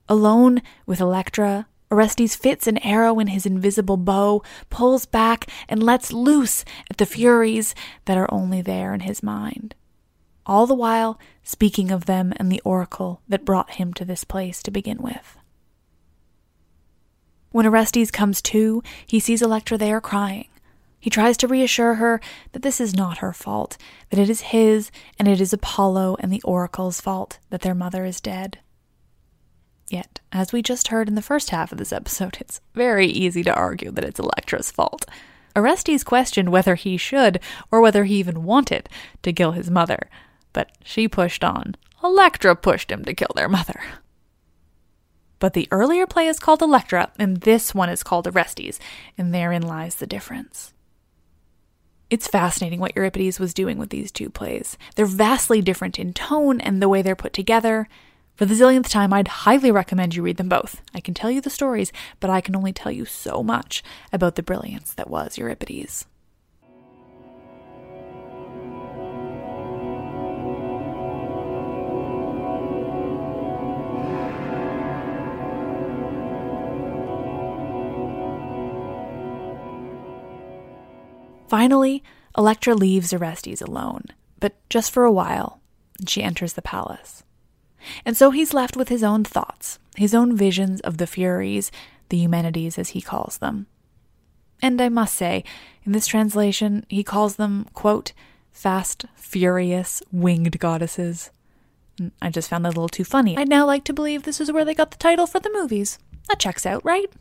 Alone 0.08 0.62
with 0.86 1.02
Electra, 1.02 1.68
Orestes 1.92 2.36
fits 2.36 2.68
an 2.68 2.78
arrow 2.80 3.20
in 3.20 3.28
his 3.28 3.46
invisible 3.46 3.98
bow, 3.98 4.42
pulls 4.70 5.06
back, 5.06 5.48
and 5.68 5.84
lets 5.84 6.14
loose 6.14 6.64
at 6.90 6.98
the 6.98 7.06
furies 7.06 7.76
that 8.06 8.18
are 8.18 8.34
only 8.34 8.62
there 8.62 8.94
in 8.94 9.02
his 9.02 9.22
mind. 9.22 9.76
All 10.46 10.66
the 10.66 10.74
while 10.74 11.20
speaking 11.44 11.92
of 11.92 12.06
them 12.06 12.34
and 12.38 12.52
the 12.52 12.62
oracle 12.62 13.22
that 13.28 13.46
brought 13.46 13.72
him 13.72 13.94
to 13.96 14.06
this 14.06 14.24
place 14.24 14.64
to 14.64 14.72
begin 14.72 14.98
with. 15.00 15.38
When 17.52 17.66
Orestes 17.66 18.12
comes 18.12 18.42
to, 18.44 18.82
he 19.06 19.20
sees 19.20 19.42
Electra 19.42 19.78
there 19.78 20.00
crying. 20.00 20.48
He 21.00 21.10
tries 21.10 21.36
to 21.38 21.48
reassure 21.48 21.96
her 21.96 22.22
that 22.54 22.62
this 22.62 22.80
is 22.80 22.96
not 22.96 23.18
her 23.18 23.34
fault, 23.34 23.78
that 24.10 24.20
it 24.20 24.30
is 24.30 24.42
his 24.42 24.92
and 25.20 25.28
it 25.28 25.42
is 25.42 25.52
Apollo 25.52 26.18
and 26.20 26.32
the 26.32 26.42
oracle's 26.44 27.02
fault 27.02 27.40
that 27.50 27.62
their 27.62 27.76
mother 27.76 28.06
is 28.06 28.22
dead. 28.22 28.60
Yet, 29.92 30.22
as 30.32 30.54
we 30.54 30.62
just 30.62 30.88
heard 30.88 31.10
in 31.10 31.16
the 31.16 31.22
first 31.22 31.50
half 31.50 31.74
of 31.74 31.78
this 31.78 31.92
episode, 31.92 32.38
it's 32.40 32.62
very 32.74 33.08
easy 33.08 33.44
to 33.44 33.54
argue 33.54 33.92
that 33.92 34.06
it's 34.06 34.22
Electra's 34.22 34.72
fault. 34.72 35.04
Orestes 35.54 36.06
questioned 36.06 36.50
whether 36.50 36.76
he 36.76 36.96
should, 36.96 37.42
or 37.70 37.82
whether 37.82 38.06
he 38.06 38.16
even 38.16 38.44
wanted, 38.44 38.88
to 39.22 39.34
kill 39.34 39.52
his 39.52 39.70
mother, 39.70 40.10
but 40.54 40.72
she 40.82 41.10
pushed 41.10 41.44
on. 41.44 41.76
Electra 42.02 42.56
pushed 42.56 42.90
him 42.90 43.04
to 43.04 43.14
kill 43.14 43.34
their 43.36 43.50
mother. 43.50 43.82
But 45.40 45.52
the 45.52 45.68
earlier 45.72 46.08
play 46.08 46.28
is 46.28 46.40
called 46.40 46.62
Electra, 46.62 47.12
and 47.20 47.42
this 47.42 47.76
one 47.76 47.90
is 47.90 48.02
called 48.02 48.28
Orestes, 48.28 48.80
and 49.18 49.34
therein 49.34 49.62
lies 49.62 49.96
the 49.96 50.08
difference. 50.08 50.72
It's 52.10 52.30
fascinating 52.30 52.80
what 52.80 52.96
Euripides 52.96 53.42
was 53.42 53.54
doing 53.54 53.78
with 53.78 53.90
these 53.90 54.10
two 54.10 54.30
plays. 54.30 54.78
They're 54.96 55.06
vastly 55.06 55.62
different 55.62 56.00
in 56.00 56.14
tone 56.14 56.62
and 56.62 56.82
the 56.82 56.88
way 56.88 57.02
they're 57.02 57.14
put 57.14 57.34
together, 57.34 57.90
For 58.36 58.46
the 58.46 58.56
zillionth 58.56 58.90
time, 58.90 59.14
I'd 59.14 59.28
highly 59.28 59.70
recommend 59.70 60.16
you 60.16 60.24
read 60.24 60.38
them 60.38 60.50
both. 60.50 60.82
I 60.96 61.00
can 61.00 61.14
tell 61.14 61.30
you 61.30 61.42
the 61.42 61.50
stories, 61.50 61.92
but 62.20 62.30
I 62.30 62.42
can 62.42 62.56
only 62.56 62.74
tell 62.74 62.92
you 62.92 63.06
so 63.06 63.44
much 63.44 63.84
about 64.12 64.36
the 64.36 64.42
brilliance 64.42 64.94
that 64.96 65.10
was 65.10 65.38
Euripides. 65.38 66.06
Finally, 81.48 82.02
Electra 82.38 82.74
leaves 82.74 83.12
Orestes 83.12 83.62
alone, 83.62 84.06
but 84.40 84.56
just 84.70 84.90
for 84.90 85.04
a 85.04 85.12
while, 85.12 85.60
and 86.00 86.10
she 86.10 86.24
enters 86.24 86.54
the 86.54 86.62
palace. 86.62 87.24
And 88.06 88.16
so 88.16 88.32
he's 88.32 88.54
left 88.54 88.78
with 88.78 88.90
his 88.90 89.04
own 89.04 89.24
thoughts, 89.24 89.80
his 89.96 90.14
own 90.14 90.36
visions 90.36 90.82
of 90.82 90.98
the 90.98 91.08
Furies, 91.08 91.72
the 92.10 92.18
Eumenides 92.18 92.78
as 92.78 92.90
he 92.90 93.02
calls 93.02 93.38
them. 93.38 93.68
And 94.62 94.80
I 94.82 94.90
must 94.90 95.16
say, 95.16 95.44
in 95.84 95.92
this 95.92 96.08
translation, 96.08 96.86
he 96.88 97.04
calls 97.04 97.38
them, 97.38 97.66
quote, 97.74 98.14
fast, 98.52 99.06
furious, 99.16 100.04
winged 100.12 100.60
goddesses. 100.60 101.32
I 102.22 102.30
just 102.30 102.50
found 102.50 102.66
that 102.66 102.70
a 102.70 102.78
little 102.78 102.90
too 102.90 103.04
funny. 103.04 103.38
I'd 103.38 103.50
now 103.50 103.66
like 103.66 103.84
to 103.86 103.94
believe 103.94 104.24
this 104.24 104.42
is 104.42 104.52
where 104.52 104.66
they 104.66 104.74
got 104.74 104.92
the 104.92 104.98
title 104.98 105.28
for 105.28 105.40
the 105.40 105.52
movies. 105.54 106.00
That 106.30 106.40
checks 106.40 106.66
out, 106.66 106.84
right? 106.86 107.12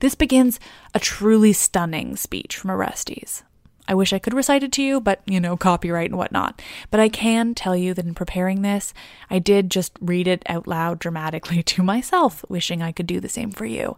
This 0.00 0.14
begins 0.14 0.60
a 0.94 1.00
truly 1.00 1.52
stunning 1.52 2.16
speech 2.16 2.56
from 2.56 2.70
Orestes. 2.70 3.42
I 3.88 3.94
wish 3.94 4.12
I 4.12 4.18
could 4.18 4.34
recite 4.34 4.62
it 4.62 4.72
to 4.72 4.82
you, 4.82 5.00
but, 5.00 5.20
you 5.26 5.40
know, 5.40 5.56
copyright 5.56 6.10
and 6.10 6.18
whatnot. 6.18 6.60
But 6.90 7.00
I 7.00 7.08
can 7.08 7.54
tell 7.54 7.76
you 7.76 7.94
that 7.94 8.04
in 8.04 8.14
preparing 8.14 8.62
this, 8.62 8.92
I 9.30 9.38
did 9.38 9.70
just 9.70 9.92
read 10.00 10.26
it 10.26 10.42
out 10.46 10.66
loud 10.66 10.98
dramatically 10.98 11.62
to 11.64 11.82
myself, 11.82 12.44
wishing 12.48 12.82
I 12.82 12.92
could 12.92 13.06
do 13.06 13.20
the 13.20 13.28
same 13.28 13.50
for 13.50 13.64
you. 13.64 13.96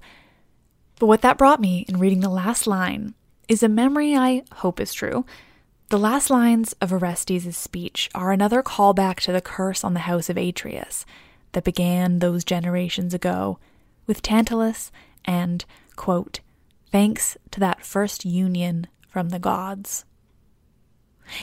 But 0.99 1.07
what 1.07 1.23
that 1.23 1.39
brought 1.39 1.61
me 1.61 1.85
in 1.89 1.99
reading 1.99 2.21
the 2.21 2.29
last 2.29 2.67
line 2.67 3.15
is 3.49 3.63
a 3.63 3.69
memory 3.69 4.15
I 4.17 4.43
hope 4.57 4.81
is 4.81 4.93
true. 4.93 5.25
The 5.91 5.99
last 5.99 6.29
lines 6.29 6.75
of 6.83 6.93
Orestes' 6.93 7.57
speech 7.57 8.11
are 8.15 8.31
another 8.31 8.63
callback 8.63 9.21
to 9.21 9.33
the 9.33 9.41
curse 9.41 9.83
on 9.83 9.95
the 9.95 10.01
house 10.01 10.29
of 10.29 10.37
Atreus 10.37 11.07
that 11.53 11.65
began 11.65 12.19
those 12.19 12.45
generations 12.45 13.15
ago 13.15 13.59
with 14.07 14.21
Tantalus 14.21 14.93
and 15.25 15.65
quote, 15.97 16.41
thanks 16.91 17.39
to 17.53 17.61
that 17.61 17.87
first 17.87 18.27
union 18.27 18.87
from 19.09 19.31
the 19.31 19.39
gods. 19.39 20.05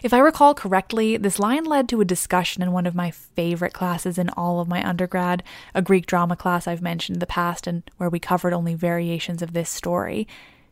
If 0.02 0.14
I 0.14 0.20
recall 0.20 0.54
correctly, 0.54 1.18
this 1.18 1.40
line 1.40 1.64
led 1.64 1.88
to 1.90 2.02
a 2.02 2.06
discussion 2.06 2.64
in 2.64 2.72
one 2.72 2.88
of 2.88 2.96
my 2.96 3.12
favorite 3.12 3.74
classes 3.74 4.18
in 4.18 4.30
all 4.30 4.60
of 4.60 4.68
my 4.68 4.88
undergrad, 4.88 5.44
a 5.74 5.82
Greek 5.82 6.06
drama 6.06 6.36
class 6.36 6.68
I've 6.68 6.82
mentioned 6.82 7.18
in 7.18 7.20
the 7.20 7.28
past 7.28 7.68
and 7.68 7.84
where 7.98 8.10
we 8.10 8.20
covered 8.20 8.54
only 8.54 8.74
variations 8.74 9.42
of 9.42 9.54
this 9.54 9.70
story. 9.70 10.28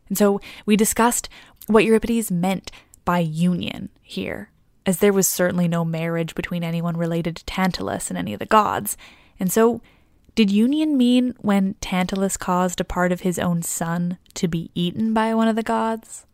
And 0.09 0.17
so 0.17 0.41
we 0.65 0.75
discussed 0.75 1.29
what 1.67 1.83
Euripides 1.83 2.31
meant 2.31 2.71
by 3.05 3.19
union 3.19 3.89
here, 4.01 4.49
as 4.85 4.97
there 4.97 5.13
was 5.13 5.27
certainly 5.27 5.67
no 5.67 5.85
marriage 5.85 6.35
between 6.35 6.63
anyone 6.63 6.97
related 6.97 7.35
to 7.35 7.45
Tantalus 7.45 8.09
and 8.09 8.17
any 8.17 8.33
of 8.33 8.39
the 8.39 8.45
gods. 8.45 8.97
And 9.39 9.51
so 9.51 9.81
did 10.35 10.49
union 10.49 10.97
mean 10.97 11.35
when 11.41 11.75
Tantalus 11.75 12.37
caused 12.37 12.81
a 12.81 12.85
part 12.85 13.11
of 13.11 13.21
his 13.21 13.37
own 13.37 13.61
son 13.61 14.17
to 14.33 14.47
be 14.47 14.71
eaten 14.73 15.13
by 15.13 15.33
one 15.35 15.47
of 15.47 15.55
the 15.55 15.63
gods? 15.63 16.25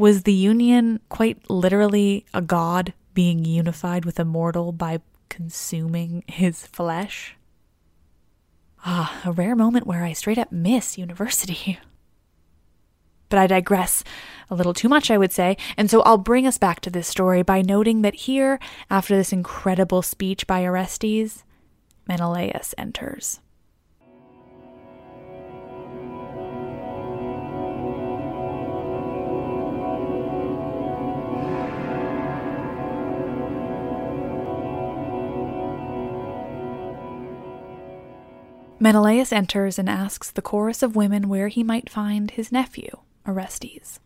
Was 0.00 0.22
the 0.22 0.32
union 0.32 1.00
quite 1.10 1.50
literally 1.50 2.24
a 2.32 2.40
god 2.40 2.94
being 3.12 3.44
unified 3.44 4.06
with 4.06 4.18
a 4.18 4.24
mortal 4.24 4.72
by 4.72 5.00
consuming 5.28 6.24
his 6.26 6.66
flesh? 6.66 7.36
Ah, 8.86 9.20
a 9.26 9.32
rare 9.32 9.54
moment 9.54 9.86
where 9.86 10.02
I 10.02 10.14
straight 10.14 10.38
up 10.38 10.50
miss 10.50 10.96
university. 10.96 11.78
But 13.28 13.40
I 13.40 13.46
digress 13.46 14.02
a 14.48 14.54
little 14.54 14.72
too 14.72 14.88
much, 14.88 15.10
I 15.10 15.18
would 15.18 15.32
say, 15.32 15.58
and 15.76 15.90
so 15.90 16.00
I'll 16.04 16.16
bring 16.16 16.46
us 16.46 16.56
back 16.56 16.80
to 16.80 16.90
this 16.90 17.06
story 17.06 17.42
by 17.42 17.60
noting 17.60 18.00
that 18.00 18.14
here, 18.14 18.58
after 18.88 19.14
this 19.14 19.34
incredible 19.34 20.00
speech 20.00 20.46
by 20.46 20.64
Orestes, 20.64 21.44
Menelaus 22.08 22.74
enters. 22.78 23.40
Menelaus 38.82 39.30
enters 39.30 39.78
and 39.78 39.90
asks 39.90 40.30
the 40.30 40.40
chorus 40.40 40.82
of 40.82 40.96
women 40.96 41.28
where 41.28 41.48
he 41.48 41.62
might 41.62 41.90
find 41.90 42.30
his 42.30 42.50
nephew, 42.50 42.90
Orestes. 43.28 44.00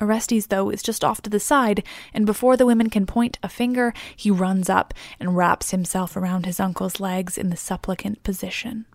Orestes, 0.00 0.46
though, 0.46 0.70
is 0.70 0.80
just 0.80 1.04
off 1.04 1.20
to 1.22 1.28
the 1.28 1.40
side, 1.40 1.82
and 2.14 2.24
before 2.24 2.56
the 2.56 2.64
women 2.64 2.88
can 2.88 3.04
point 3.04 3.36
a 3.42 3.48
finger, 3.48 3.92
he 4.14 4.30
runs 4.30 4.70
up 4.70 4.94
and 5.18 5.36
wraps 5.36 5.72
himself 5.72 6.16
around 6.16 6.46
his 6.46 6.60
uncle's 6.60 7.00
legs 7.00 7.36
in 7.36 7.50
the 7.50 7.56
supplicant 7.56 8.22
position. 8.22 8.86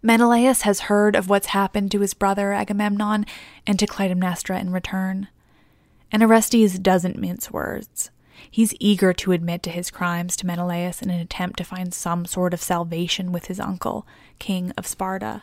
Menelaus 0.00 0.62
has 0.62 0.82
heard 0.82 1.16
of 1.16 1.28
what's 1.28 1.48
happened 1.48 1.90
to 1.90 2.00
his 2.00 2.14
brother 2.14 2.52
Agamemnon 2.52 3.26
and 3.66 3.76
to 3.80 3.86
Clytemnestra 3.88 4.60
in 4.60 4.70
return. 4.70 5.26
And 6.12 6.22
Orestes 6.22 6.78
doesn't 6.78 7.18
mince 7.18 7.50
words. 7.50 8.12
He's 8.50 8.74
eager 8.80 9.12
to 9.12 9.32
admit 9.32 9.62
to 9.64 9.70
his 9.70 9.90
crimes 9.90 10.36
to 10.36 10.46
Menelaus 10.46 11.02
in 11.02 11.10
an 11.10 11.20
attempt 11.20 11.58
to 11.58 11.64
find 11.64 11.92
some 11.92 12.24
sort 12.26 12.54
of 12.54 12.62
salvation 12.62 13.32
with 13.32 13.46
his 13.46 13.60
uncle, 13.60 14.06
king 14.38 14.72
of 14.76 14.86
Sparta. 14.86 15.42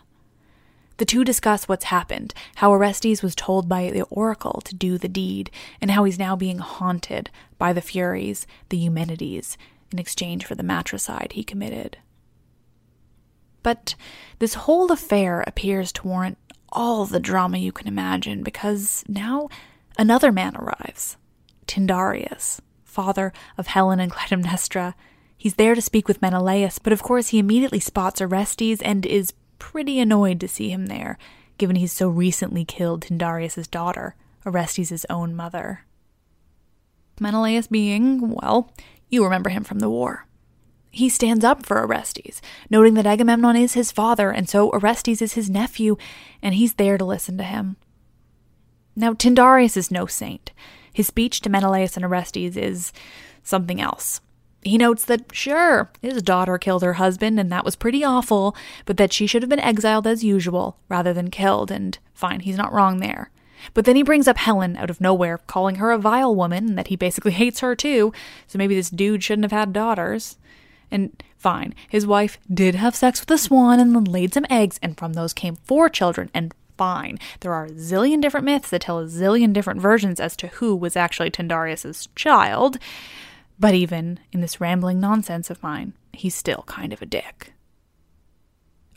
The 0.98 1.06
two 1.06 1.24
discuss 1.24 1.68
what's 1.68 1.86
happened, 1.86 2.34
how 2.56 2.72
Orestes 2.72 3.22
was 3.22 3.36
told 3.36 3.68
by 3.68 3.90
the 3.90 4.04
oracle 4.04 4.62
to 4.64 4.74
do 4.74 4.98
the 4.98 5.10
deed, 5.10 5.52
and 5.82 5.92
how 5.92 6.06
he's 6.06 6.18
now 6.18 6.36
being 6.36 6.60
haunted 6.60 7.30
by 7.58 7.74
the 7.74 7.82
Furies, 7.82 8.48
the 8.70 8.78
Eumenides, 8.78 9.58
in 9.92 10.00
exchange 10.00 10.46
for 10.46 10.56
the 10.56 10.64
matricide 10.64 11.34
he 11.34 11.44
committed. 11.44 11.98
But 13.62 13.96
this 14.40 14.54
whole 14.54 14.92
affair 14.92 15.44
appears 15.46 15.92
to 15.94 16.08
warrant 16.08 16.38
all 16.72 17.06
the 17.06 17.20
drama 17.20 17.58
you 17.58 17.72
can 17.72 17.88
imagine 17.88 18.44
because 18.44 19.04
now 19.08 19.50
another 19.98 20.32
man 20.32 20.56
arrives 20.56 21.18
Tyndareus, 21.68 22.60
father 22.96 23.34
of 23.58 23.68
Helen 23.68 24.00
and 24.00 24.12
Clytemnestra. 24.12 24.94
He's 25.38 25.56
there 25.56 25.76
to 25.76 25.82
speak 25.82 26.08
with 26.08 26.22
Menelaus, 26.22 26.80
but 26.80 26.94
of 26.94 27.04
course 27.04 27.28
he 27.28 27.40
immediately 27.40 27.82
spots 27.82 28.22
Orestes 28.22 28.82
and 28.82 29.06
is 29.06 29.34
pretty 29.60 30.00
annoyed 30.00 30.40
to 30.40 30.48
see 30.48 30.70
him 30.70 30.86
there, 30.86 31.18
given 31.58 31.76
he's 31.76 31.92
so 31.92 32.08
recently 32.08 32.64
killed 32.64 33.02
Tyndareus' 33.02 33.70
daughter, 33.70 34.16
Orestes' 34.46 35.06
own 35.10 35.36
mother. 35.36 35.82
Menelaus 37.20 37.68
being, 37.68 38.32
well, 38.32 38.72
you 39.10 39.24
remember 39.24 39.50
him 39.50 39.64
from 39.64 39.80
the 39.80 39.90
war. 39.90 40.26
He 40.92 41.10
stands 41.10 41.44
up 41.44 41.66
for 41.66 41.86
Orestes, 41.86 42.42
noting 42.70 42.94
that 42.94 43.06
Agamemnon 43.06 43.58
is 43.58 43.74
his 43.74 43.92
father, 43.92 44.32
and 44.32 44.48
so 44.48 44.70
Orestes 44.70 45.22
is 45.22 45.34
his 45.34 45.50
nephew, 45.50 45.98
and 46.42 46.56
he's 46.56 46.76
there 46.76 46.98
to 46.98 47.04
listen 47.04 47.38
to 47.38 47.44
him. 47.44 47.76
Now, 48.96 49.14
Tyndareus 49.14 49.76
is 49.76 49.92
no 49.92 50.06
saint. 50.06 50.54
His 50.96 51.08
speech 51.08 51.42
to 51.42 51.50
Menelaus 51.50 51.98
and 51.98 52.06
Orestes 52.06 52.56
is 52.56 52.94
something 53.44 53.82
else. 53.82 54.22
He 54.62 54.78
notes 54.78 55.04
that, 55.04 55.26
sure, 55.34 55.92
his 56.02 56.24
daughter 56.24 56.58
killed 56.58 56.84
her 56.84 56.94
husband, 56.94 57.38
and 57.38 57.52
that 57.52 57.66
was 57.66 57.76
pretty 57.76 58.02
awful, 58.02 58.56
but 58.86 58.96
that 58.96 59.12
she 59.12 59.28
should 59.28 59.44
have 59.44 59.50
been 59.50 59.60
exiled 59.60 60.08
as 60.08 60.24
usual 60.24 60.78
rather 60.88 61.12
than 61.12 61.30
killed, 61.30 61.70
and 61.70 62.00
fine, 62.14 62.40
he's 62.40 62.56
not 62.56 62.72
wrong 62.72 63.00
there. 63.00 63.30
But 63.74 63.84
then 63.84 63.98
he 63.98 64.04
brings 64.04 64.26
up 64.26 64.38
Helen 64.38 64.78
out 64.78 64.90
of 64.90 65.02
nowhere, 65.02 65.40
calling 65.40 65.76
her 65.76 65.92
a 65.92 65.98
vile 65.98 66.34
woman, 66.34 66.70
and 66.70 66.78
that 66.78 66.88
he 66.88 66.96
basically 66.96 67.32
hates 67.42 67.60
her 67.60 67.76
too, 67.76 68.14
so 68.48 68.58
maybe 68.58 68.74
this 68.74 68.90
dude 68.90 69.22
shouldn't 69.22 69.44
have 69.44 69.60
had 69.60 69.74
daughters. 69.74 70.38
And 70.90 71.22
fine, 71.38 71.76
his 71.90 72.08
wife 72.08 72.38
did 72.50 72.76
have 72.76 72.96
sex 72.96 73.20
with 73.20 73.30
a 73.32 73.38
swan 73.38 73.82
and 73.82 73.94
then 73.94 74.06
laid 74.06 74.34
some 74.34 74.46
eggs, 74.50 74.80
and 74.82 74.98
from 74.98 75.12
those 75.12 75.34
came 75.34 75.58
four 75.58 75.90
children, 75.90 76.32
and 76.34 76.54
fine. 76.78 77.18
There 77.40 77.54
are 77.54 77.66
a 77.66 77.72
zillion 77.72 78.22
different 78.22 78.46
myths 78.46 78.70
that 78.70 78.82
tell 78.82 79.00
a 79.00 79.06
zillion 79.06 79.54
different 79.54 79.82
versions 79.82 80.20
as 80.20 80.36
to 80.38 80.48
who 80.48 80.76
was 80.76 80.96
actually 80.96 81.32
Tyndareus' 81.32 82.08
child. 82.16 82.78
But 83.60 83.74
even 83.74 84.20
in 84.32 84.42
this 84.42 84.60
rambling 84.60 85.00
nonsense 85.00 85.50
of 85.50 85.64
mine, 85.64 85.94
he's 86.14 86.36
still 86.36 86.64
kind 86.68 86.94
of 86.94 87.02
a 87.02 87.06
dick. 87.06 87.54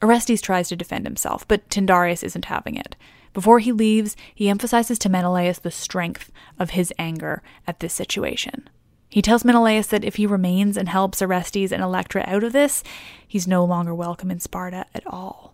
Orestes 0.03 0.41
tries 0.41 0.69
to 0.69 0.77
defend 0.77 1.07
himself, 1.07 1.47
but 1.49 1.69
Tyndareus 1.69 2.23
isn't 2.23 2.47
having 2.47 2.77
it. 2.77 2.97
Before 3.35 3.59
he 3.59 3.73
leaves, 3.73 4.17
he 4.35 4.49
emphasizes 4.49 4.99
to 5.01 5.09
Menelaus 5.09 5.59
the 5.59 5.71
strength 5.71 6.33
of 6.59 6.71
his 6.71 6.93
anger 6.99 7.43
at 7.67 7.81
this 7.81 7.95
situation. 7.95 8.69
He 9.11 9.23
tells 9.23 9.45
Menelaus 9.45 9.87
that 9.89 10.05
if 10.05 10.17
he 10.17 10.27
remains 10.27 10.77
and 10.77 10.89
helps 10.89 11.23
Orestes 11.23 11.73
and 11.73 11.83
Electra 11.83 12.25
out 12.27 12.45
of 12.45 12.53
this, 12.53 12.83
he's 13.27 13.49
no 13.49 13.65
longer 13.65 13.95
welcome 13.95 14.31
in 14.31 14.41
Sparta 14.41 14.87
at 14.95 15.07
all 15.07 15.48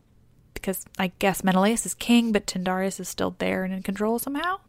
because 0.65 0.87
I 0.99 1.09
guess 1.19 1.45
Menelaus 1.45 1.85
is 1.85 1.93
king, 1.93 2.33
but 2.33 2.47
Tyndareus 2.47 2.99
is 2.99 3.07
still 3.07 3.37
there 3.39 3.65
and 3.65 3.75
in 3.75 3.83
control 3.83 4.19
somehow. 4.19 4.61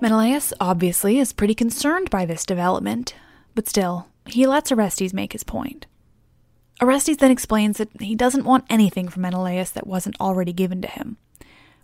Menelaus 0.00 0.54
obviously 0.58 1.18
is 1.18 1.34
pretty 1.34 1.54
concerned 1.54 2.08
by 2.08 2.24
this 2.24 2.46
development, 2.46 3.14
but 3.54 3.68
still, 3.68 4.06
he 4.24 4.46
lets 4.46 4.72
Orestes 4.72 5.12
make 5.12 5.34
his 5.34 5.44
point. 5.44 5.84
Orestes 6.80 7.18
then 7.18 7.30
explains 7.30 7.78
that 7.78 7.88
he 8.00 8.14
doesn't 8.14 8.44
want 8.44 8.64
anything 8.70 9.08
from 9.08 9.22
Menelaus 9.22 9.70
that 9.70 9.86
wasn't 9.86 10.20
already 10.20 10.52
given 10.52 10.80
to 10.82 10.88
him. 10.88 11.18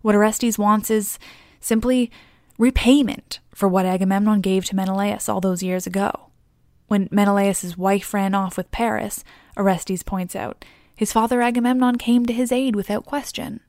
What 0.02 0.14
Orestes 0.14 0.58
wants 0.58 0.90
is 0.90 1.18
simply 1.60 2.10
repayment 2.58 3.40
for 3.54 3.68
what 3.68 3.84
Agamemnon 3.84 4.40
gave 4.40 4.64
to 4.66 4.76
Menelaus 4.76 5.28
all 5.28 5.40
those 5.40 5.62
years 5.62 5.86
ago. 5.86 6.30
When 6.88 7.08
Menelaus's 7.10 7.76
wife 7.76 8.14
ran 8.14 8.34
off 8.34 8.56
with 8.56 8.70
Paris, 8.70 9.24
Orestes 9.56 10.02
points 10.02 10.36
out, 10.36 10.64
his 10.94 11.12
father 11.12 11.42
Agamemnon 11.42 11.96
came 11.98 12.24
to 12.24 12.32
his 12.32 12.52
aid 12.52 12.76
without 12.76 13.04
question. 13.04 13.60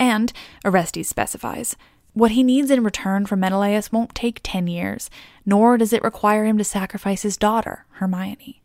And, 0.00 0.32
Orestes 0.64 1.08
specifies, 1.08 1.76
what 2.12 2.32
he 2.32 2.42
needs 2.42 2.70
in 2.70 2.82
return 2.82 3.26
from 3.26 3.40
Menelaus 3.40 3.92
won't 3.92 4.14
take 4.14 4.40
ten 4.42 4.66
years, 4.66 5.10
nor 5.46 5.76
does 5.76 5.92
it 5.92 6.02
require 6.02 6.44
him 6.44 6.58
to 6.58 6.64
sacrifice 6.64 7.22
his 7.22 7.36
daughter, 7.36 7.84
Hermione. 7.92 8.57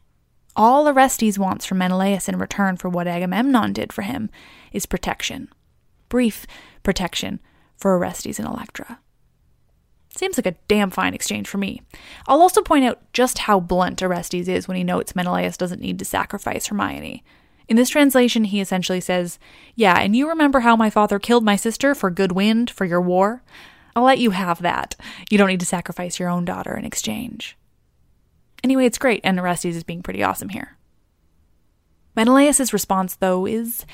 All 0.55 0.87
Orestes 0.87 1.39
wants 1.39 1.65
from 1.65 1.79
Menelaus 1.79 2.29
in 2.29 2.37
return 2.37 2.77
for 2.77 2.89
what 2.89 3.07
Agamemnon 3.07 3.73
did 3.73 3.91
for 3.91 4.03
him 4.03 4.29
is 4.71 4.85
protection. 4.85 5.49
Brief 6.09 6.45
protection 6.83 7.39
for 7.75 7.95
Orestes 7.97 8.37
and 8.37 8.47
Electra. 8.47 8.99
Seems 10.15 10.37
like 10.37 10.45
a 10.45 10.57
damn 10.67 10.91
fine 10.91 11.15
exchange 11.15 11.47
for 11.47 11.57
me. 11.57 11.81
I'll 12.27 12.41
also 12.41 12.61
point 12.61 12.85
out 12.85 13.01
just 13.13 13.39
how 13.39 13.59
blunt 13.59 14.03
Orestes 14.03 14.47
is 14.47 14.67
when 14.67 14.77
he 14.77 14.83
notes 14.83 15.15
Menelaus 15.15 15.57
doesn't 15.57 15.81
need 15.81 15.97
to 15.99 16.05
sacrifice 16.05 16.67
Hermione. 16.67 17.23
In 17.67 17.77
this 17.77 17.89
translation, 17.89 18.43
he 18.43 18.61
essentially 18.61 19.01
says, 19.01 19.39
Yeah, 19.73 19.97
and 19.97 20.15
you 20.15 20.29
remember 20.29 20.59
how 20.59 20.75
my 20.75 20.91
father 20.91 21.17
killed 21.17 21.43
my 21.43 21.55
sister 21.55 21.95
for 21.95 22.11
good 22.11 22.33
wind, 22.33 22.69
for 22.69 22.85
your 22.85 23.01
war? 23.01 23.41
I'll 23.95 24.03
let 24.03 24.19
you 24.19 24.31
have 24.31 24.61
that. 24.61 24.95
You 25.31 25.37
don't 25.39 25.47
need 25.47 25.61
to 25.61 25.65
sacrifice 25.65 26.19
your 26.19 26.29
own 26.29 26.45
daughter 26.45 26.75
in 26.75 26.85
exchange. 26.85 27.57
Anyway, 28.63 28.85
it's 28.85 28.97
great, 28.97 29.21
and 29.23 29.39
Orestes 29.39 29.75
is 29.75 29.83
being 29.83 30.01
pretty 30.01 30.23
awesome 30.23 30.49
here. 30.49 30.77
Menelaus' 32.15 32.71
response, 32.71 33.15
though, 33.15 33.45
is 33.45 33.85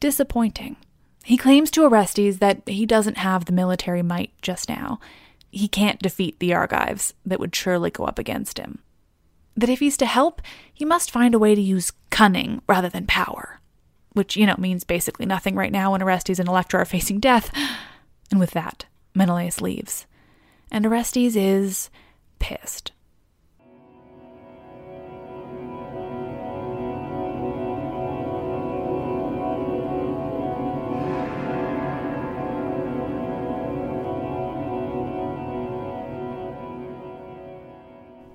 disappointing. 0.00 0.76
He 1.24 1.36
claims 1.36 1.70
to 1.72 1.84
Orestes 1.84 2.38
that 2.38 2.62
he 2.68 2.86
doesn't 2.86 3.18
have 3.18 3.44
the 3.44 3.52
military 3.52 4.02
might 4.02 4.32
just 4.42 4.68
now. 4.68 5.00
He 5.50 5.68
can't 5.68 6.02
defeat 6.02 6.38
the 6.38 6.52
Argives 6.52 7.14
that 7.24 7.40
would 7.40 7.54
surely 7.54 7.90
go 7.90 8.04
up 8.04 8.18
against 8.18 8.58
him. 8.58 8.80
That 9.56 9.68
if 9.68 9.80
he's 9.80 9.96
to 9.98 10.06
help, 10.06 10.42
he 10.72 10.84
must 10.84 11.10
find 11.10 11.34
a 11.34 11.38
way 11.38 11.54
to 11.54 11.60
use 11.60 11.92
cunning 12.10 12.60
rather 12.68 12.88
than 12.88 13.06
power. 13.06 13.60
Which, 14.12 14.36
you 14.36 14.46
know, 14.46 14.56
means 14.58 14.84
basically 14.84 15.26
nothing 15.26 15.54
right 15.54 15.72
now 15.72 15.92
when 15.92 16.02
Orestes 16.02 16.38
and 16.38 16.48
Electra 16.48 16.82
are 16.82 16.86
facing 16.86 17.20
death. 17.20 17.50
And 18.30 18.40
with 18.40 18.52
that, 18.52 18.86
Menelaus 19.14 19.60
leaves. 19.60 20.06
And 20.70 20.86
Orestes 20.86 21.36
is 21.36 21.90
pissed. 22.38 22.92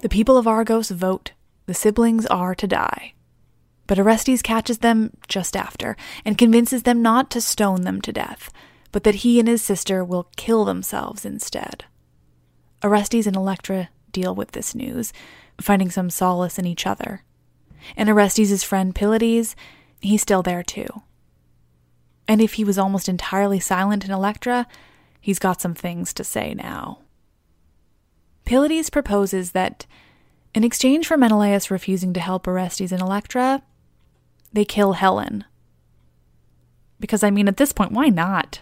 The 0.10 0.16
people 0.16 0.40
of 0.40 0.48
Argos 0.48 0.90
vote. 0.90 1.34
The 1.68 1.76
siblings 1.76 2.26
are 2.26 2.56
to 2.56 2.66
die. 2.66 3.14
But 3.86 4.00
Orestes 4.00 4.42
catches 4.42 4.80
them 4.80 5.16
just 5.28 5.56
after 5.56 5.96
and 6.26 6.36
convinces 6.36 6.82
them 6.82 7.04
not 7.04 7.30
to 7.30 7.40
stone 7.40 7.84
them 7.84 8.02
to 8.02 8.12
death, 8.12 8.52
but 8.92 9.04
that 9.04 9.22
he 9.22 9.38
and 9.38 9.48
his 9.48 9.62
sister 9.62 10.04
will 10.04 10.32
kill 10.36 10.66
themselves 10.66 11.26
instead. 11.26 11.86
Orestes 12.84 13.28
and 13.28 13.36
Electra 13.36 13.90
deal 14.12 14.34
with 14.34 14.54
this 14.54 14.74
news, 14.74 15.14
finding 15.62 15.92
some 15.92 16.10
solace 16.10 16.58
in 16.58 16.66
each 16.66 16.88
other. 16.88 17.22
And 17.96 18.10
Orestes' 18.10 18.64
friend 18.64 18.96
Pylades, 18.96 19.56
he's 20.02 20.24
still 20.24 20.42
there 20.42 20.64
too. 20.64 21.04
And 22.28 22.42
if 22.42 22.54
he 22.54 22.64
was 22.64 22.80
almost 22.80 23.08
entirely 23.08 23.60
silent 23.60 24.04
in 24.04 24.10
Electra, 24.10 24.66
he's 25.22 25.38
got 25.38 25.62
some 25.62 25.76
things 25.76 26.16
to 26.16 26.24
say 26.24 26.56
now. 26.56 27.02
Pylades 28.50 28.90
proposes 28.90 29.52
that, 29.52 29.86
in 30.56 30.64
exchange 30.64 31.06
for 31.06 31.16
Menelaus 31.18 31.70
refusing 31.70 32.14
to 32.14 32.20
help 32.20 32.48
Orestes 32.48 32.92
and 32.92 33.00
Electra, 33.00 33.62
they 34.52 34.66
kill 34.66 34.94
Helen. 34.94 35.46
Because, 37.00 37.24
I 37.24 37.30
mean, 37.30 37.48
at 37.48 37.58
this 37.58 37.72
point, 37.72 37.92
why 37.92 38.08
not? 38.08 38.62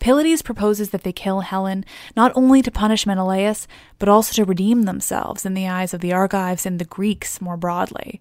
Pylades 0.00 0.42
proposes 0.42 0.90
that 0.90 1.04
they 1.04 1.12
kill 1.12 1.42
Helen 1.42 1.84
not 2.16 2.32
only 2.34 2.62
to 2.62 2.70
punish 2.72 3.06
Menelaus, 3.06 3.68
but 4.00 4.08
also 4.08 4.34
to 4.34 4.44
redeem 4.44 4.82
themselves 4.82 5.46
in 5.46 5.54
the 5.54 5.68
eyes 5.68 5.94
of 5.94 6.00
the 6.00 6.12
Argives 6.12 6.66
and 6.66 6.80
the 6.80 6.84
Greeks 6.84 7.40
more 7.40 7.56
broadly. 7.56 8.20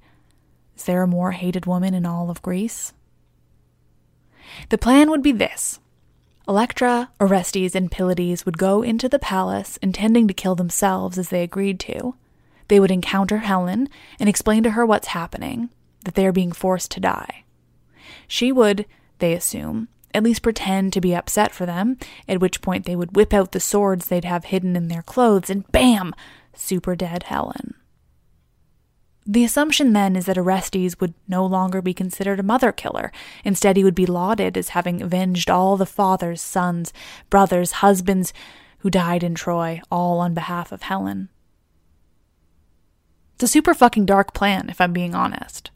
Is 0.78 0.84
there 0.84 1.01
a 1.01 1.07
more 1.07 1.32
hated 1.32 1.65
woman 1.65 1.95
in 1.95 2.05
all 2.05 2.30
of 2.30 2.43
Greece? 2.43 2.93
The 4.69 4.78
plan 4.78 5.09
would 5.09 5.24
be 5.24 5.32
this 5.32 5.80
Electra, 6.48 7.12
Orestes, 7.20 7.76
and 7.76 7.92
Pylades 7.92 8.46
would 8.46 8.58
go 8.58 8.82
into 8.82 9.08
the 9.08 9.20
palace 9.20 9.78
intending 9.78 10.28
to 10.28 10.34
kill 10.34 10.56
themselves 10.56 11.18
as 11.18 11.30
they 11.30 11.44
agreed 11.44 11.80
to. 11.82 12.16
They 12.68 12.80
would 12.80 12.92
encounter 12.92 13.39
Helen 13.39 13.89
and 14.20 14.28
explain 14.28 14.64
to 14.64 14.72
her 14.72 14.86
what's 14.86 15.10
happening, 15.10 15.70
that 16.06 16.16
they 16.16 16.26
are 16.26 16.32
being 16.32 16.52
forced 16.52 16.92
to 16.92 17.00
die. 17.00 17.44
She 18.28 18.52
would, 18.52 18.86
they 19.20 19.34
assume, 19.34 19.88
at 20.14 20.24
least 20.24 20.42
pretend 20.42 20.94
to 20.94 21.02
be 21.02 21.16
upset 21.16 21.54
for 21.54 21.66
them, 21.66 21.98
at 22.28 22.39
which 22.39 22.62
point 22.62 22.86
they 22.86 22.96
would 22.96 23.16
whip 23.16 23.34
out 23.34 23.52
the 23.52 23.60
swords 23.60 24.08
they'd 24.08 24.26
have 24.26 24.46
hidden 24.46 24.76
in 24.76 24.88
their 24.88 25.04
clothes 25.04 25.50
and 25.50 25.70
bam! 25.72 26.14
Super 26.54 26.96
dead 26.96 27.24
Helen. 27.24 27.76
The 29.26 29.43
assumption 29.43 29.93
then 29.93 30.15
is 30.15 30.26
that 30.26 30.38
Orestes 30.38 30.99
would 30.99 31.13
no 31.28 31.45
longer 31.45 31.82
be 31.82 31.93
considered 31.93 32.39
a 32.39 32.43
mother 32.43 32.72
killer. 32.72 33.11
Instead, 33.43 33.78
he 33.78 33.84
would 33.84 33.95
be 33.95 34.07
lauded 34.07 34.57
as 34.57 34.69
having 34.69 35.01
avenged 35.01 35.49
all 35.49 35.78
the 35.78 35.86
fathers, 35.86 36.41
sons, 36.41 36.91
brothers, 37.30 37.74
husbands 37.74 38.34
who 38.80 38.89
died 38.89 39.24
in 39.24 39.36
Troy, 39.36 39.80
all 39.91 40.19
on 40.19 40.34
behalf 40.34 40.72
of 40.72 40.82
Helen. 40.82 41.30
It's 43.36 43.43
a 43.43 43.47
super 43.47 43.74
fucking 43.74 44.05
dark 44.05 44.34
plan, 44.34 44.69
if 44.69 44.82
I'm 44.82 44.93
being 44.93 45.13
honest. 45.13 45.69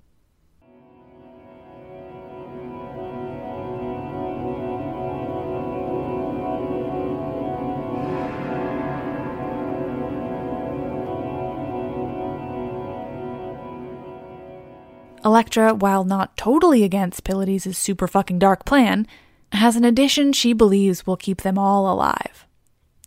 Electra, 15.26 15.74
while 15.74 16.04
not 16.04 16.38
totally 16.38 16.84
against 16.84 17.24
Pylades' 17.24 17.76
super 17.76 18.08
fucking 18.08 18.38
dark 18.38 18.64
plan, 18.64 19.08
has 19.52 19.76
an 19.76 19.84
addition 19.84 20.32
she 20.32 20.54
believes 20.54 21.08
will 21.08 21.18
keep 21.18 21.42
them 21.42 21.58
all 21.58 21.92
alive. 21.92 22.46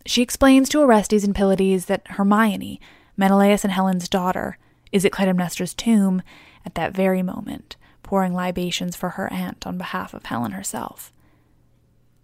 She 0.05 0.21
explains 0.21 0.67
to 0.69 0.81
Orestes 0.81 1.23
and 1.23 1.33
Pylades 1.33 1.85
that 1.85 2.05
Hermione, 2.07 2.81
Menelaus 3.15 3.63
and 3.63 3.71
Helen's 3.71 4.09
daughter, 4.09 4.57
is 4.91 5.05
at 5.05 5.13
Clytemnestra's 5.13 5.73
tomb 5.73 6.21
at 6.65 6.75
that 6.75 6.93
very 6.93 7.23
moment, 7.23 7.77
pouring 8.03 8.33
libations 8.33 8.97
for 8.97 9.11
her 9.11 9.31
aunt 9.31 9.65
on 9.65 9.77
behalf 9.77 10.13
of 10.13 10.25
Helen 10.25 10.51
herself. 10.51 11.13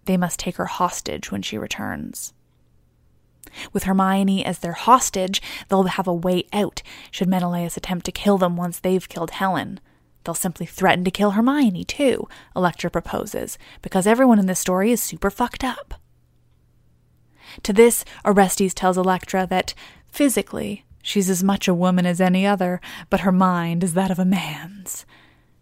They 0.04 0.18
must 0.18 0.38
take 0.38 0.56
her 0.56 0.66
hostage 0.66 1.32
when 1.32 1.40
she 1.40 1.56
returns. 1.56 2.34
With 3.72 3.84
Hermione 3.84 4.44
as 4.44 4.58
their 4.58 4.72
hostage, 4.72 5.40
they'll 5.68 5.84
have 5.84 6.06
a 6.06 6.12
way 6.12 6.44
out 6.52 6.82
should 7.10 7.28
Menelaus 7.28 7.76
attempt 7.76 8.04
to 8.06 8.12
kill 8.12 8.36
them 8.36 8.56
once 8.56 8.78
they've 8.78 9.08
killed 9.08 9.30
Helen. 9.30 9.80
They'll 10.26 10.34
simply 10.34 10.66
threaten 10.66 11.04
to 11.04 11.12
kill 11.12 11.30
Hermione, 11.30 11.84
too, 11.84 12.26
Electra 12.56 12.90
proposes, 12.90 13.58
because 13.80 14.08
everyone 14.08 14.40
in 14.40 14.46
this 14.46 14.58
story 14.58 14.90
is 14.90 15.00
super 15.00 15.30
fucked 15.30 15.62
up. 15.62 15.94
To 17.62 17.72
this, 17.72 18.04
Orestes 18.24 18.74
tells 18.74 18.98
Electra 18.98 19.46
that, 19.46 19.72
physically, 20.10 20.84
she's 21.00 21.30
as 21.30 21.44
much 21.44 21.68
a 21.68 21.74
woman 21.74 22.06
as 22.06 22.20
any 22.20 22.44
other, 22.44 22.80
but 23.08 23.20
her 23.20 23.30
mind 23.30 23.84
is 23.84 23.94
that 23.94 24.10
of 24.10 24.18
a 24.18 24.24
man's. 24.24 25.06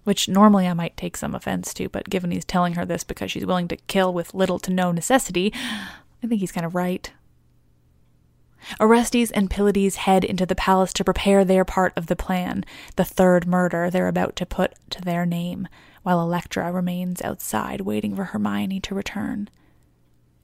Which 0.04 0.30
normally 0.30 0.66
I 0.66 0.72
might 0.72 0.96
take 0.96 1.18
some 1.18 1.34
offense 1.34 1.74
to, 1.74 1.90
but 1.90 2.08
given 2.08 2.30
he's 2.30 2.46
telling 2.46 2.72
her 2.72 2.86
this 2.86 3.04
because 3.04 3.30
she's 3.30 3.44
willing 3.44 3.68
to 3.68 3.76
kill 3.76 4.14
with 4.14 4.32
little 4.32 4.58
to 4.60 4.72
no 4.72 4.92
necessity, 4.92 5.52
I 6.22 6.26
think 6.26 6.40
he's 6.40 6.52
kind 6.52 6.64
of 6.64 6.74
right. 6.74 7.12
Orestes 8.80 9.30
and 9.30 9.50
Pylades 9.50 9.96
head 9.96 10.24
into 10.24 10.46
the 10.46 10.54
palace 10.54 10.92
to 10.94 11.04
prepare 11.04 11.44
their 11.44 11.64
part 11.64 11.92
of 11.96 12.06
the 12.06 12.16
plan, 12.16 12.64
the 12.96 13.04
third 13.04 13.46
murder 13.46 13.90
they're 13.90 14.08
about 14.08 14.36
to 14.36 14.46
put 14.46 14.74
to 14.90 15.00
their 15.00 15.26
name, 15.26 15.68
while 16.02 16.20
Electra 16.20 16.70
remains 16.72 17.22
outside 17.22 17.82
waiting 17.82 18.14
for 18.14 18.24
Hermione 18.24 18.80
to 18.80 18.94
return. 18.94 19.48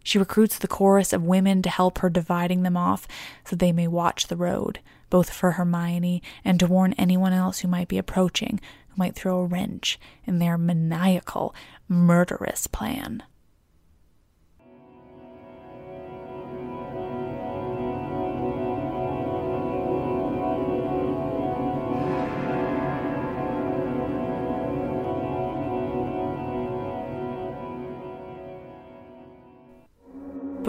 She 0.02 0.18
recruits 0.18 0.58
the 0.58 0.68
chorus 0.68 1.12
of 1.12 1.22
women 1.22 1.62
to 1.62 1.70
help 1.70 1.98
her 1.98 2.08
dividing 2.08 2.62
them 2.62 2.76
off 2.76 3.06
so 3.44 3.54
they 3.54 3.72
may 3.72 3.86
watch 3.86 4.26
the 4.26 4.36
road, 4.36 4.80
both 5.10 5.30
for 5.30 5.52
Hermione 5.52 6.22
and 6.44 6.58
to 6.60 6.66
warn 6.66 6.94
anyone 6.94 7.32
else 7.32 7.60
who 7.60 7.68
might 7.68 7.88
be 7.88 7.98
approaching, 7.98 8.60
who 8.88 8.94
might 8.96 9.14
throw 9.14 9.38
a 9.38 9.44
wrench 9.44 9.98
in 10.24 10.38
their 10.38 10.56
maniacal, 10.56 11.54
murderous 11.88 12.66
plan. 12.66 13.22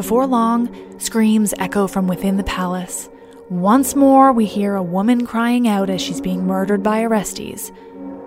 Before 0.02 0.26
long, 0.26 1.00
screams 1.00 1.54
echo 1.60 1.86
from 1.86 2.08
within 2.08 2.38
the 2.38 2.44
palace. 2.44 3.08
Once 3.52 3.96
more, 3.96 4.32
we 4.32 4.48
hear 4.48 4.74
a 4.74 4.82
woman 4.82 5.28
crying 5.28 5.68
out 5.68 5.92
as 5.92 6.02
she's 6.02 6.20
being 6.20 6.48
murdered 6.48 6.82
by 6.82 7.04
Orestes. 7.04 7.72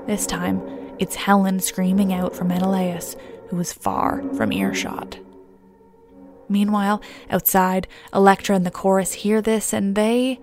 This 0.06 0.24
time, 0.24 0.62
it's 1.00 1.16
Helen 1.16 1.58
screaming 1.58 2.12
out 2.12 2.36
for 2.36 2.44
Menelaus, 2.44 3.16
who 3.48 3.58
is 3.58 3.72
far 3.72 4.22
from 4.36 4.52
earshot. 4.52 5.18
Meanwhile, 6.48 7.02
outside, 7.28 7.88
Electra 8.14 8.54
and 8.54 8.64
the 8.64 8.70
chorus 8.70 9.12
hear 9.12 9.42
this 9.42 9.72
and 9.72 9.96
they. 9.96 10.38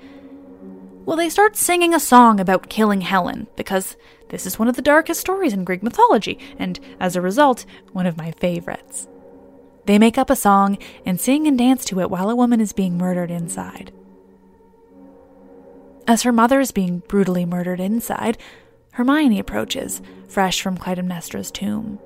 Well, 1.06 1.16
they 1.16 1.30
start 1.30 1.56
singing 1.56 1.94
a 1.94 2.00
song 2.02 2.42
about 2.42 2.68
killing 2.68 3.02
Helen, 3.02 3.48
because 3.56 3.96
this 4.28 4.46
is 4.46 4.60
one 4.60 4.68
of 4.68 4.76
the 4.76 4.82
darkest 4.82 5.22
stories 5.22 5.54
in 5.54 5.64
Greek 5.64 5.82
mythology, 5.82 6.38
and 6.60 6.78
as 7.00 7.16
a 7.16 7.22
result, 7.22 7.66
one 7.94 8.06
of 8.06 8.18
my 8.18 8.32
favorites. 8.32 9.08
They 9.86 9.98
make 9.98 10.18
up 10.18 10.30
a 10.30 10.36
song 10.36 10.78
and 11.06 11.20
sing 11.20 11.48
and 11.48 11.58
dance 11.58 11.86
to 11.86 12.00
it 12.00 12.10
while 12.10 12.30
a 12.30 12.36
woman 12.36 12.62
is 12.62 12.74
being 12.74 12.98
murdered 12.98 13.32
inside. 13.32 13.92
As 16.08 16.24
her 16.24 16.32
mother 16.32 16.60
is 16.60 16.72
being 16.72 17.00
brutally 17.08 17.46
murdered 17.46 17.80
inside, 17.80 18.38
Hermione 18.94 19.40
approaches, 19.40 20.02
fresh 20.28 20.62
from 20.62 20.78
Clytemnestra's 20.78 21.52
tomb. 21.52 22.00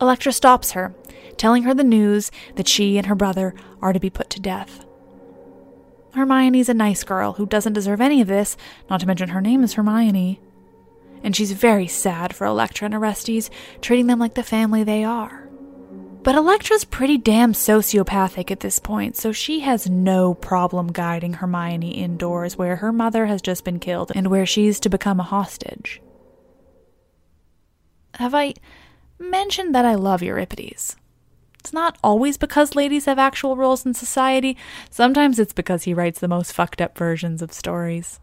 Electra 0.00 0.32
stops 0.32 0.72
her, 0.72 0.94
telling 1.36 1.64
her 1.64 1.74
the 1.74 1.84
news 1.84 2.30
that 2.56 2.68
she 2.68 2.98
and 2.98 3.06
her 3.06 3.14
brother 3.14 3.54
are 3.80 3.92
to 3.92 4.00
be 4.00 4.10
put 4.10 4.30
to 4.30 4.40
death. 4.40 4.84
Hermione's 6.14 6.68
a 6.68 6.74
nice 6.74 7.04
girl 7.04 7.34
who 7.34 7.46
doesn't 7.46 7.72
deserve 7.72 8.00
any 8.00 8.20
of 8.20 8.28
this, 8.28 8.56
not 8.88 9.00
to 9.00 9.06
mention 9.06 9.30
her 9.30 9.40
name 9.40 9.64
is 9.64 9.74
Hermione. 9.74 10.40
And 11.22 11.34
she's 11.34 11.52
very 11.52 11.86
sad 11.86 12.34
for 12.34 12.46
Electra 12.46 12.86
and 12.86 12.94
Orestes, 12.94 13.50
treating 13.80 14.06
them 14.06 14.18
like 14.18 14.34
the 14.34 14.42
family 14.42 14.84
they 14.84 15.02
are. 15.04 15.47
But 16.28 16.34
Electra's 16.34 16.84
pretty 16.84 17.16
damn 17.16 17.54
sociopathic 17.54 18.50
at 18.50 18.60
this 18.60 18.78
point, 18.78 19.16
so 19.16 19.32
she 19.32 19.60
has 19.60 19.88
no 19.88 20.34
problem 20.34 20.92
guiding 20.92 21.32
Hermione 21.32 21.92
indoors 21.92 22.54
where 22.54 22.76
her 22.76 22.92
mother 22.92 23.24
has 23.24 23.40
just 23.40 23.64
been 23.64 23.80
killed 23.80 24.12
and 24.14 24.26
where 24.26 24.44
she's 24.44 24.78
to 24.80 24.90
become 24.90 25.20
a 25.20 25.22
hostage. 25.22 26.02
Have 28.16 28.34
I 28.34 28.52
mentioned 29.18 29.74
that 29.74 29.86
I 29.86 29.94
love 29.94 30.22
Euripides? 30.22 30.96
It's 31.60 31.72
not 31.72 31.96
always 32.04 32.36
because 32.36 32.76
ladies 32.76 33.06
have 33.06 33.18
actual 33.18 33.56
roles 33.56 33.86
in 33.86 33.94
society, 33.94 34.54
sometimes 34.90 35.38
it's 35.38 35.54
because 35.54 35.84
he 35.84 35.94
writes 35.94 36.20
the 36.20 36.28
most 36.28 36.52
fucked 36.52 36.82
up 36.82 36.98
versions 36.98 37.40
of 37.40 37.54
stories. 37.54 38.20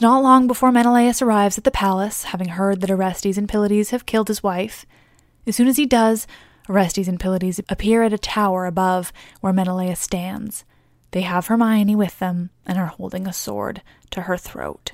Not 0.00 0.22
long 0.22 0.46
before 0.46 0.72
Menelaus 0.72 1.20
arrives 1.20 1.58
at 1.58 1.64
the 1.64 1.70
palace, 1.70 2.24
having 2.24 2.48
heard 2.48 2.80
that 2.80 2.90
Orestes 2.90 3.36
and 3.36 3.46
Pylades 3.46 3.90
have 3.90 4.06
killed 4.06 4.28
his 4.28 4.42
wife. 4.42 4.86
As 5.46 5.56
soon 5.56 5.68
as 5.68 5.76
he 5.76 5.84
does, 5.84 6.26
Orestes 6.70 7.06
and 7.06 7.20
Pylades 7.20 7.60
appear 7.68 8.02
at 8.02 8.14
a 8.14 8.18
tower 8.18 8.64
above 8.64 9.12
where 9.42 9.52
Menelaus 9.52 10.00
stands. 10.00 10.64
They 11.10 11.20
have 11.20 11.48
Hermione 11.48 11.96
with 11.96 12.18
them 12.18 12.48
and 12.64 12.78
are 12.78 12.86
holding 12.86 13.26
a 13.26 13.32
sword 13.32 13.82
to 14.12 14.22
her 14.22 14.38
throat. 14.38 14.92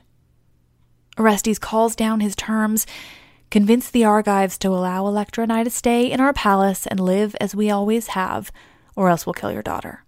Orestes 1.17 1.61
calls 1.61 1.95
down 1.95 2.19
his 2.19 2.35
terms, 2.35 2.85
convince 3.49 3.89
the 3.89 4.05
Argives 4.05 4.59
to 4.59 4.71
allow 4.71 5.07
Electra 5.07 5.45
and 5.45 5.53
I 5.53 5.63
to 5.63 5.71
stay 5.71 6.11
in 6.11 6.21
our 6.21 6.33
palace 6.33 6.85
and 6.85 6.99
live 6.99 7.37
as 7.41 7.55
we 7.55 7.71
always 7.71 8.09
have, 8.09 8.51
or 8.97 9.09
else 9.09 9.25
we'll 9.25 9.35
kill 9.35 9.53
your 9.53 9.63
daughter 9.63 10.06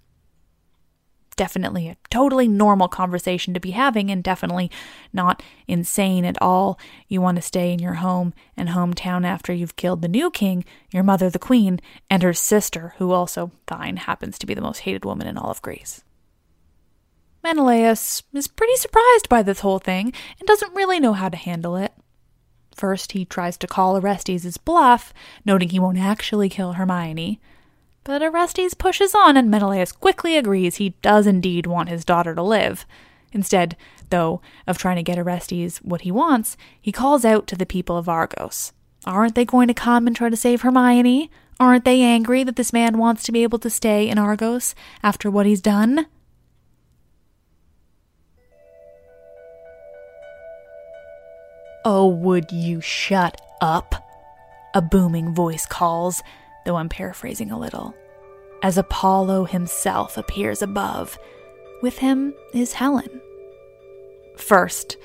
definitely 1.39 1.89
a 1.89 1.97
totally 2.11 2.47
normal 2.47 2.89
conversation 2.89 3.55
to 3.55 3.61
be 3.61 3.71
having 3.71 4.11
and 4.11 4.23
definitely 4.23 4.71
not 5.11 5.43
insane 5.67 6.27
at 6.27 6.41
all. 6.43 6.79
You 7.09 7.23
want 7.23 7.37
to 7.37 7.43
stay 7.43 7.73
in 7.73 7.79
your 7.79 7.95
home 7.95 8.35
and 8.57 8.69
hometown 8.69 9.25
after 9.25 9.55
you've 9.55 9.77
killed 9.77 10.03
the 10.03 10.09
new 10.09 10.31
king, 10.31 10.67
your 10.91 11.05
mother, 11.05 11.31
the 11.31 11.39
queen, 11.39 11.81
and 12.11 12.23
her 12.23 12.35
sister, 12.35 12.93
who 12.99 13.13
also, 13.13 13.53
fine, 13.67 13.97
happens 13.97 14.39
to 14.39 14.47
be 14.47 14.53
the 14.53 14.61
most 14.61 14.81
hated 14.81 15.07
woman 15.07 15.27
in 15.27 15.39
all 15.39 15.51
of 15.51 15.63
Greece. 15.63 16.05
Menelaus 17.43 18.25
is 18.35 18.49
pretty 18.49 18.77
surprised 18.77 19.29
by 19.31 19.43
this 19.43 19.61
whole 19.61 19.79
thing 19.79 20.13
and 20.39 20.47
doesn't 20.47 20.75
really 20.75 21.01
know 21.01 21.13
how 21.13 21.29
to 21.29 21.37
handle 21.37 21.77
it. 21.77 21.93
First, 22.75 23.13
he 23.13 23.25
tries 23.25 23.57
to 23.59 23.67
call 23.67 23.97
Orestes' 23.97 24.57
bluff, 24.57 25.15
noting 25.45 25.71
he 25.71 25.79
won't 25.79 25.99
actually 25.99 26.49
kill 26.49 26.75
Hermione. 26.75 27.41
But 28.09 28.23
Orestes 28.23 28.73
pushes 28.73 29.15
on, 29.15 29.37
and 29.37 29.51
Menelaus 29.51 29.93
quickly 29.93 30.39
agrees 30.39 30.77
he 30.77 30.95
does 31.03 31.27
indeed 31.27 31.67
want 31.67 31.91
his 31.91 32.07
daughter 32.07 32.35
to 32.35 32.43
live. 32.43 32.87
Instead, 33.35 33.77
though, 34.09 34.41
of 34.67 34.79
trying 34.79 34.97
to 34.97 35.03
get 35.03 35.19
Orestes 35.19 35.77
what 35.83 36.01
he 36.01 36.11
wants, 36.11 36.57
he 36.81 36.91
calls 36.91 37.27
out 37.27 37.47
to 37.49 37.55
the 37.55 37.67
people 37.67 37.99
of 37.99 38.09
Argos. 38.09 38.73
Aren't 39.05 39.35
they 39.35 39.45
going 39.45 39.69
to 39.69 39.75
come 39.75 40.07
and 40.07 40.17
try 40.17 40.31
to 40.31 40.39
save 40.39 40.63
Hermione? 40.63 41.31
Aren't 41.61 41.85
they 41.85 42.01
angry 42.01 42.45
that 42.45 42.57
this 42.57 42.73
man 42.73 42.97
wants 42.97 43.25
to 43.25 43.33
be 43.33 43.43
able 43.43 43.59
to 43.59 43.69
stay 43.69 44.09
in 44.09 44.17
Argos 44.17 44.75
after 45.03 45.31
what 45.31 45.45
he's 45.45 45.61
done? 45.61 46.07
Oh, 51.85 52.07
would 52.07 52.51
you 52.53 52.81
shut 52.81 53.39
up? 53.61 53.95
A 54.73 54.81
booming 54.81 55.35
voice 55.35 55.67
calls, 55.67 56.23
though 56.69 56.77
I'm 56.77 56.91
paraphrasing 56.91 57.51
a 57.51 57.59
little, 57.59 57.95
as 58.63 58.77
Apollo 58.77 59.47
himself 59.47 60.19
appears 60.19 60.61
above. 60.61 61.19
With 61.81 61.97
him 61.97 62.35
is 62.53 62.75
Helen. 62.75 63.23
First, 64.37 64.99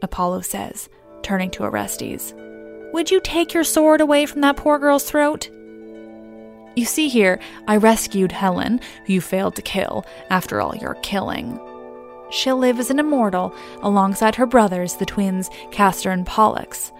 Apollo 0.00 0.40
says, 0.40 0.88
turning 1.22 1.50
to 1.50 1.64
Orestes, 1.64 2.32
Would 2.94 3.10
you 3.10 3.20
take 3.20 3.52
your 3.52 3.62
sword 3.62 4.00
away 4.00 4.24
from 4.24 4.40
that 4.40 4.56
poor 4.56 4.78
girl's 4.78 5.04
throat? 5.04 5.50
You 6.76 6.86
see 6.86 7.10
here, 7.10 7.38
I 7.68 7.76
rescued 7.76 8.32
Helen, 8.32 8.80
who 9.04 9.12
you 9.12 9.20
failed 9.20 9.54
to 9.56 9.62
kill, 9.62 10.06
after 10.30 10.62
all 10.62 10.74
your 10.74 10.94
killing. 11.02 11.60
She'll 12.30 12.56
live 12.56 12.80
as 12.80 12.88
an 12.88 12.98
immortal 12.98 13.54
alongside 13.82 14.36
her 14.36 14.46
brothers, 14.46 14.94
the 14.94 15.04
twins 15.04 15.50
Castor 15.72 16.10
and 16.10 16.24
Pollux. 16.24 16.90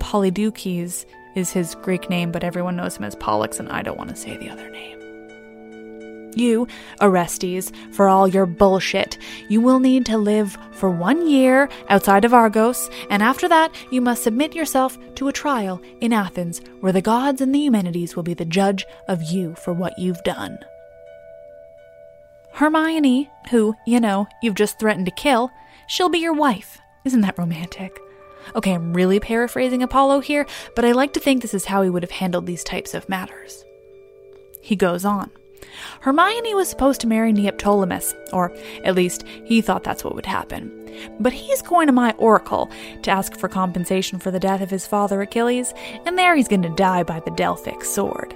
Polydeuces 0.00 1.06
is 1.34 1.52
his 1.52 1.74
Greek 1.76 2.08
name, 2.10 2.32
but 2.32 2.44
everyone 2.44 2.76
knows 2.76 2.96
him 2.96 3.04
as 3.04 3.14
Pollux, 3.14 3.58
and 3.58 3.68
I 3.68 3.82
don't 3.82 3.98
want 3.98 4.10
to 4.10 4.16
say 4.16 4.36
the 4.36 4.50
other 4.50 4.70
name. 4.70 4.98
You, 6.34 6.66
Orestes, 7.00 7.72
for 7.92 8.08
all 8.08 8.26
your 8.26 8.46
bullshit, 8.46 9.18
you 9.48 9.60
will 9.60 9.80
need 9.80 10.06
to 10.06 10.16
live 10.16 10.56
for 10.72 10.90
one 10.90 11.28
year 11.28 11.68
outside 11.90 12.24
of 12.24 12.32
Argos, 12.32 12.88
and 13.10 13.22
after 13.22 13.48
that, 13.48 13.74
you 13.90 14.00
must 14.00 14.22
submit 14.22 14.54
yourself 14.54 14.98
to 15.16 15.28
a 15.28 15.32
trial 15.32 15.80
in 16.00 16.12
Athens, 16.12 16.60
where 16.80 16.92
the 16.92 17.02
gods 17.02 17.40
and 17.40 17.54
the 17.54 17.58
Eumenides 17.60 18.16
will 18.16 18.22
be 18.22 18.34
the 18.34 18.44
judge 18.44 18.86
of 19.08 19.22
you 19.22 19.54
for 19.56 19.72
what 19.72 19.98
you've 19.98 20.22
done. 20.24 20.58
Hermione, 22.52 23.30
who, 23.50 23.74
you 23.86 24.00
know, 24.00 24.26
you've 24.42 24.54
just 24.54 24.78
threatened 24.78 25.06
to 25.06 25.12
kill, 25.12 25.50
she'll 25.86 26.08
be 26.08 26.18
your 26.18 26.34
wife. 26.34 26.78
Isn't 27.04 27.22
that 27.22 27.38
romantic? 27.38 27.98
Okay, 28.54 28.72
I'm 28.72 28.92
really 28.92 29.20
paraphrasing 29.20 29.82
Apollo 29.82 30.20
here, 30.20 30.46
but 30.74 30.84
I 30.84 30.92
like 30.92 31.12
to 31.14 31.20
think 31.20 31.42
this 31.42 31.54
is 31.54 31.64
how 31.64 31.82
he 31.82 31.90
would 31.90 32.02
have 32.02 32.10
handled 32.10 32.46
these 32.46 32.64
types 32.64 32.94
of 32.94 33.08
matters. 33.08 33.64
He 34.60 34.76
goes 34.76 35.04
on. 35.04 35.30
Hermione 36.00 36.54
was 36.54 36.68
supposed 36.68 37.00
to 37.00 37.06
marry 37.06 37.32
Neoptolemus, 37.32 38.12
or 38.32 38.52
at 38.84 38.94
least 38.94 39.24
he 39.44 39.60
thought 39.60 39.84
that's 39.84 40.04
what 40.04 40.14
would 40.14 40.26
happen. 40.26 40.78
But 41.18 41.32
he's 41.32 41.62
going 41.62 41.86
to 41.86 41.92
my 41.92 42.12
oracle 42.18 42.70
to 43.02 43.10
ask 43.10 43.36
for 43.36 43.48
compensation 43.48 44.18
for 44.18 44.30
the 44.30 44.40
death 44.40 44.60
of 44.60 44.70
his 44.70 44.86
father 44.86 45.22
Achilles, 45.22 45.72
and 46.04 46.18
there 46.18 46.36
he's 46.36 46.48
going 46.48 46.62
to 46.62 46.68
die 46.70 47.02
by 47.02 47.20
the 47.20 47.30
Delphic 47.30 47.84
sword. 47.84 48.34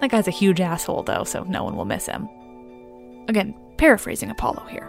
That 0.00 0.10
guy's 0.10 0.28
a 0.28 0.32
huge 0.32 0.60
asshole, 0.60 1.02
though, 1.02 1.24
so 1.24 1.42
no 1.44 1.64
one 1.64 1.76
will 1.76 1.84
miss 1.84 2.06
him. 2.06 2.28
Again, 3.28 3.54
paraphrasing 3.76 4.30
Apollo 4.30 4.66
here. 4.70 4.88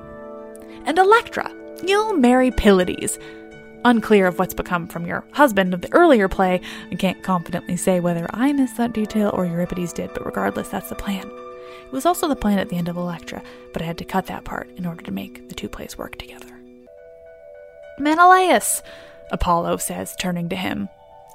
And 0.85 0.97
Electra, 0.97 1.51
you'll 1.83 2.13
marry 2.13 2.51
Pylades, 2.51 3.17
Unclear 3.88 4.27
of 4.27 4.38
what's 4.38 4.53
become 4.53 4.85
from 4.85 5.05
your 5.05 5.23
husband 5.31 5.73
of 5.73 5.79
the 5.79 5.93
earlier 5.93 6.27
play, 6.27 6.59
I 6.91 6.95
can't 6.95 7.23
confidently 7.23 7.77
say 7.77 8.01
whether 8.01 8.27
I 8.31 8.51
missed 8.51 8.75
that 8.75 8.91
detail 8.91 9.31
or 9.33 9.45
Euripides 9.45 9.93
did, 9.93 10.13
but 10.13 10.25
regardless, 10.25 10.67
that's 10.67 10.89
the 10.89 10.95
plan. 10.95 11.25
It 11.25 11.93
was 11.93 12.05
also 12.05 12.27
the 12.27 12.35
plan 12.35 12.59
at 12.59 12.67
the 12.67 12.75
end 12.75 12.89
of 12.89 12.97
Electra, 12.97 13.41
but 13.71 13.81
I 13.81 13.85
had 13.85 13.97
to 13.99 14.03
cut 14.03 14.25
that 14.25 14.43
part 14.43 14.69
in 14.75 14.85
order 14.85 15.01
to 15.03 15.11
make 15.11 15.47
the 15.47 15.55
two 15.55 15.69
plays 15.69 15.97
work 15.97 16.17
together. 16.17 16.53
Menelaus, 17.97 18.83
Apollo 19.31 19.77
says, 19.77 20.17
turning 20.19 20.49
to 20.49 20.57
him. 20.57 20.89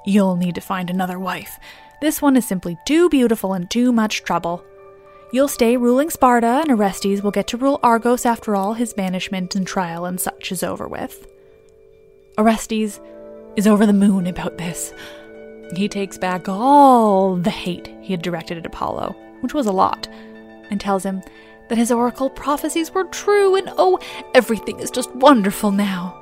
You'll 0.05 0.35
need 0.35 0.53
to 0.53 0.61
find 0.61 0.91
another 0.91 1.17
wife. 1.17 1.57
This 2.01 2.21
one 2.21 2.37
is 2.37 2.47
simply 2.47 2.77
too 2.85 3.09
beautiful 3.09 3.53
and 3.53 3.67
too 3.67 3.91
much 3.91 4.23
trouble. 4.23 4.63
You'll 5.31 5.47
stay 5.47 5.75
ruling 5.75 6.11
Sparta, 6.11 6.61
and 6.61 6.69
Orestes 6.69 7.23
will 7.23 7.31
get 7.31 7.47
to 7.47 7.57
rule 7.57 7.79
Argos 7.81 8.27
after 8.27 8.55
all 8.55 8.75
his 8.75 8.93
banishment 8.93 9.55
and 9.55 9.65
trial 9.65 10.05
and 10.05 10.21
such 10.21 10.51
is 10.51 10.61
over 10.61 10.87
with. 10.87 11.25
Orestes 12.37 12.99
is 13.55 13.67
over 13.67 13.85
the 13.85 13.93
moon 13.93 14.27
about 14.27 14.57
this. 14.57 14.93
He 15.75 15.87
takes 15.87 16.17
back 16.17 16.49
all 16.49 17.35
the 17.35 17.49
hate 17.49 17.87
he 18.01 18.13
had 18.13 18.21
directed 18.21 18.57
at 18.57 18.65
Apollo, 18.65 19.15
which 19.41 19.53
was 19.53 19.65
a 19.65 19.71
lot, 19.71 20.07
and 20.69 20.79
tells 20.79 21.03
him 21.03 21.21
that 21.69 21.77
his 21.77 21.91
oracle 21.91 22.29
prophecies 22.29 22.93
were 22.93 23.05
true 23.05 23.55
and 23.55 23.71
oh, 23.77 23.99
everything 24.33 24.79
is 24.79 24.91
just 24.91 25.13
wonderful 25.15 25.71
now. 25.71 26.19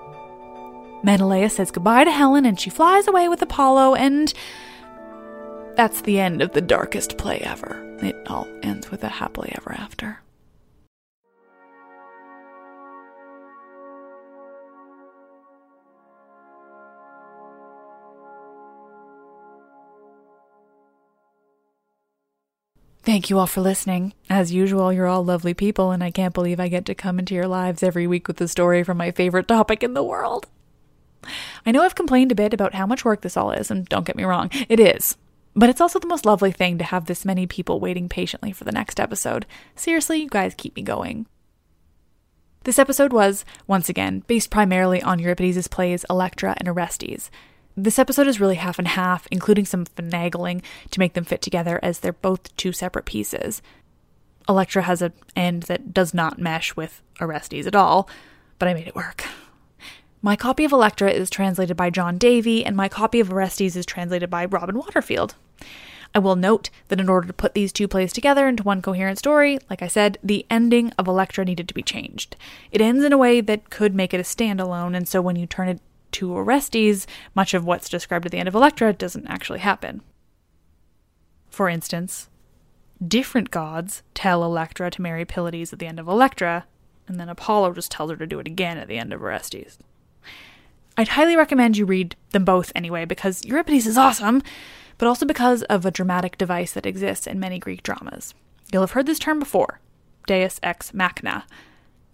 Menelaus 1.04 1.56
says 1.56 1.72
goodbye 1.72 2.04
to 2.04 2.12
Helen 2.12 2.46
and 2.46 2.60
she 2.60 2.70
flies 2.70 3.08
away 3.08 3.28
with 3.28 3.42
Apollo, 3.42 3.96
and 3.96 4.34
that's 5.76 6.02
the 6.02 6.20
end 6.20 6.42
of 6.42 6.52
the 6.52 6.62
darkest 6.62 7.18
play 7.18 7.40
ever. 7.40 7.82
It 8.02 8.16
all 8.28 8.48
ends 8.62 8.92
with 8.92 9.04
a 9.04 9.10
happily 9.10 9.52
ever 9.56 9.74
after. 9.74 10.20
Thank 23.04 23.32
you 23.32 23.40
all 23.40 23.48
for 23.48 23.62
listening. 23.62 24.14
As 24.30 24.54
usual, 24.54 24.94
you're 24.94 25.08
all 25.08 25.26
lovely 25.26 25.56
people, 25.56 25.90
and 25.90 26.04
I 26.04 26.12
can't 26.12 26.36
believe 26.36 26.60
I 26.60 26.68
get 26.68 26.86
to 26.86 26.94
come 26.94 27.18
into 27.18 27.34
your 27.34 27.48
lives 27.48 27.82
every 27.82 28.06
week 28.06 28.28
with 28.28 28.40
a 28.42 28.48
story 28.48 28.84
from 28.84 28.98
my 28.98 29.10
favorite 29.10 29.48
topic 29.48 29.82
in 29.82 29.96
the 29.96 30.04
world. 30.04 30.48
I 31.66 31.72
know 31.72 31.82
I've 31.82 31.96
complained 31.96 32.32
a 32.32 32.36
bit 32.36 32.54
about 32.54 32.76
how 32.76 32.86
much 32.86 33.04
work 33.04 33.22
this 33.22 33.36
all 33.36 33.52
is, 33.52 33.72
and 33.72 33.90
don't 33.90 34.06
get 34.06 34.16
me 34.16 34.24
wrong, 34.24 34.52
it 34.70 34.80
is. 34.80 35.18
But 35.56 35.70
it's 35.70 35.82
also 35.82 35.98
the 35.98 36.08
most 36.08 36.28
lovely 36.28 36.52
thing 36.52 36.78
to 36.78 36.84
have 36.84 37.06
this 37.06 37.26
many 37.26 37.48
people 37.48 37.80
waiting 37.80 38.08
patiently 38.08 38.52
for 38.52 38.66
the 38.66 38.72
next 38.72 39.00
episode. 39.00 39.48
Seriously, 39.76 40.22
you 40.22 40.30
guys 40.30 40.54
keep 40.56 40.76
me 40.76 40.84
going. 40.84 41.26
This 42.66 42.78
episode 42.78 43.12
was, 43.12 43.44
once 43.66 43.90
again, 43.90 44.24
based 44.28 44.52
primarily 44.52 45.02
on 45.02 45.18
Euripides' 45.18 45.68
plays 45.68 46.06
Electra 46.08 46.54
and 46.58 46.70
Orestes. 46.70 47.32
This 47.78 47.98
episode 47.98 48.28
is 48.28 48.40
really 48.40 48.56
half 48.56 48.80
and 48.80 48.88
half, 48.88 49.28
including 49.32 49.66
some 49.66 49.86
finagling 49.86 50.62
to 50.92 51.00
make 51.00 51.14
them 51.14 51.24
fit 51.24 51.42
together 51.42 51.80
as 51.82 52.00
they're 52.00 52.14
both 52.14 52.56
two 52.58 52.74
separate 52.74 53.06
pieces. 53.06 53.62
Electra 54.50 54.82
has 54.82 55.02
an 55.02 55.14
end 55.36 55.64
that 55.64 55.94
does 55.94 56.14
not 56.14 56.40
mesh 56.40 56.76
with 56.76 57.02
Orestes 57.22 57.68
at 57.68 57.76
all, 57.76 58.10
but 58.60 58.68
I 58.68 58.74
made 58.74 58.88
it 58.88 58.96
work. 58.96 59.24
My 60.22 60.36
copy 60.36 60.66
of 60.66 60.72
Electra 60.72 61.10
is 61.10 61.30
translated 61.30 61.78
by 61.78 61.90
John 61.90 62.18
Davie, 62.18 62.66
and 62.66 62.76
my 62.76 62.90
copy 62.90 63.20
of 63.20 63.32
Orestes 63.32 63.76
is 63.76 63.86
translated 63.86 64.30
by 64.30 64.46
Robin 64.46 64.78
Waterfield. 64.78 65.36
I 66.14 66.20
will 66.20 66.36
note 66.36 66.70
that 66.90 67.00
in 67.00 67.08
order 67.08 67.26
to 67.28 67.34
put 67.34 67.54
these 67.54 67.72
two 67.72 67.88
plays 67.88 68.12
together 68.12 68.48
into 68.48 68.64
one 68.64 68.82
coherent 68.82 69.18
story, 69.18 69.58
like 69.70 69.82
I 69.82 69.88
said, 69.88 70.18
the 70.22 70.46
ending 70.50 70.92
of 70.98 71.08
Electra 71.08 71.46
needed 71.46 71.70
to 71.70 71.74
be 71.74 71.82
changed. 71.82 72.36
It 72.70 72.82
ends 72.82 73.04
in 73.06 73.14
a 73.14 73.18
way 73.18 73.40
that 73.40 73.70
could 73.70 73.96
make 73.96 74.14
it 74.14 74.20
a 74.20 74.24
standalone, 74.24 74.96
and 74.96 75.08
so 75.08 75.22
when 75.22 75.38
you 75.38 75.48
turn 75.48 75.70
it 75.70 75.80
to 76.14 76.34
Orestes, 76.34 77.08
much 77.36 77.54
of 77.54 77.66
what's 77.66 77.90
described 77.90 78.26
at 78.26 78.32
the 78.32 78.38
end 78.38 78.48
of 78.48 78.56
Electra 78.56 78.94
doesn't 78.94 79.28
actually 79.28 79.60
happen. 79.60 80.02
For 81.50 81.68
instance, 81.70 82.30
different 83.06 83.52
gods 83.52 84.04
tell 84.14 84.44
Electra 84.44 84.92
to 84.92 85.02
marry 85.02 85.26
Pylades 85.26 85.74
at 85.74 85.80
the 85.80 85.88
end 85.88 86.00
of 86.00 86.08
Electra, 86.08 86.66
and 87.08 87.20
then 87.20 87.30
Apollo 87.30 87.74
just 87.74 87.92
tells 87.92 88.12
her 88.12 88.18
to 88.18 88.28
do 88.28 88.40
it 88.40 88.48
again 88.48 88.78
at 88.78 88.88
the 88.88 88.98
end 88.98 89.12
of 89.12 89.22
Orestes. 89.22 89.78
I'd 90.98 91.10
highly 91.10 91.36
recommend 91.36 91.78
you 91.78 91.86
read 91.86 92.16
them 92.32 92.46
both 92.46 92.72
anyway, 92.76 93.06
because 93.06 93.46
Euripides 93.46 93.88
is 93.88 93.98
awesome, 93.98 94.42
but 94.98 95.08
also 95.08 95.26
because 95.26 95.64
of 95.64 95.86
a 95.86 95.92
dramatic 95.92 96.38
device 96.38 96.74
that 96.74 96.86
exists 96.86 97.28
in 97.28 97.40
many 97.40 97.60
Greek 97.60 97.82
dramas. 97.82 98.34
You'll 98.72 98.84
have 98.84 98.92
heard 98.92 99.08
this 99.08 99.20
term 99.20 99.40
before 99.40 99.80
Deus 100.28 100.60
ex 100.62 100.94
machina, 100.94 101.46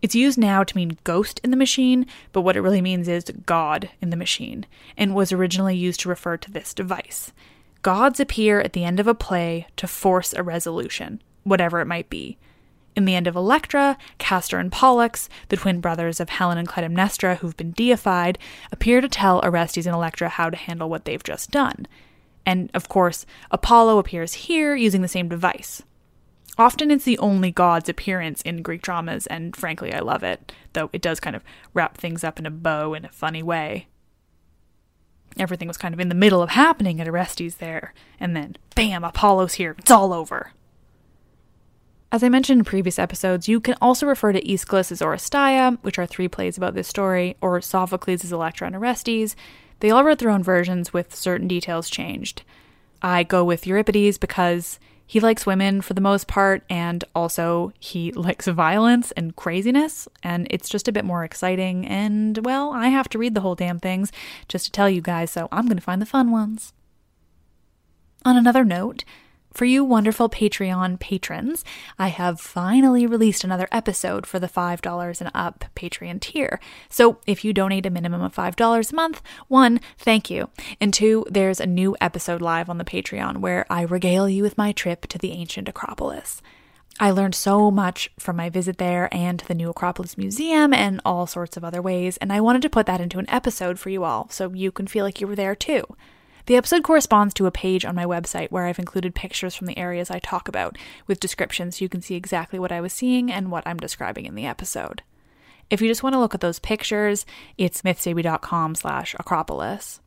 it's 0.02 0.16
used 0.16 0.38
now 0.38 0.64
to 0.64 0.76
mean 0.76 0.98
ghost 1.04 1.42
in 1.44 1.52
the 1.52 1.58
machine, 1.58 2.06
but 2.32 2.42
what 2.42 2.56
it 2.56 2.62
really 2.62 2.82
means 2.82 3.08
is 3.08 3.26
God 3.46 3.90
in 4.02 4.10
the 4.10 4.18
machine, 4.18 4.66
and 4.96 5.16
was 5.16 5.32
originally 5.32 5.76
used 5.76 6.02
to 6.02 6.10
refer 6.10 6.38
to 6.38 6.52
this 6.52 6.74
device. 6.74 7.32
Gods 7.82 8.20
appear 8.20 8.60
at 8.60 8.74
the 8.74 8.84
end 8.84 9.00
of 9.00 9.08
a 9.08 9.16
play 9.16 9.68
to 9.78 9.88
force 9.88 10.34
a 10.34 10.44
resolution, 10.44 11.22
whatever 11.44 11.80
it 11.80 11.88
might 11.88 12.10
be. 12.10 12.38
In 12.96 13.06
the 13.06 13.16
end 13.16 13.28
of 13.28 13.36
Electra, 13.36 13.98
Castor 14.18 14.58
and 14.58 14.72
Pollux, 14.72 15.30
the 15.50 15.58
twin 15.58 15.80
brothers 15.80 16.20
of 16.20 16.30
Helen 16.30 16.58
and 16.58 16.68
Clytemnestra 16.68 17.38
who've 17.38 17.56
been 17.56 17.72
deified, 17.72 18.40
appear 18.72 19.02
to 19.02 19.08
tell 19.08 19.40
Orestes 19.44 19.86
and 19.86 19.96
Electra 19.96 20.30
how 20.30 20.50
to 20.50 20.58
handle 20.58 20.90
what 20.90 21.06
they've 21.06 21.24
just 21.24 21.52
done. 21.52 21.88
And 22.46 22.72
of 22.74 22.90
course, 22.90 23.26
Apollo 23.52 24.00
appears 24.00 24.34
here 24.34 24.76
using 24.76 25.02
the 25.02 25.08
same 25.08 25.30
device. 25.30 25.84
Often 26.58 26.90
it's 26.90 27.06
the 27.06 27.20
only 27.20 27.52
god's 27.52 27.88
appearance 27.88 28.42
in 28.42 28.64
Greek 28.64 28.82
dramas, 28.82 29.28
and 29.28 29.56
frankly, 29.56 29.94
I 29.94 30.00
love 30.00 30.24
it, 30.24 30.52
though 30.74 30.90
it 30.92 31.02
does 31.02 31.20
kind 31.20 31.36
of 31.36 31.44
wrap 31.74 31.98
things 31.98 32.24
up 32.24 32.40
in 32.40 32.48
a 32.48 32.52
bow 32.52 32.96
in 32.96 33.06
a 33.06 33.10
funny 33.10 33.44
way. 33.44 33.88
Everything 35.38 35.68
was 35.68 35.78
kind 35.78 35.94
of 35.94 36.00
in 36.00 36.10
the 36.10 36.16
middle 36.16 36.42
of 36.42 36.50
happening 36.50 37.00
at 37.00 37.08
Orestes 37.08 37.58
there, 37.58 37.94
and 38.20 38.36
then, 38.36 38.58
bam, 38.76 39.04
Apollo's 39.04 39.56
here. 39.56 39.76
It's 39.78 39.92
all 39.92 40.14
over. 40.14 40.52
As 42.12 42.24
I 42.24 42.30
mentioned 42.30 42.60
in 42.62 42.66
previous 42.66 42.98
episodes, 42.98 43.48
you 43.48 43.60
can 43.60 43.76
also 43.82 44.08
refer 44.08 44.32
to 44.32 44.52
Aeschylus' 44.52 45.02
Oresteia, 45.02 45.78
which 45.84 46.00
are 46.00 46.08
three 46.08 46.28
plays 46.28 46.58
about 46.58 46.74
this 46.74 46.88
story, 46.88 47.36
or 47.40 47.62
Sophocles' 47.62 48.32
Electra 48.32 48.66
and 48.66 48.76
Orestes. 48.76 49.36
They 49.80 49.92
all 49.92 50.04
wrote 50.04 50.20
their 50.20 50.32
own 50.32 50.42
versions 50.42 50.92
with 50.92 51.14
certain 51.14 51.48
details 51.48 51.90
changed. 51.90 52.42
I 53.02 53.24
go 53.24 53.44
with 53.44 53.68
Euripides 53.68 54.18
because 54.18 54.80
he 55.08 55.22
likes 55.22 55.46
women 55.46 55.80
for 55.82 55.94
the 55.94 56.02
most 56.02 56.28
part, 56.28 56.64
and 56.70 57.04
also 57.16 57.72
he 57.80 58.12
likes 58.14 58.46
violence 58.48 59.12
and 59.14 59.36
craziness, 59.36 60.08
and 60.22 60.48
it's 60.52 60.70
just 60.70 60.90
a 60.90 60.92
bit 60.92 61.06
more 61.06 61.24
exciting. 61.24 61.88
And, 61.88 62.40
well, 62.44 62.74
I 62.74 62.90
have 62.90 63.08
to 63.10 63.18
read 63.18 63.34
the 63.34 63.42
whole 63.42 63.56
damn 63.56 63.80
things 63.80 64.12
just 64.50 64.66
to 64.66 64.72
tell 64.72 64.90
you 64.90 65.02
guys, 65.02 65.32
so 65.32 65.48
I'm 65.52 65.68
to 65.70 65.82
find 65.82 66.02
the 66.02 66.06
fun 66.06 66.30
ones. 66.30 66.74
On 68.26 68.36
another 68.36 68.66
note, 68.66 69.06
for 69.54 69.66
you 69.66 69.84
wonderful 69.84 70.30
Patreon 70.30 71.00
patrons, 71.00 71.66
I 71.98 72.10
have 72.10 72.40
finally 72.40 73.06
released 73.06 73.44
another 73.44 73.68
episode 73.72 74.26
for 74.26 74.40
the 74.40 74.48
$5 74.48 75.22
and 75.22 75.32
up 75.34 75.66
Patreon 75.76 76.22
tier. 76.22 76.60
So 76.90 77.20
if 77.26 77.44
you 77.44 77.54
donate 77.54 77.86
a 77.86 77.90
minimum 77.90 78.22
of 78.22 78.36
$5 78.36 78.92
a 78.92 78.96
month, 78.96 79.22
one, 79.48 79.80
thank 79.98 80.30
you. 80.30 80.50
And 80.80 80.94
two, 80.94 81.26
there's 81.30 81.60
a 81.60 81.66
new 81.66 81.96
episode 82.00 82.42
live 82.42 82.70
on 82.70 82.78
the 82.78 82.86
Patreon 82.86 83.38
where 83.38 83.66
I 83.70 83.82
regale 83.82 84.30
you 84.30 84.44
with 84.44 84.58
my 84.58 84.72
trip 84.72 85.08
to 85.08 85.18
the 85.18 85.32
ancient 85.32 85.68
Acropolis. 85.68 86.42
I 87.00 87.12
learned 87.12 87.36
so 87.36 87.70
much 87.70 88.10
from 88.18 88.38
my 88.38 88.50
visit 88.50 88.80
there 88.80 89.08
and 89.12 89.40
the 89.42 89.54
new 89.54 89.70
Acropolis 89.70 90.18
Museum 90.18 90.74
and 90.74 91.00
all 91.06 91.28
sorts 91.28 91.56
of 91.56 91.64
other 91.64 91.82
ways, 91.82 92.18
and 92.18 92.34
I 92.34 92.42
wanted 92.42 92.64
to 92.64 92.72
put 92.72 92.88
that 92.88 93.02
into 93.02 93.20
an 93.20 93.30
episode 93.30 93.78
for 93.78 93.90
you 93.90 94.04
all 94.04 94.30
so 94.32 94.52
you 94.52 94.72
can 94.72 94.88
feel 94.88 95.06
like 95.06 95.22
you 95.22 95.28
were 95.28 95.36
there 95.36 95.56
too. 95.56 95.84
The 96.48 96.56
episode 96.56 96.84
corresponds 96.84 97.34
to 97.34 97.46
a 97.46 97.52
page 97.52 97.84
on 97.84 97.94
my 97.94 98.06
website 98.06 98.52
where 98.52 98.68
I've 98.68 98.80
included 98.80 99.14
pictures 99.14 99.54
from 99.54 99.68
the 99.68 99.78
areas 99.78 100.10
I 100.10 100.20
talk 100.20 100.48
about 100.48 100.78
with 101.06 101.20
descriptions 101.20 101.78
so 101.78 101.84
you 101.84 101.90
can 101.90 102.02
see 102.02 102.16
exactly 102.16 102.58
what 102.58 102.72
I 102.72 102.80
was 102.80 102.94
seeing 102.94 103.30
and 103.30 103.52
what 103.52 103.68
I'm 103.68 103.78
describing 103.78 104.26
in 104.26 104.34
the 104.34 104.46
episode. 104.46 105.04
If 105.70 105.82
you 105.82 105.90
just 105.90 106.04
want 106.04 106.14
to 106.14 106.20
look 106.20 106.34
at 106.34 106.40
those 106.40 106.60
pictures, 106.60 107.26
it's 107.58 107.82
mythsbaby.com 107.82 108.76
slash 108.76 109.14
acropolis. 109.20 110.00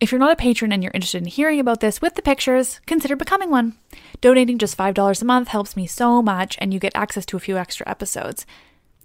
If 0.00 0.10
you're 0.10 0.18
not 0.18 0.32
a 0.32 0.36
patron 0.36 0.72
and 0.72 0.82
you're 0.82 0.92
interested 0.92 1.22
in 1.22 1.28
hearing 1.28 1.60
about 1.60 1.78
this 1.78 2.02
with 2.02 2.16
the 2.16 2.22
pictures, 2.22 2.80
consider 2.84 3.14
becoming 3.14 3.50
one. 3.50 3.74
Donating 4.20 4.58
just 4.58 4.76
$5 4.76 5.22
a 5.22 5.24
month 5.24 5.48
helps 5.48 5.76
me 5.76 5.86
so 5.86 6.20
much, 6.22 6.56
and 6.60 6.74
you 6.74 6.80
get 6.80 6.96
access 6.96 7.24
to 7.26 7.36
a 7.36 7.40
few 7.40 7.56
extra 7.56 7.88
episodes. 7.88 8.46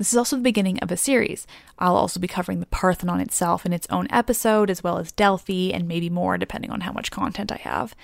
This 0.04 0.12
is 0.12 0.18
also 0.18 0.36
the 0.36 0.41
beginning 0.41 0.80
of 0.80 0.91
a 0.91 0.97
series. 0.97 1.47
I'll 1.80 1.95
also 1.95 2.20
be 2.20 2.28
covering 2.28 2.60
the 2.60 2.66
Parthenon 2.66 3.22
itself 3.22 3.66
in 3.66 3.72
its 3.72 3.88
own 3.89 4.08
episode, 4.10 4.70
as 4.70 4.84
well 4.84 4.97
as 4.97 5.14
Delphi, 5.14 5.72
and 5.72 5.88
maybe 5.88 6.10
more 6.10 6.38
depending 6.38 6.72
on 6.72 6.82
how 6.82 6.91
much 6.91 7.10
content 7.10 7.54
I 7.54 7.56
have. 7.56 7.95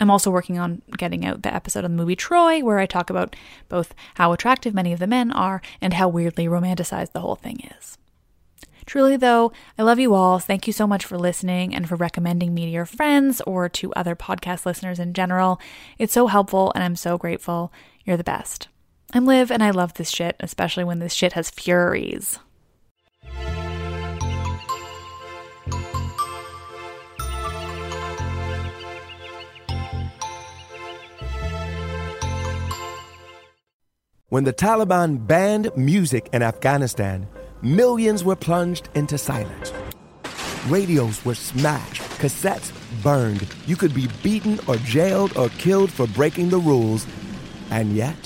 I'm 0.00 0.10
also 0.10 0.30
working 0.30 0.58
on 0.58 0.80
getting 0.96 1.26
out 1.26 1.42
the 1.42 1.54
episode 1.54 1.84
on 1.84 1.94
the 1.94 2.02
movie 2.02 2.16
Troy, 2.16 2.64
where 2.64 2.78
I 2.78 2.86
talk 2.86 3.10
about 3.10 3.36
both 3.68 3.94
how 4.14 4.32
attractive 4.32 4.72
many 4.72 4.94
of 4.94 4.98
the 4.98 5.06
men 5.06 5.30
are 5.30 5.60
and 5.78 5.92
how 5.92 6.08
weirdly 6.08 6.46
romanticized 6.46 7.12
the 7.12 7.20
whole 7.20 7.36
thing 7.36 7.68
is. 7.78 7.98
Truly, 8.86 9.18
though, 9.18 9.52
I 9.78 9.82
love 9.82 9.98
you 9.98 10.14
all. 10.14 10.38
Thank 10.38 10.66
you 10.66 10.72
so 10.72 10.86
much 10.86 11.04
for 11.04 11.18
listening 11.18 11.74
and 11.74 11.86
for 11.86 11.96
recommending 11.96 12.54
me 12.54 12.64
to 12.64 12.70
your 12.70 12.86
friends 12.86 13.42
or 13.42 13.68
to 13.68 13.92
other 13.92 14.16
podcast 14.16 14.64
listeners 14.64 14.98
in 14.98 15.12
general. 15.12 15.60
It's 15.98 16.14
so 16.14 16.28
helpful, 16.28 16.72
and 16.74 16.82
I'm 16.82 16.96
so 16.96 17.18
grateful. 17.18 17.74
You're 18.06 18.16
the 18.16 18.24
best. 18.24 18.68
I'm 19.12 19.24
Liv, 19.24 19.50
and 19.50 19.62
I 19.62 19.70
love 19.70 19.94
this 19.94 20.10
shit, 20.10 20.36
especially 20.40 20.84
when 20.84 20.98
this 20.98 21.14
shit 21.14 21.32
has 21.34 21.48
furies. 21.50 22.38
When 34.28 34.42
the 34.42 34.52
Taliban 34.52 35.24
banned 35.24 35.70
music 35.76 36.28
in 36.32 36.42
Afghanistan, 36.42 37.28
millions 37.62 38.24
were 38.24 38.34
plunged 38.34 38.88
into 38.94 39.16
silence. 39.16 39.72
Radios 40.66 41.24
were 41.24 41.36
smashed, 41.36 42.02
cassettes 42.18 42.72
burned. 43.04 43.46
You 43.66 43.76
could 43.76 43.94
be 43.94 44.08
beaten 44.24 44.58
or 44.66 44.76
jailed 44.78 45.36
or 45.36 45.48
killed 45.50 45.92
for 45.92 46.08
breaking 46.08 46.50
the 46.50 46.58
rules. 46.58 47.06
And 47.70 47.94
yet, 47.94 48.25